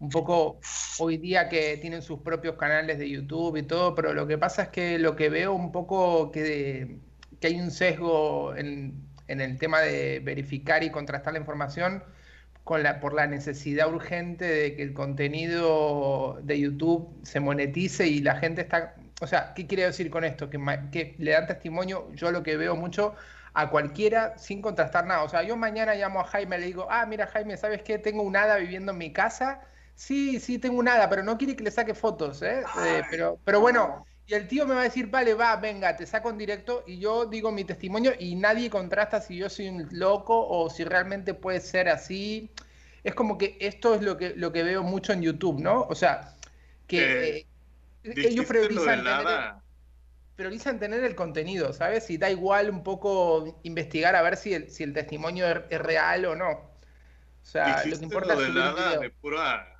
un 0.00 0.10
poco 0.10 0.60
hoy 0.98 1.16
día 1.18 1.48
que 1.48 1.76
tienen 1.78 2.02
sus 2.02 2.20
propios 2.20 2.56
canales 2.56 2.98
de 2.98 3.10
YouTube 3.10 3.56
y 3.56 3.62
todo, 3.64 3.94
pero 3.94 4.12
lo 4.14 4.26
que 4.26 4.38
pasa 4.38 4.64
es 4.64 4.68
que 4.68 4.98
lo 4.98 5.16
que 5.16 5.28
veo 5.28 5.52
un 5.52 5.72
poco 5.72 6.30
que, 6.30 6.98
hay 7.42 7.60
un 7.60 7.70
sesgo 7.70 8.54
en, 8.56 8.94
en 9.28 9.40
el 9.40 9.58
tema 9.58 9.80
de 9.80 10.20
verificar 10.20 10.82
y 10.82 10.90
contrastar 10.90 11.34
la 11.34 11.40
información 11.40 12.02
con 12.64 12.82
la, 12.82 12.98
por 13.00 13.14
la 13.14 13.26
necesidad 13.26 13.92
urgente 13.92 14.46
de 14.46 14.74
que 14.74 14.82
el 14.82 14.94
contenido 14.94 16.40
de 16.42 16.58
YouTube 16.60 17.08
se 17.22 17.40
monetice 17.40 18.08
y 18.08 18.20
la 18.20 18.36
gente 18.36 18.62
está... 18.62 18.96
O 19.24 19.26
sea, 19.26 19.52
¿qué 19.54 19.66
quiere 19.66 19.84
decir 19.84 20.10
con 20.10 20.24
esto? 20.24 20.48
Que, 20.48 20.58
que 20.92 21.14
le 21.18 21.32
dan 21.32 21.46
testimonio, 21.46 22.10
yo 22.12 22.30
lo 22.30 22.42
que 22.42 22.56
veo 22.56 22.76
mucho, 22.76 23.14
a 23.54 23.70
cualquiera 23.70 24.36
sin 24.38 24.60
contrastar 24.60 25.06
nada. 25.06 25.22
O 25.22 25.28
sea, 25.28 25.42
yo 25.42 25.56
mañana 25.56 25.94
llamo 25.94 26.20
a 26.20 26.24
Jaime 26.24 26.56
y 26.56 26.60
le 26.60 26.66
digo, 26.66 26.86
ah, 26.90 27.06
mira 27.06 27.26
Jaime, 27.28 27.56
¿sabes 27.56 27.82
qué? 27.82 27.98
Tengo 27.98 28.22
un 28.22 28.36
hada 28.36 28.56
viviendo 28.56 28.92
en 28.92 28.98
mi 28.98 29.12
casa. 29.12 29.60
Sí, 29.94 30.40
sí, 30.40 30.58
tengo 30.58 30.78
un 30.78 30.88
hada, 30.88 31.08
pero 31.08 31.22
no 31.22 31.38
quiere 31.38 31.56
que 31.56 31.64
le 31.64 31.70
saque 31.70 31.94
fotos, 31.94 32.42
¿eh? 32.42 32.62
eh 32.84 33.02
pero, 33.10 33.38
pero 33.44 33.60
bueno, 33.60 34.04
y 34.26 34.34
el 34.34 34.48
tío 34.48 34.66
me 34.66 34.74
va 34.74 34.80
a 34.80 34.84
decir, 34.84 35.08
vale, 35.08 35.34
va, 35.34 35.54
venga, 35.56 35.96
te 35.96 36.04
saco 36.04 36.30
en 36.30 36.38
directo 36.38 36.82
y 36.86 36.98
yo 36.98 37.26
digo 37.26 37.52
mi 37.52 37.64
testimonio 37.64 38.12
y 38.18 38.34
nadie 38.34 38.70
contrasta 38.70 39.20
si 39.20 39.36
yo 39.36 39.48
soy 39.48 39.68
un 39.68 39.88
loco 39.92 40.48
o 40.48 40.68
si 40.68 40.84
realmente 40.84 41.34
puede 41.34 41.60
ser 41.60 41.88
así. 41.88 42.50
Es 43.04 43.14
como 43.14 43.38
que 43.38 43.56
esto 43.60 43.94
es 43.94 44.02
lo 44.02 44.16
que, 44.16 44.34
lo 44.34 44.50
que 44.52 44.62
veo 44.62 44.82
mucho 44.82 45.12
en 45.12 45.22
YouTube, 45.22 45.60
¿no? 45.60 45.82
O 45.82 45.94
sea, 45.94 46.34
que 46.86 47.38
eh, 47.38 47.46
ellos 48.04 48.46
priorizan 48.46 49.04
tener, 49.04 49.54
priorizan 50.36 50.78
tener 50.78 51.04
el 51.04 51.14
contenido, 51.14 51.72
¿sabes? 51.72 52.08
Y 52.10 52.18
da 52.18 52.30
igual 52.30 52.70
un 52.70 52.82
poco 52.82 53.60
investigar 53.62 54.14
a 54.16 54.22
ver 54.22 54.36
si 54.36 54.54
el, 54.54 54.70
si 54.70 54.82
el 54.82 54.92
testimonio 54.92 55.46
es, 55.46 55.78
real 55.78 56.26
o 56.26 56.36
no. 56.36 56.50
O 56.50 57.46
sea, 57.46 57.84
lo 57.84 57.98
que 57.98 58.04
importa 58.04 58.34
lo 58.34 58.40
es 58.40 58.46
subir 58.48 59.00
de 59.00 59.10
pura... 59.10 59.70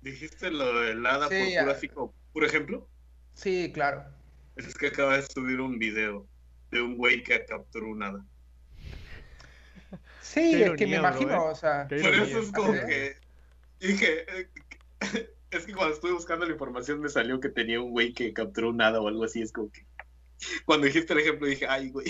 ¿Dijiste 0.00 0.50
lo 0.50 0.80
del 0.80 1.04
hada 1.04 1.28
por 1.28 2.12
puro 2.32 2.46
ejemplo? 2.46 2.88
Sí, 3.34 3.70
claro. 3.72 4.04
Es 4.56 4.74
que 4.74 4.86
acaba 4.86 5.16
de 5.16 5.22
subir 5.22 5.60
un 5.60 5.78
video 5.78 6.26
de 6.70 6.80
un 6.80 6.96
güey 6.96 7.22
que 7.22 7.44
capturó 7.44 7.88
un 7.88 8.02
hada. 8.02 8.24
Sí, 10.22 10.62
es 10.62 10.70
que 10.72 10.86
me 10.86 10.96
imagino, 10.96 11.34
¿eh? 11.34 11.50
o 11.50 11.54
sea. 11.54 11.86
Por 11.88 11.98
eso 11.98 12.38
es 12.40 12.52
como 12.52 12.72
que. 12.72 13.16
Dije. 13.80 14.26
Es 15.50 15.66
que 15.66 15.74
cuando 15.74 15.94
estuve 15.94 16.12
buscando 16.12 16.46
la 16.46 16.52
información 16.52 17.00
me 17.00 17.08
salió 17.08 17.40
que 17.40 17.48
tenía 17.48 17.80
un 17.80 17.90
güey 17.90 18.12
que 18.12 18.32
capturó 18.32 18.70
un 18.70 18.80
hada 18.80 19.00
o 19.00 19.08
algo 19.08 19.24
así. 19.24 19.42
Es 19.42 19.52
como 19.52 19.70
que. 19.70 19.84
Cuando 20.64 20.86
dijiste 20.86 21.12
el 21.12 21.20
ejemplo 21.20 21.46
dije, 21.46 21.66
ay, 21.68 21.90
güey. 21.90 22.06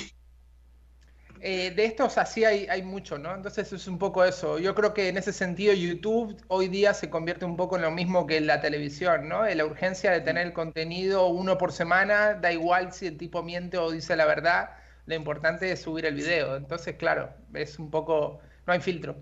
Eh, 1.42 1.72
de 1.74 1.86
estos 1.86 2.18
así 2.18 2.44
hay, 2.44 2.66
hay 2.66 2.82
mucho, 2.82 3.16
¿no? 3.16 3.34
Entonces 3.34 3.72
es 3.72 3.88
un 3.88 3.98
poco 3.98 4.24
eso. 4.24 4.58
Yo 4.58 4.74
creo 4.74 4.92
que 4.92 5.08
en 5.08 5.16
ese 5.16 5.32
sentido 5.32 5.72
YouTube 5.72 6.36
hoy 6.48 6.68
día 6.68 6.92
se 6.92 7.08
convierte 7.08 7.46
un 7.46 7.56
poco 7.56 7.76
en 7.76 7.82
lo 7.82 7.90
mismo 7.90 8.26
que 8.26 8.42
la 8.42 8.60
televisión, 8.60 9.26
¿no? 9.26 9.46
la 9.46 9.64
urgencia 9.64 10.10
de 10.10 10.20
tener 10.20 10.46
el 10.46 10.52
contenido 10.52 11.28
uno 11.28 11.56
por 11.56 11.72
semana, 11.72 12.34
da 12.34 12.52
igual 12.52 12.92
si 12.92 13.06
el 13.06 13.16
tipo 13.16 13.42
miente 13.42 13.78
o 13.78 13.90
dice 13.90 14.16
la 14.16 14.26
verdad, 14.26 14.70
lo 15.06 15.14
importante 15.14 15.72
es 15.72 15.80
subir 15.80 16.04
el 16.04 16.14
video. 16.14 16.56
Entonces, 16.56 16.96
claro, 16.96 17.32
es 17.54 17.78
un 17.78 17.90
poco, 17.90 18.40
no 18.66 18.74
hay 18.74 18.80
filtro. 18.80 19.16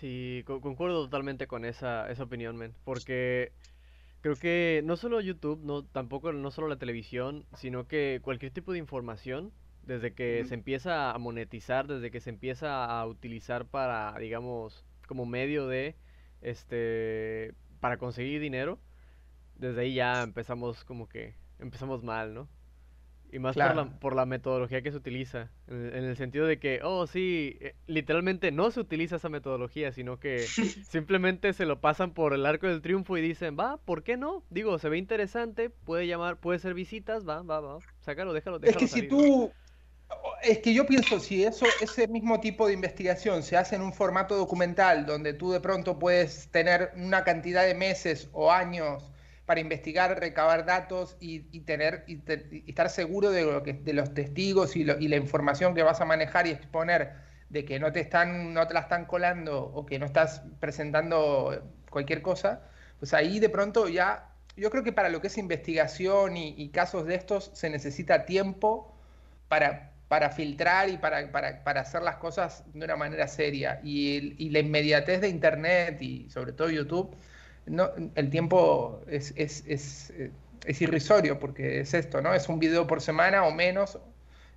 Sí, 0.00 0.42
concuerdo 0.46 1.04
totalmente 1.04 1.46
con 1.46 1.64
esa, 1.64 2.10
esa 2.10 2.24
opinión, 2.24 2.56
men, 2.56 2.74
porque 2.84 3.52
creo 4.20 4.36
que 4.36 4.82
no 4.84 4.96
solo 4.96 5.20
YouTube, 5.20 5.60
no, 5.62 5.84
tampoco 5.84 6.32
no 6.32 6.50
solo 6.50 6.68
la 6.68 6.78
televisión, 6.78 7.46
sino 7.54 7.86
que 7.86 8.20
cualquier 8.22 8.52
tipo 8.52 8.72
de 8.72 8.78
información 8.78 9.52
desde 9.86 10.14
que 10.14 10.44
se 10.46 10.54
empieza 10.54 11.10
a 11.10 11.18
monetizar, 11.18 11.86
desde 11.86 12.10
que 12.10 12.20
se 12.20 12.30
empieza 12.30 12.84
a 12.84 13.06
utilizar 13.06 13.66
para, 13.66 14.16
digamos, 14.18 14.84
como 15.06 15.26
medio 15.26 15.68
de, 15.68 15.94
este, 16.40 17.52
para 17.80 17.98
conseguir 17.98 18.40
dinero, 18.40 18.78
desde 19.56 19.82
ahí 19.82 19.94
ya 19.94 20.22
empezamos 20.22 20.84
como 20.84 21.08
que, 21.08 21.34
empezamos 21.58 22.02
mal, 22.02 22.34
¿no? 22.34 22.48
Y 23.34 23.40
más 23.40 23.56
por, 23.56 23.74
la, 23.74 23.84
por 23.98 24.14
la 24.14 24.26
metodología 24.26 24.80
que 24.80 24.92
se 24.92 24.96
utiliza, 24.96 25.50
en, 25.66 25.92
el 25.92 26.16
sentido 26.16 26.46
de 26.46 26.60
que, 26.60 26.78
oh, 26.84 27.08
sí, 27.08 27.58
eh, 27.60 27.74
literalmente 27.88 28.52
no 28.52 28.70
se 28.70 28.78
utiliza 28.78 29.16
esa 29.16 29.28
metodología, 29.28 29.90
sino 29.90 30.20
que 30.20 30.38
simplemente 30.88 31.52
se 31.52 31.66
lo 31.66 31.80
pasan 31.80 32.12
por 32.12 32.32
el 32.32 32.46
arco 32.46 32.68
del 32.68 32.80
triunfo 32.80 33.18
y 33.18 33.22
dicen, 33.22 33.56
va, 33.58 33.78
¿por 33.78 34.04
qué 34.04 34.16
no? 34.16 34.44
Digo, 34.50 34.78
se 34.78 34.88
ve 34.88 34.98
interesante, 34.98 35.68
puede 35.68 36.06
llamar, 36.06 36.36
puede 36.36 36.60
ser 36.60 36.74
visitas, 36.74 37.28
va, 37.28 37.42
va, 37.42 37.58
va, 37.58 37.78
sácalo, 38.02 38.32
déjalo, 38.32 38.60
déjalo. 38.60 38.84
Es 38.84 38.92
que 38.92 39.00
si 39.00 39.08
tú 39.08 39.50
es 40.44 40.58
que 40.58 40.72
yo 40.72 40.86
pienso, 40.86 41.18
si 41.18 41.42
eso, 41.42 41.66
ese 41.80 42.06
mismo 42.06 42.38
tipo 42.38 42.68
de 42.68 42.74
investigación 42.74 43.42
se 43.42 43.56
hace 43.56 43.74
en 43.74 43.82
un 43.82 43.92
formato 43.92 44.36
documental, 44.36 45.06
donde 45.06 45.32
tú 45.32 45.50
de 45.50 45.58
pronto 45.58 45.98
puedes 45.98 46.48
tener 46.52 46.92
una 46.94 47.24
cantidad 47.24 47.66
de 47.66 47.74
meses 47.74 48.28
o 48.32 48.52
años 48.52 49.10
para 49.46 49.60
investigar, 49.60 50.18
recabar 50.18 50.64
datos 50.64 51.16
y, 51.20 51.40
tener 51.60 52.04
y, 52.06 52.22
estar 52.66 52.88
seguro 52.88 53.30
de, 53.30 53.44
lo 53.44 53.62
que, 53.62 53.74
de 53.74 53.92
los 53.92 54.14
testigos 54.14 54.76
y, 54.76 54.84
la 54.84 55.16
información 55.16 55.74
que 55.74 55.82
vas 55.82 56.00
a 56.00 56.04
manejar 56.04 56.46
y 56.46 56.50
exponer, 56.50 57.12
de 57.50 57.64
que 57.64 57.78
no 57.78 57.92
te 57.92 58.00
están, 58.00 58.54
no 58.54 58.66
te 58.66 58.74
la 58.74 58.80
están 58.80 59.04
colando 59.04 59.62
o 59.62 59.86
que 59.86 59.98
no 59.98 60.06
estás 60.06 60.42
presentando 60.60 61.62
cualquier 61.90 62.22
cosa, 62.22 62.62
pues 62.98 63.14
ahí 63.14 63.38
de 63.38 63.48
pronto 63.48 63.88
ya, 63.88 64.30
yo 64.56 64.70
creo 64.70 64.82
que 64.82 64.92
para 64.92 65.08
lo 65.08 65.20
que 65.20 65.26
es 65.26 65.38
investigación 65.38 66.36
y 66.36 66.68
casos 66.70 67.06
de 67.06 67.14
estos 67.16 67.50
se 67.54 67.70
necesita 67.70 68.24
tiempo 68.24 68.96
para 69.48 69.94
para 70.08 70.30
filtrar 70.30 70.88
y 70.90 70.98
para, 70.98 71.32
para, 71.32 71.80
hacer 71.80 72.02
las 72.02 72.16
cosas 72.16 72.62
de 72.72 72.84
una 72.84 72.96
manera 72.96 73.26
seria. 73.26 73.80
Y, 73.82 74.50
la 74.50 74.60
inmediatez 74.60 75.20
de 75.20 75.28
Internet 75.28 76.00
y 76.00 76.30
sobre 76.30 76.52
todo 76.52 76.70
YouTube, 76.70 77.16
no, 77.66 77.90
el 78.14 78.30
tiempo 78.30 79.02
es, 79.06 79.32
es, 79.36 79.64
es, 79.66 80.10
eh, 80.10 80.30
es, 80.66 80.82
irrisorio 80.82 81.38
porque 81.38 81.80
es 81.80 81.94
esto, 81.94 82.20
¿no? 82.20 82.34
Es 82.34 82.48
un 82.48 82.58
video 82.58 82.86
por 82.86 83.00
semana 83.00 83.44
o 83.44 83.52
menos. 83.52 83.98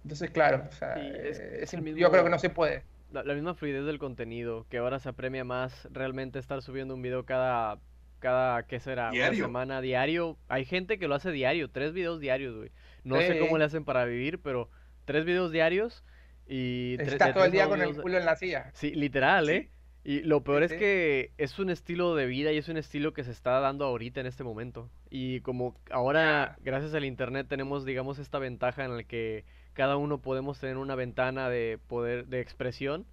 Entonces, 0.03 0.29
claro, 0.31 0.63
eh, 0.95 1.65
yo 1.95 2.11
creo 2.11 2.23
que 2.23 2.29
no 2.29 2.39
se 2.39 2.49
puede. 2.49 2.83
La, 3.11 3.23
misma 3.33 3.55
fluidez 3.55 3.85
del 3.85 3.99
contenido, 3.99 4.65
que 4.69 4.77
ahora 4.77 4.99
se 4.99 5.09
apremia 5.09 5.43
más 5.43 5.87
realmente 5.91 6.39
estar 6.39 6.61
subiendo 6.61 6.93
un 6.93 7.01
video 7.01 7.25
cada, 7.25 7.79
cada 8.19 8.63
¿qué 8.63 8.79
será? 8.79 9.11
Una 9.11 9.33
semana 9.33 9.81
diario. 9.81 10.37
Hay 10.49 10.65
gente 10.65 10.99
que 10.99 11.07
lo 11.07 11.15
hace 11.15 11.31
diario, 11.31 11.69
tres 11.69 11.93
videos 11.93 12.19
diarios, 12.19 12.55
güey. 12.55 12.71
No 13.03 13.15
sé 13.21 13.39
cómo 13.39 13.57
le 13.57 13.63
hacen 13.63 13.85
para 13.85 14.05
vivir, 14.05 14.39
pero 14.39 14.69
tres 15.05 15.23
videos 15.23 15.51
diarios 15.51 16.03
y... 16.45 16.97
Está 16.99 17.33
todo 17.33 17.45
el 17.45 17.51
día 17.51 17.67
con 17.67 17.81
el 17.81 17.95
culo 17.95 18.17
en 18.17 18.25
la 18.25 18.35
silla. 18.35 18.71
Sí, 18.73 18.91
literal, 18.91 19.49
¿eh? 19.49 19.69
Y 20.07 20.21
lo 20.21 20.41
peor 20.41 20.63
es 20.63 20.71
que 20.71 21.31
es 21.37 21.59
un 21.59 21.69
estilo 21.69 22.15
de 22.15 22.27
vida 22.27 22.53
y 22.53 22.57
es 22.57 22.69
un 22.69 22.77
estilo 22.77 23.11
que 23.11 23.25
se 23.25 23.31
está 23.31 23.59
dando 23.59 23.83
ahorita 23.83 24.21
en 24.21 24.25
este 24.25 24.45
momento. 24.45 24.89
Y 25.09 25.41
como 25.41 25.75
ahora, 25.91 26.55
gracias 26.61 26.93
al 26.93 27.03
internet, 27.03 27.47
tenemos, 27.49 27.83
digamos, 27.83 28.17
esta 28.17 28.39
ventaja 28.39 28.85
en 28.85 28.95
la 28.95 29.03
que 29.03 29.43
cada 29.73 29.97
uno 29.97 30.21
podemos 30.21 30.61
tener 30.61 30.77
una 30.77 30.95
ventana 30.95 31.49
de 31.49 31.77
poder, 31.89 32.27
de 32.27 32.39
expresión, 32.39 33.05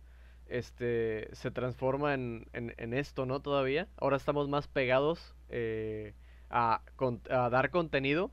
este, 0.47 1.35
se 1.35 1.51
transforma 1.51 2.15
en, 2.15 2.47
en, 2.53 2.95
esto, 2.95 3.27
¿no? 3.27 3.41
Todavía. 3.41 3.89
Ahora 3.97 4.17
estamos 4.17 4.49
más 4.49 4.69
pegados 4.69 5.35
eh, 5.49 6.15
a, 6.49 6.81
a, 7.29 7.51
dar 7.51 7.71
contenido, 7.71 8.31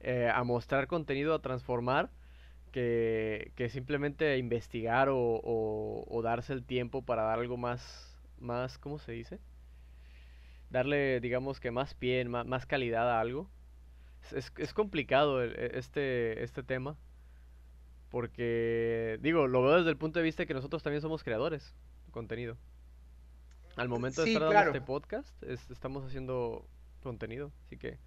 eh, 0.00 0.28
a 0.28 0.42
mostrar 0.42 0.88
contenido, 0.88 1.34
a 1.34 1.38
transformar 1.40 2.10
que, 2.72 3.52
que 3.54 3.68
simplemente 3.68 4.36
investigar 4.38 5.08
o, 5.10 6.20
darse 6.24 6.52
el 6.52 6.64
tiempo 6.64 7.02
para 7.02 7.22
dar 7.22 7.38
algo 7.38 7.56
más, 7.56 8.18
más, 8.38 8.78
¿cómo 8.78 8.98
se 8.98 9.12
dice? 9.12 9.38
Darle, 10.70 11.20
digamos 11.20 11.60
que 11.60 11.70
más 11.70 11.94
pie, 11.94 12.24
más, 12.24 12.46
más 12.46 12.66
calidad 12.66 13.10
a 13.10 13.20
algo. 13.20 13.50
Es, 14.34 14.52
es 14.56 14.74
complicado 14.74 15.44
e, 15.44 15.78
este, 15.78 16.42
este 16.42 16.62
tema. 16.62 16.96
Porque, 18.08 19.18
digo, 19.22 19.46
lo 19.46 19.62
veo 19.62 19.78
desde 19.78 19.90
el 19.90 19.96
punto 19.96 20.18
de 20.18 20.24
vista 20.24 20.42
de 20.42 20.46
que 20.46 20.54
nosotros 20.54 20.82
también 20.82 21.00
somos 21.00 21.22
creadores 21.22 21.74
de 22.06 22.12
contenido. 22.12 22.56
Al 23.76 23.88
momento 23.88 24.22
de 24.22 24.32
estar 24.32 24.52
dando 24.52 24.70
este 24.70 24.80
podcast, 24.82 25.42
estamos 25.42 26.04
haciendo 26.04 26.66
contenido. 27.02 27.52
Así 27.64 27.78
que 27.78 27.98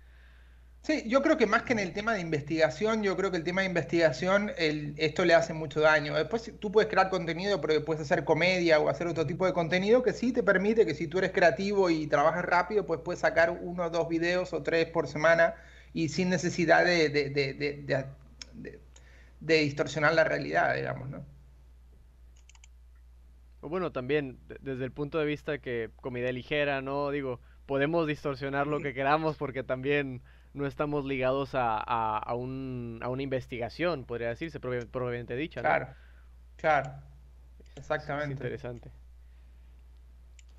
Sí, 0.85 1.03
yo 1.07 1.23
creo 1.23 1.35
que 1.35 1.47
más 1.47 1.63
que 1.63 1.73
en 1.73 1.79
el 1.79 1.93
tema 1.93 2.13
de 2.13 2.21
investigación, 2.21 3.01
yo 3.01 3.17
creo 3.17 3.31
que 3.31 3.37
el 3.37 3.43
tema 3.43 3.61
de 3.61 3.67
investigación, 3.67 4.51
esto 4.55 5.25
le 5.25 5.33
hace 5.33 5.51
mucho 5.51 5.81
daño. 5.81 6.13
Después 6.13 6.53
tú 6.59 6.71
puedes 6.71 6.91
crear 6.91 7.09
contenido, 7.09 7.59
pero 7.59 7.83
puedes 7.83 8.03
hacer 8.03 8.23
comedia 8.23 8.79
o 8.79 8.87
hacer 8.87 9.07
otro 9.07 9.25
tipo 9.25 9.47
de 9.47 9.53
contenido 9.53 10.03
que 10.03 10.13
sí 10.13 10.31
te 10.31 10.43
permite 10.43 10.85
que 10.85 10.93
si 10.93 11.07
tú 11.07 11.17
eres 11.17 11.31
creativo 11.31 11.89
y 11.89 12.05
trabajas 12.05 12.45
rápido, 12.45 12.85
pues 12.85 12.99
puedes 12.99 13.19
sacar 13.19 13.49
uno 13.49 13.85
o 13.85 13.89
dos 13.89 14.07
videos 14.07 14.53
o 14.53 14.61
tres 14.61 14.85
por 14.85 15.07
semana 15.07 15.55
y 15.91 16.09
sin 16.09 16.29
necesidad 16.29 16.85
de, 16.85 17.09
de, 17.09 18.05
distorsionar 19.39 20.13
la 20.13 20.23
realidad, 20.23 20.75
digamos, 20.75 21.09
¿no? 21.09 21.25
Bueno, 23.61 23.91
también 23.91 24.37
desde 24.61 24.85
el 24.85 24.91
punto 24.91 25.17
de 25.17 25.25
vista 25.25 25.57
que 25.57 25.89
comida 25.95 26.31
ligera, 26.31 26.83
¿no? 26.83 27.09
Digo, 27.09 27.39
podemos 27.65 28.05
distorsionar 28.05 28.67
lo 28.67 28.81
que 28.81 28.93
queramos 28.93 29.35
porque 29.35 29.63
también 29.63 30.21
no 30.55 30.65
estamos 30.65 31.05
ligados 31.05 31.53
a, 31.53 31.77
a, 31.77 32.33
un, 32.33 32.99
a 33.03 33.09
una 33.09 33.21
investigación, 33.21 34.05
podría 34.05 34.29
decirse, 34.29 34.59
probablemente 34.59 35.35
dicha. 35.35 35.61
Claro, 35.61 35.87
claro, 36.55 36.91
exactamente. 37.75 38.33
interesante. 38.33 38.89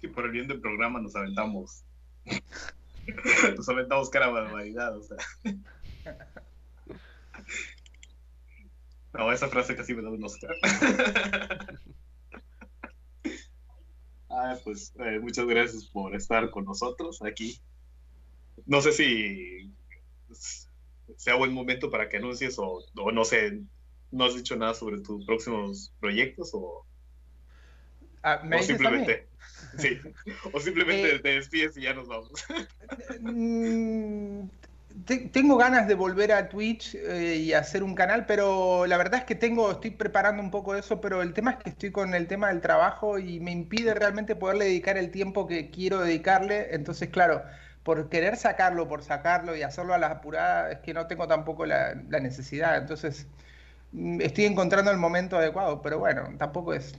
Sí, 0.01 0.09
por 0.09 0.27
el 0.27 0.33
bien 0.33 0.47
del 0.47 0.61
programa 0.61 1.01
nos 1.01 1.17
aventamos. 1.17 1.83
nos 3.57 3.69
aventamos 3.69 4.11
cara 4.11 4.29
barbaridad, 4.29 4.97
o 4.97 5.03
sea. 5.03 5.17
No, 9.13 9.33
esa 9.33 9.49
frase 9.49 9.75
casi 9.75 9.95
me 9.95 10.03
da 10.03 10.11
un 10.11 10.23
Oscar. 10.23 10.55
ah, 14.29 14.57
pues 14.63 14.93
eh, 14.99 15.19
muchas 15.21 15.47
gracias 15.47 15.87
por 15.87 16.15
estar 16.15 16.51
con 16.51 16.67
nosotros 16.67 17.23
aquí. 17.23 17.59
No 18.67 18.83
sé 18.83 18.93
si 18.93 19.73
sea 20.33 21.35
buen 21.35 21.53
momento 21.53 21.91
para 21.91 22.09
que 22.09 22.17
anuncies 22.17 22.57
o, 22.59 22.85
no 23.13 23.25
sé, 23.25 23.61
no 24.11 24.25
has 24.25 24.35
dicho 24.35 24.57
nada 24.57 24.75
sobre 24.75 25.01
tus 25.01 25.25
próximos 25.25 25.93
proyectos 26.01 26.51
o, 26.53 26.85
ah, 28.23 28.43
o 28.45 28.63
simplemente, 28.63 29.29
sí, 29.79 29.99
o 30.53 30.61
simplemente 30.61 31.17
eh, 31.17 31.19
te 31.19 31.35
despides 31.35 31.77
y 31.77 31.83
ya 31.83 31.95
nos 31.95 32.09
vamos. 32.09 32.33
Mm, 33.21 34.49
tengo 35.05 35.57
ganas 35.57 35.87
de 35.87 35.95
volver 35.95 36.33
a 36.33 36.49
Twitch 36.49 36.95
eh, 36.95 37.37
y 37.37 37.53
hacer 37.53 37.83
un 37.83 37.95
canal, 37.95 38.25
pero 38.27 38.87
la 38.87 38.97
verdad 38.97 39.21
es 39.21 39.25
que 39.27 39.35
tengo, 39.35 39.71
estoy 39.71 39.91
preparando 39.91 40.43
un 40.43 40.51
poco 40.51 40.75
eso, 40.75 41.01
pero 41.01 41.23
el 41.23 41.35
tema 41.35 41.53
es 41.53 41.57
que 41.59 41.71
estoy 41.71 41.91
con 41.91 42.15
el 42.15 42.27
tema 42.27 42.49
del 42.49 42.61
trabajo 42.61 43.19
y 43.19 43.39
me 43.41 43.53
impide 43.53 43.95
realmente 43.95 44.37
poderle 44.37 44.65
dedicar 44.67 44.97
el 44.97 45.11
tiempo 45.11 45.47
que 45.47 45.71
quiero 45.71 46.01
dedicarle. 46.01 46.75
Entonces, 46.75 47.11
claro, 47.11 47.43
por 47.87 48.09
querer 48.09 48.37
sacarlo, 48.37 48.89
por 48.89 49.05
sacarlo 49.05 49.55
y 49.55 49.63
hacerlo 49.63 49.95
a 49.95 49.99
las 49.99 50.11
apuradas, 50.11 50.73
es 50.73 50.81
que 50.81 50.93
no 50.93 51.07
tengo 51.07 51.29
tampoco 51.29 51.67
la, 51.67 51.95
necesidad. 51.95 52.79
Entonces, 52.79 53.29
mm, 53.93 54.23
estoy 54.23 54.47
encontrando 54.47 54.91
el 54.91 54.97
momento 54.97 55.39
adecuado, 55.39 55.81
pero 55.83 56.01
bueno, 56.01 56.29
tampoco 56.37 56.75
es, 56.75 56.95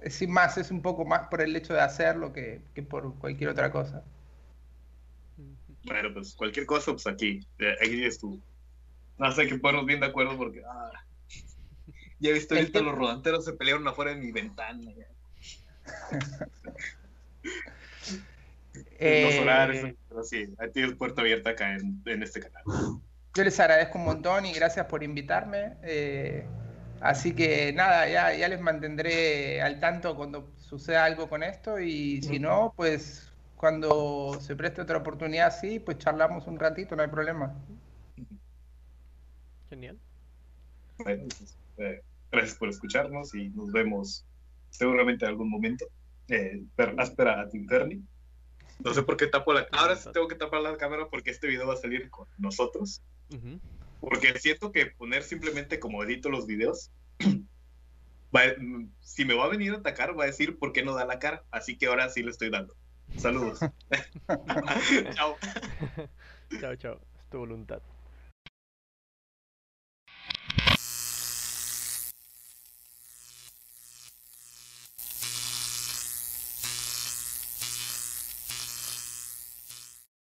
es 0.00 0.14
sin 0.14 0.30
más, 0.30 0.56
es 0.56 0.70
un 0.70 0.80
poco 0.80 1.04
más 1.04 1.28
por 1.28 1.42
el 1.42 1.54
hecho 1.54 1.74
de 1.74 1.82
hacerlo 1.82 2.32
que, 2.32 2.62
que 2.74 2.82
por 2.82 3.14
cualquier 3.16 3.50
otra 3.50 3.70
cosa. 3.70 4.02
Bueno, 5.84 6.14
pues 6.14 6.34
cualquier 6.34 6.64
cosa, 6.64 6.92
pues 6.92 7.06
aquí, 7.06 7.46
aquí 7.82 8.04
es 8.06 8.18
tú. 8.18 8.40
No 9.18 9.30
sé 9.32 9.46
que 9.46 9.58
ponernos 9.58 9.84
bien 9.84 10.00
de 10.00 10.06
acuerdo 10.06 10.34
porque 10.38 10.62
ah, 10.66 10.92
ya 12.20 12.30
he 12.30 12.32
visto 12.32 12.54
ahorita 12.54 12.80
los 12.80 12.94
rodanteros 12.94 13.44
se 13.44 13.52
pelearon 13.52 13.86
afuera 13.86 14.14
de 14.14 14.16
mi 14.16 14.32
ventana. 14.32 14.80
Eh, 18.98 19.24
los 19.24 19.42
horarios, 19.42 19.94
pero 20.08 20.22
sí, 20.22 20.46
tienes 20.72 20.94
puerta 20.96 21.20
abierta 21.20 21.50
acá 21.50 21.74
en, 21.74 22.00
en, 22.06 22.22
este 22.22 22.40
canal. 22.40 22.62
Yo 23.34 23.44
les 23.44 23.58
agradezco 23.58 23.98
un 23.98 24.04
montón 24.04 24.46
y 24.46 24.52
gracias 24.52 24.86
por 24.86 25.02
invitarme. 25.02 25.76
Eh, 25.82 26.44
así 27.00 27.34
que 27.34 27.72
nada, 27.72 28.08
ya, 28.08 28.34
ya 28.34 28.48
les 28.48 28.60
mantendré 28.60 29.60
al 29.60 29.80
tanto 29.80 30.16
cuando 30.16 30.52
suceda 30.56 31.04
algo 31.04 31.28
con 31.28 31.42
esto 31.42 31.80
y 31.80 32.22
si 32.22 32.38
no, 32.38 32.72
pues 32.76 33.32
cuando 33.56 34.38
se 34.40 34.56
preste 34.56 34.82
otra 34.82 34.98
oportunidad 34.98 35.48
así, 35.48 35.78
pues 35.80 35.98
charlamos 35.98 36.46
un 36.46 36.58
ratito, 36.58 36.94
no 36.94 37.02
hay 37.02 37.08
problema. 37.08 37.54
Genial. 39.70 39.98
Pues, 40.98 41.56
eh, 41.78 42.02
gracias 42.30 42.58
por 42.58 42.68
escucharnos 42.68 43.34
y 43.34 43.48
nos 43.50 43.72
vemos 43.72 44.24
seguramente 44.70 45.24
en 45.24 45.30
algún 45.30 45.50
momento. 45.50 45.86
Eh, 46.28 46.62
per 46.76 46.94
áspera 46.98 47.42
a 47.42 47.48
Inferni. 47.52 48.02
No 48.82 48.92
sé 48.92 49.02
por 49.02 49.16
qué 49.16 49.26
tapo 49.26 49.52
la 49.52 49.66
Ahora 49.72 49.96
sí 49.96 50.08
tengo 50.12 50.28
que 50.28 50.34
tapar 50.34 50.60
la 50.60 50.76
cámara 50.76 51.08
porque 51.10 51.30
este 51.30 51.46
video 51.46 51.66
va 51.66 51.74
a 51.74 51.78
salir 51.78 52.10
con 52.10 52.26
nosotros. 52.38 53.02
Porque 54.00 54.38
siento 54.38 54.70
que 54.70 54.86
poner 54.86 55.22
simplemente 55.22 55.80
como 55.80 56.02
edito 56.04 56.28
los 56.28 56.46
videos, 56.46 56.90
si 59.00 59.24
me 59.24 59.34
va 59.34 59.44
a 59.44 59.48
venir 59.48 59.72
a 59.72 59.78
atacar, 59.78 60.18
va 60.18 60.24
a 60.24 60.26
decir 60.26 60.58
por 60.58 60.72
qué 60.72 60.82
no 60.82 60.94
da 60.94 61.04
la 61.04 61.18
cara. 61.18 61.44
Así 61.50 61.76
que 61.76 61.86
ahora 61.86 62.08
sí 62.10 62.22
le 62.22 62.30
estoy 62.30 62.50
dando. 62.50 62.74
Saludos. 63.16 63.60
chao. 65.14 65.36
Chao, 66.60 66.76
chao. 66.76 67.00
Es 67.18 67.28
tu 67.30 67.38
voluntad. 67.38 67.82